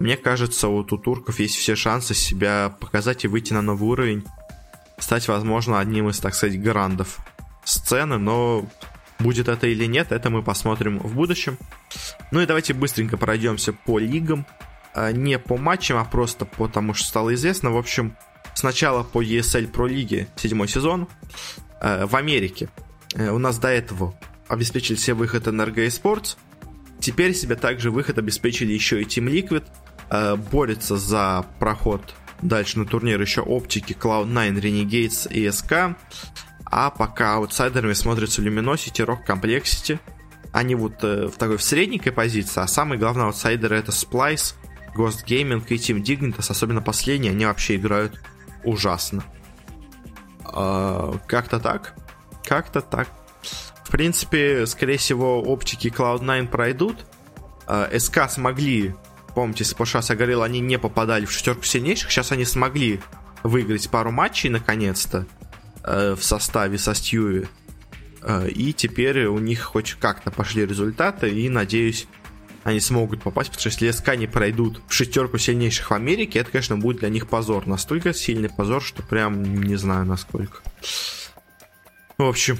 Мне 0.00 0.16
кажется, 0.16 0.68
вот 0.68 0.92
у 0.92 0.98
турков 0.98 1.38
есть 1.38 1.54
все 1.54 1.76
шансы 1.76 2.14
себя 2.14 2.76
показать 2.80 3.24
и 3.24 3.28
выйти 3.28 3.52
на 3.52 3.62
новый 3.62 3.88
уровень. 3.88 4.24
Стать, 4.98 5.28
возможно, 5.28 5.80
одним 5.80 6.08
из, 6.08 6.20
так 6.20 6.34
сказать, 6.34 6.60
грандов 6.60 7.18
сцены, 7.64 8.18
но 8.18 8.66
будет 9.18 9.48
это 9.48 9.66
или 9.66 9.86
нет, 9.86 10.12
это 10.12 10.30
мы 10.30 10.42
посмотрим 10.42 10.98
в 10.98 11.14
будущем. 11.14 11.58
Ну 12.30 12.40
и 12.40 12.46
давайте 12.46 12.74
быстренько 12.74 13.16
пройдемся 13.16 13.72
по 13.72 13.98
лигам. 13.98 14.46
А, 14.94 15.12
не 15.12 15.38
по 15.38 15.56
матчам, 15.56 15.98
а 15.98 16.04
просто 16.04 16.44
потому 16.44 16.94
что 16.94 17.06
стало 17.06 17.34
известно. 17.34 17.70
В 17.70 17.76
общем, 17.76 18.16
сначала 18.54 19.02
по 19.02 19.22
ESL 19.22 19.70
Pro 19.70 19.88
Лиге 19.88 20.28
седьмой 20.36 20.68
сезон 20.68 21.08
а, 21.80 22.06
в 22.06 22.14
Америке. 22.16 22.68
Э, 23.14 23.30
у 23.30 23.38
нас 23.38 23.58
до 23.58 23.68
этого 23.68 24.14
обеспечили 24.48 24.96
себе 24.96 25.14
выход 25.14 25.46
NRG 25.46 25.86
Sports. 25.86 26.36
Теперь 27.00 27.34
себе 27.34 27.56
также 27.56 27.90
выход 27.90 28.18
обеспечили 28.18 28.72
еще 28.72 29.02
и 29.02 29.04
Team 29.04 29.30
Liquid. 29.30 29.64
Э, 30.10 30.36
борется 30.36 30.96
за 30.96 31.44
проход 31.58 32.14
дальше 32.44 32.78
на 32.78 32.86
турнир 32.86 33.20
еще 33.20 33.40
Оптики, 33.40 33.92
Cloud9, 33.92 34.60
Renegades 34.60 35.32
и 35.32 35.46
SK. 35.46 35.96
А 36.66 36.90
пока 36.90 37.34
аутсайдерами 37.34 37.92
смотрятся 37.92 38.42
Luminosity, 38.42 39.04
Rock 39.04 39.26
Complexity. 39.26 39.98
Они 40.52 40.74
вот 40.74 41.02
э, 41.02 41.26
в 41.26 41.36
такой 41.36 41.56
в 41.56 41.62
средненькой 41.62 42.12
позиции, 42.12 42.60
а 42.60 42.66
самый 42.66 42.96
главный 42.98 43.24
аутсайдер 43.24 43.72
это 43.72 43.90
Splice, 43.90 44.54
Ghost 44.96 45.24
Gaming 45.26 45.64
и 45.68 45.74
Team 45.74 46.02
Dignitas, 46.02 46.50
особенно 46.50 46.80
последние, 46.80 47.32
они 47.32 47.44
вообще 47.46 47.76
играют 47.76 48.20
ужасно. 48.62 49.24
Э, 50.52 51.14
как-то 51.26 51.58
так. 51.58 51.94
Как-то 52.44 52.80
так 52.80 53.08
принципе, 53.94 54.66
скорее 54.66 54.98
всего, 54.98 55.40
оптики 55.40 55.86
Cloud9 55.86 56.48
пройдут. 56.48 57.06
А, 57.68 57.88
СК 57.96 58.28
смогли, 58.28 58.92
помните, 59.34 59.64
с 59.64 59.74
прошлого 59.74 60.14
говорил, 60.14 60.42
они 60.42 60.60
не 60.60 60.78
попадали 60.78 61.24
в 61.24 61.32
шестерку 61.32 61.64
сильнейших. 61.64 62.10
Сейчас 62.10 62.32
они 62.32 62.44
смогли 62.44 63.00
выиграть 63.42 63.90
пару 63.90 64.10
матчей, 64.10 64.50
наконец-то, 64.50 65.26
э, 65.82 66.14
в 66.18 66.24
составе 66.24 66.78
со 66.78 66.94
Стьюи. 66.94 67.46
Э, 68.22 68.48
и 68.48 68.72
теперь 68.72 69.26
у 69.26 69.38
них 69.38 69.62
хоть 69.62 69.94
как-то 69.94 70.30
пошли 70.30 70.64
результаты, 70.66 71.28
и, 71.28 71.48
надеюсь, 71.48 72.06
они 72.64 72.80
смогут 72.80 73.22
попасть, 73.22 73.50
потому 73.50 73.60
что 73.60 73.84
если 73.84 73.90
СК 73.90 74.16
не 74.16 74.26
пройдут 74.26 74.80
в 74.88 74.92
шестерку 74.92 75.36
сильнейших 75.36 75.90
в 75.90 75.94
Америке, 75.94 76.38
это, 76.38 76.50
конечно, 76.50 76.78
будет 76.78 77.00
для 77.00 77.10
них 77.10 77.28
позор. 77.28 77.66
Настолько 77.66 78.14
сильный 78.14 78.48
позор, 78.48 78.82
что 78.82 79.02
прям 79.02 79.42
не 79.62 79.76
знаю 79.76 80.06
насколько. 80.06 80.62
В 82.16 82.22
общем, 82.22 82.58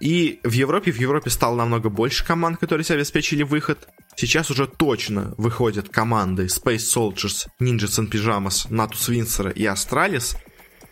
и 0.00 0.40
в 0.42 0.52
Европе, 0.52 0.90
в 0.90 0.98
Европе 0.98 1.30
стало 1.30 1.56
намного 1.56 1.88
больше 1.88 2.24
команд, 2.24 2.58
которые 2.58 2.84
себе 2.84 2.96
обеспечили 2.96 3.44
выход. 3.44 3.88
Сейчас 4.20 4.50
уже 4.50 4.66
точно 4.66 5.32
выходят 5.38 5.90
команды 5.90 6.46
Space 6.46 6.78
Soldiers, 6.92 7.46
Ninjas 7.60 8.00
and 8.00 8.10
Pyjamas, 8.10 8.68
Natus 8.68 9.08
Windsor 9.08 9.52
и 9.52 9.62
Astralis. 9.62 10.36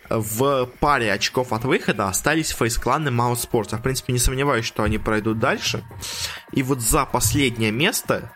В 0.09 0.69
паре 0.79 1.11
очков 1.11 1.51
от 1.51 1.65
выхода 1.65 2.07
остались 2.07 2.51
фейс-кланы 2.51 3.09
Mouse 3.09 3.45
Sports. 3.45 3.69
Я, 3.73 3.79
в 3.79 3.83
принципе, 3.83 4.13
не 4.13 4.19
сомневаюсь, 4.19 4.63
что 4.63 4.83
они 4.83 4.97
пройдут 4.97 5.39
дальше. 5.39 5.83
И 6.53 6.63
вот 6.63 6.79
за 6.79 7.03
последнее 7.03 7.73
место 7.73 8.31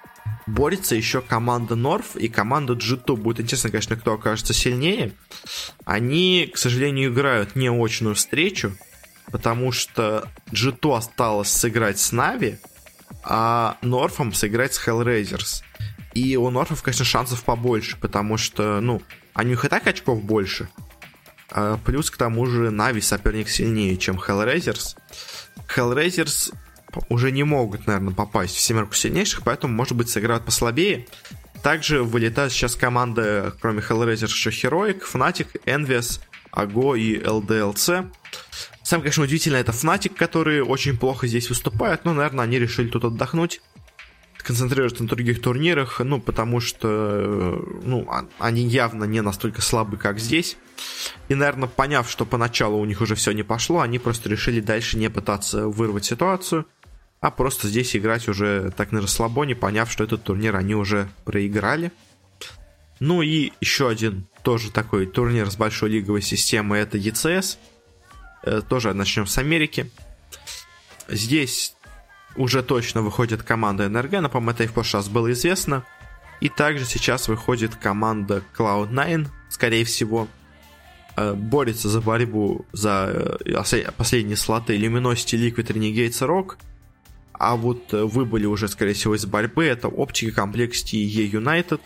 борется 0.46 0.94
еще 0.94 1.22
команда 1.22 1.76
Норф 1.78 2.18
и 2.18 2.28
команда 2.28 2.74
G2. 2.74 3.16
Будет 3.16 3.40
интересно, 3.40 3.70
конечно, 3.70 3.96
кто 3.96 4.12
окажется 4.12 4.54
сильнее. 4.54 5.14
Они, 5.86 6.52
к 6.54 6.58
сожалению, 6.58 7.14
играют 7.14 7.56
неочную 7.56 8.16
встречу 8.16 8.74
потому 9.32 9.72
что 9.72 10.28
G2 10.52 10.98
осталось 10.98 11.50
сыграть 11.50 12.00
с 12.00 12.12
Нави, 12.12 12.60
а 13.24 13.78
Норфом 13.82 14.34
сыграть 14.34 14.74
с 14.74 14.88
Hellraisers. 14.88 15.64
И 16.14 16.36
у 16.38 16.50
Норфов, 16.50 16.84
конечно, 16.84 17.06
шансов 17.06 17.44
побольше, 17.44 17.98
потому 17.98 18.38
что, 18.38 18.82
ну, 18.82 19.02
а 19.34 19.42
у 19.42 19.44
них 19.44 19.64
и 19.64 19.70
так 19.70 19.88
очков 19.88 20.24
больше. 20.24 20.68
А 21.50 21.78
плюс 21.78 22.10
к 22.12 22.18
тому 22.18 22.46
же 22.46 22.70
Нави 22.72 23.02
соперник 23.02 23.50
сильнее, 23.50 23.98
чем 23.98 24.18
Hellraisers. 24.18 24.98
Hellraisers 25.76 26.54
уже 27.10 27.32
не 27.32 27.44
могут, 27.44 27.88
наверное, 27.88 28.14
попасть 28.14 28.56
в 28.56 28.60
семерку 28.60 28.94
сильнейших, 28.94 29.44
поэтому, 29.44 29.74
может 29.74 29.96
быть, 29.96 30.10
сыграют 30.10 30.46
послабее. 30.46 31.08
Также 31.64 32.04
вылетают 32.04 32.52
сейчас 32.52 32.76
команды, 32.76 33.54
кроме 33.62 33.82
Hellraiser, 33.82 34.26
еще 34.26 34.50
Heroic, 34.50 35.02
Fnatic, 35.02 35.62
Envious, 35.66 36.20
Ago 36.52 36.98
и 36.98 37.20
LDLC. 37.20 38.12
Самое, 38.84 39.04
конечно, 39.04 39.24
удивительно, 39.24 39.58
это 39.58 39.72
Fnatic, 39.72 40.16
которые 40.16 40.64
очень 40.64 40.98
плохо 40.98 41.28
здесь 41.28 41.50
выступают, 41.50 42.04
но, 42.04 42.14
наверное, 42.14 42.46
они 42.46 42.60
решили 42.60 42.88
тут 42.88 43.06
отдохнуть, 43.06 43.62
концентрироваться 44.44 45.04
на 45.04 45.10
других 45.10 45.42
турнирах, 45.42 46.00
ну, 46.00 46.20
потому 46.20 46.60
что, 46.60 47.64
ну, 47.84 48.08
а, 48.10 48.26
они 48.40 48.64
явно 48.64 49.04
не 49.04 49.22
настолько 49.22 49.62
слабы, 49.62 49.98
как 49.98 50.20
здесь. 50.20 50.58
И, 51.30 51.36
наверное, 51.36 51.70
поняв, 51.70 52.10
что 52.10 52.26
поначалу 52.26 52.80
у 52.80 52.86
них 52.86 53.02
уже 53.02 53.16
все 53.16 53.32
не 53.32 53.44
пошло, 53.44 53.82
они 53.82 54.00
просто 54.00 54.30
решили 54.30 54.60
дальше 54.60 54.98
не 54.98 55.10
пытаться 55.10 55.68
вырвать 55.68 56.06
ситуацию, 56.06 56.66
а 57.20 57.30
просто 57.30 57.68
здесь 57.68 57.96
играть 57.96 58.28
уже 58.28 58.74
так 58.76 58.92
на 58.92 59.02
расслабоне, 59.02 59.56
поняв, 59.56 59.92
что 59.92 60.04
этот 60.04 60.24
турнир 60.24 60.56
они 60.56 60.74
уже 60.74 61.08
проиграли. 61.24 61.92
Ну 63.00 63.22
и 63.22 63.52
еще 63.62 63.90
один 63.90 64.28
тоже 64.44 64.72
такой 64.72 65.06
турнир 65.06 65.50
с 65.50 65.56
большой 65.56 65.90
лиговой 65.90 66.22
системой, 66.22 66.82
это 66.82 66.98
ECS. 66.98 67.58
Э, 68.44 68.62
тоже 68.68 68.94
начнем 68.94 69.28
с 69.28 69.38
Америки. 69.38 69.92
Здесь 71.08 71.76
уже 72.36 72.64
точно 72.64 73.02
выходит 73.02 73.44
команда 73.44 73.90
НРГ, 73.90 74.14
но, 74.22 74.30
по-моему, 74.30 74.52
это 74.52 74.64
и 74.64 74.68
в 74.68 74.74
прошлый 74.74 75.02
раз 75.02 75.10
было 75.10 75.32
известно. 75.32 75.84
И 76.40 76.50
также 76.50 76.86
сейчас 76.86 77.28
выходит 77.28 77.76
команда 77.76 78.44
Cloud9, 78.58 79.28
скорее 79.50 79.86
всего. 79.86 80.28
Э, 81.16 81.34
борется 81.34 81.90
за 81.90 82.02
борьбу 82.02 82.66
за 82.72 83.38
э, 83.46 83.92
последние 83.98 84.38
слоты 84.38 84.78
Luminosity, 84.78 85.38
Liquid, 85.38 85.68
Renegades 85.68 86.20
Rock– 86.28 86.58
а 87.42 87.56
вот 87.56 87.92
выбыли 87.92 88.46
уже, 88.46 88.68
скорее 88.68 88.94
всего, 88.94 89.16
из 89.16 89.26
борьбы. 89.26 89.66
Это 89.66 89.88
Оптика, 89.88 90.42
Complexity 90.42 90.98
и 90.98 91.08
eUnited. 91.08 91.82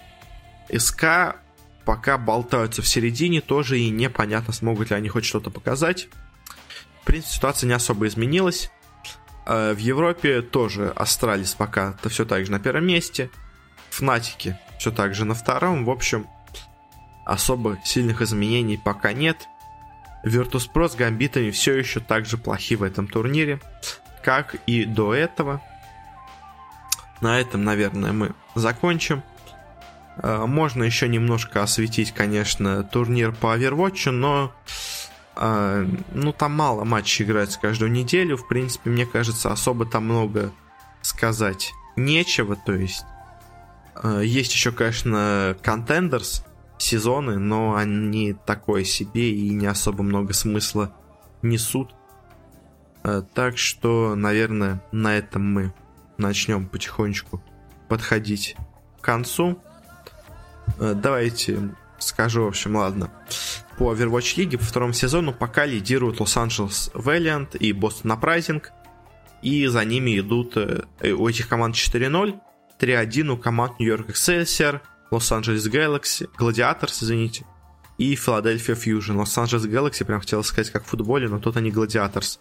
SK 0.78 1.38
пока 1.86 2.18
болтаются 2.18 2.82
в 2.82 2.88
середине, 2.90 3.40
тоже 3.40 3.80
и 3.80 3.90
непонятно, 3.90 4.52
смогут 4.52 4.90
ли 4.90 4.98
они 4.98 5.08
хоть 5.08 5.24
что-то 5.24 5.52
показать. 5.52 6.10
В 7.06 7.08
принципе, 7.08 7.36
ситуация 7.36 7.68
не 7.68 7.74
особо 7.74 8.08
изменилась. 8.08 8.72
Э, 9.46 9.74
в 9.74 9.78
Европе 9.78 10.42
тоже 10.42 10.92
Astralis 10.96 11.54
пока 11.54 11.96
-то 12.02 12.10
все 12.10 12.26
так 12.26 12.44
же 12.46 12.52
на 12.52 12.60
первом 12.60 12.88
месте. 12.88 13.30
Фнатики 13.92 14.58
все 14.80 14.92
так 14.92 15.14
же 15.14 15.24
на 15.24 15.36
втором. 15.36 15.86
В 15.86 15.92
общем, 15.92 16.26
особо 17.24 17.78
сильных 17.86 18.24
изменений 18.24 18.82
пока 18.84 19.14
нет. 19.14 19.38
Virtus.pro 20.26 20.90
с 20.90 20.96
гамбитами 20.96 21.52
все 21.52 21.78
еще 21.78 22.00
так 22.00 22.26
же 22.26 22.38
плохи 22.38 22.76
в 22.76 22.82
этом 22.82 23.08
турнире 23.08 23.62
как 24.26 24.56
и 24.66 24.86
до 24.86 25.14
этого. 25.14 25.62
На 27.22 27.40
этом, 27.40 27.64
наверное, 27.64 28.12
мы 28.12 28.34
закончим. 28.56 29.22
Э, 30.18 30.46
можно 30.48 30.84
еще 30.84 31.08
немножко 31.08 31.62
осветить, 31.62 32.12
конечно, 32.12 32.84
турнир 32.84 33.32
по 33.32 33.56
Overwatch, 33.56 34.10
но 34.10 34.52
ну 35.38 36.34
там 36.34 36.54
мало 36.54 36.84
матчей 36.84 37.26
играется 37.26 37.60
каждую 37.60 37.92
неделю. 37.92 38.38
В 38.38 38.48
принципе, 38.48 38.90
мне 38.90 39.06
кажется, 39.06 39.52
особо 39.52 39.86
там 39.86 40.06
много 40.06 40.52
сказать 41.02 41.74
нечего. 41.96 42.56
То 42.56 42.74
есть 42.74 43.04
э, 44.02 44.22
есть 44.24 44.54
еще, 44.54 44.72
конечно, 44.72 45.58
Contenders 45.62 46.44
сезоны, 46.78 47.38
но 47.38 47.76
они 47.76 48.34
такое 48.46 48.84
себе 48.84 49.32
и 49.32 49.50
не 49.50 49.66
особо 49.66 50.04
много 50.04 50.34
смысла 50.34 50.94
несут. 51.42 51.94
Э, 53.04 53.22
так 53.34 53.58
что, 53.58 54.16
наверное, 54.16 54.82
на 54.92 55.18
этом 55.18 55.54
мы 55.54 55.74
начнем 56.18 56.66
потихонечку 56.66 57.44
подходить 57.90 58.56
к 59.00 59.04
концу. 59.04 59.60
Давайте 60.80 61.76
скажу, 62.00 62.46
в 62.46 62.48
общем, 62.48 62.76
ладно. 62.76 63.12
По 63.78 63.94
Overwatch 63.94 64.38
лиге 64.38 64.58
по 64.58 64.64
второму 64.64 64.94
сезону 64.94 65.34
пока 65.34 65.66
лидируют 65.66 66.20
Лос-Анджелес 66.20 66.92
Valiant 66.94 67.58
и 67.58 67.74
Boston 67.74 68.20
Uprising. 68.20 68.64
И 69.42 69.68
за 69.68 69.84
ними 69.84 70.20
идут 70.20 70.56
э, 70.58 70.86
у 71.12 71.28
этих 71.28 71.48
команд 71.48 71.76
4-0, 71.76 72.40
3-1 72.80 73.28
у 73.28 73.38
команд 73.38 73.74
York 73.80 74.10
Excelsior, 74.10 74.80
Los-Angeles 75.12 75.70
Galaxy, 75.70 76.28
Gladiators, 76.38 77.04
извините, 77.04 77.46
и 77.98 78.16
Philadelphia 78.16 78.76
Fusion. 78.76 79.22
Los-Angeles 79.22 79.70
Galaxy, 79.70 80.06
прям 80.06 80.22
хотел 80.22 80.44
сказать, 80.44 80.72
как 80.72 80.86
в 80.86 80.88
футболе, 80.88 81.28
но 81.28 81.40
тут 81.40 81.58
они 81.58 81.70
Gladiators. 81.70 82.40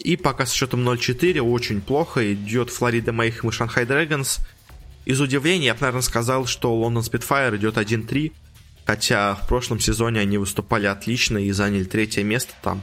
И 0.00 0.16
пока 0.16 0.44
с 0.44 0.52
счетом 0.52 0.86
0-4 0.86 1.40
очень 1.40 1.80
плохо 1.80 2.32
идет 2.32 2.70
Флорида 2.70 3.12
Мейхем 3.12 3.48
и 3.48 3.52
Шанхай 3.52 3.86
Дрэгонс. 3.86 4.40
Из 5.04 5.20
удивления 5.20 5.66
я 5.66 5.74
бы, 5.74 5.80
наверное, 5.80 6.02
сказал, 6.02 6.46
что 6.46 6.74
Лондон 6.74 7.02
Спитфайр 7.02 7.56
идет 7.56 7.76
1-3, 7.76 8.32
хотя 8.84 9.34
в 9.34 9.46
прошлом 9.48 9.80
сезоне 9.80 10.20
они 10.20 10.38
выступали 10.38 10.86
отлично 10.86 11.38
и 11.38 11.50
заняли 11.50 11.84
третье 11.84 12.22
место 12.22 12.52
там. 12.62 12.82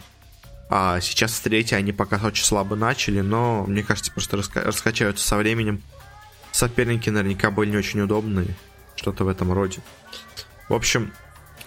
А 0.70 1.02
сейчас 1.02 1.40
третье 1.40 1.76
они 1.76 1.92
пока 1.92 2.16
очень 2.26 2.46
слабо 2.46 2.76
начали, 2.76 3.22
но 3.22 3.66
мне 3.66 3.84
кажется, 3.84 4.12
просто 4.12 4.38
раска- 4.38 4.64
раскачаются 4.64 5.28
со 5.28 5.38
временем. 5.38 5.82
Соперники 6.52 7.10
наверняка 7.10 7.52
были 7.52 7.72
не 7.72 7.78
очень 7.78 8.02
удобные, 8.02 8.56
что-то 8.96 9.26
в 9.26 9.28
этом 9.28 9.52
роде. 9.52 9.82
В 10.70 10.74
общем, 10.74 11.12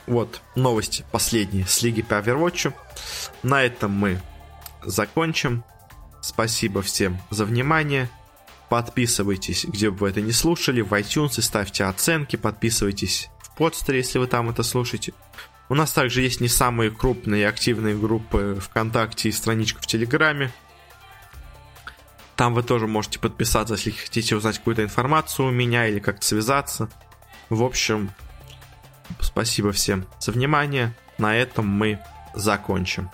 вот 0.07 0.41
новости 0.57 1.05
последние 1.13 1.67
с 1.67 1.83
лиги 1.83 2.03
по 2.03 2.15
Overwatch. 2.15 2.73
На 3.43 3.63
этом 3.63 3.93
мы 3.93 4.21
закончим. 4.83 5.65
Спасибо 6.23 6.81
всем 6.81 7.19
за 7.31 7.45
внимание. 7.45 8.09
Подписывайтесь, 8.71 9.67
где 9.67 9.91
бы 9.91 9.99
вы 9.99 10.09
это 10.09 10.23
не 10.23 10.33
слушали, 10.33 10.81
в 10.81 10.93
iTunes 10.95 11.41
ставьте 11.43 11.85
оценки. 11.85 12.37
Подписывайтесь 12.37 13.29
подстере, 13.57 13.99
если 13.99 14.19
вы 14.19 14.27
там 14.27 14.51
это 14.51 14.63
слушаете. 14.63 15.15
У 15.69 15.75
нас 15.75 15.93
также 15.93 16.21
есть 16.21 16.41
не 16.41 16.49
самые 16.49 16.91
крупные 16.91 17.43
и 17.43 17.45
активные 17.45 17.97
группы 17.97 18.59
ВКонтакте 18.61 19.29
и 19.29 19.33
страничка 19.33 19.81
в 19.81 19.87
Телеграме. 19.87 20.53
Там 22.37 22.53
вы 22.53 22.63
тоже 22.63 22.87
можете 22.87 23.19
подписаться, 23.19 23.75
если 23.75 23.91
хотите 23.91 24.37
узнать 24.37 24.59
какую-то 24.59 24.83
информацию 24.83 25.49
у 25.49 25.51
меня 25.53 25.87
или 25.87 26.01
как-то 26.01 26.27
связаться. 26.27 26.91
В 27.49 27.63
общем, 27.63 28.11
спасибо 29.21 29.73
всем 29.73 30.07
за 30.19 30.33
внимание. 30.33 30.95
На 31.17 31.37
этом 31.37 31.67
мы 31.67 32.01
закончим. 32.35 33.11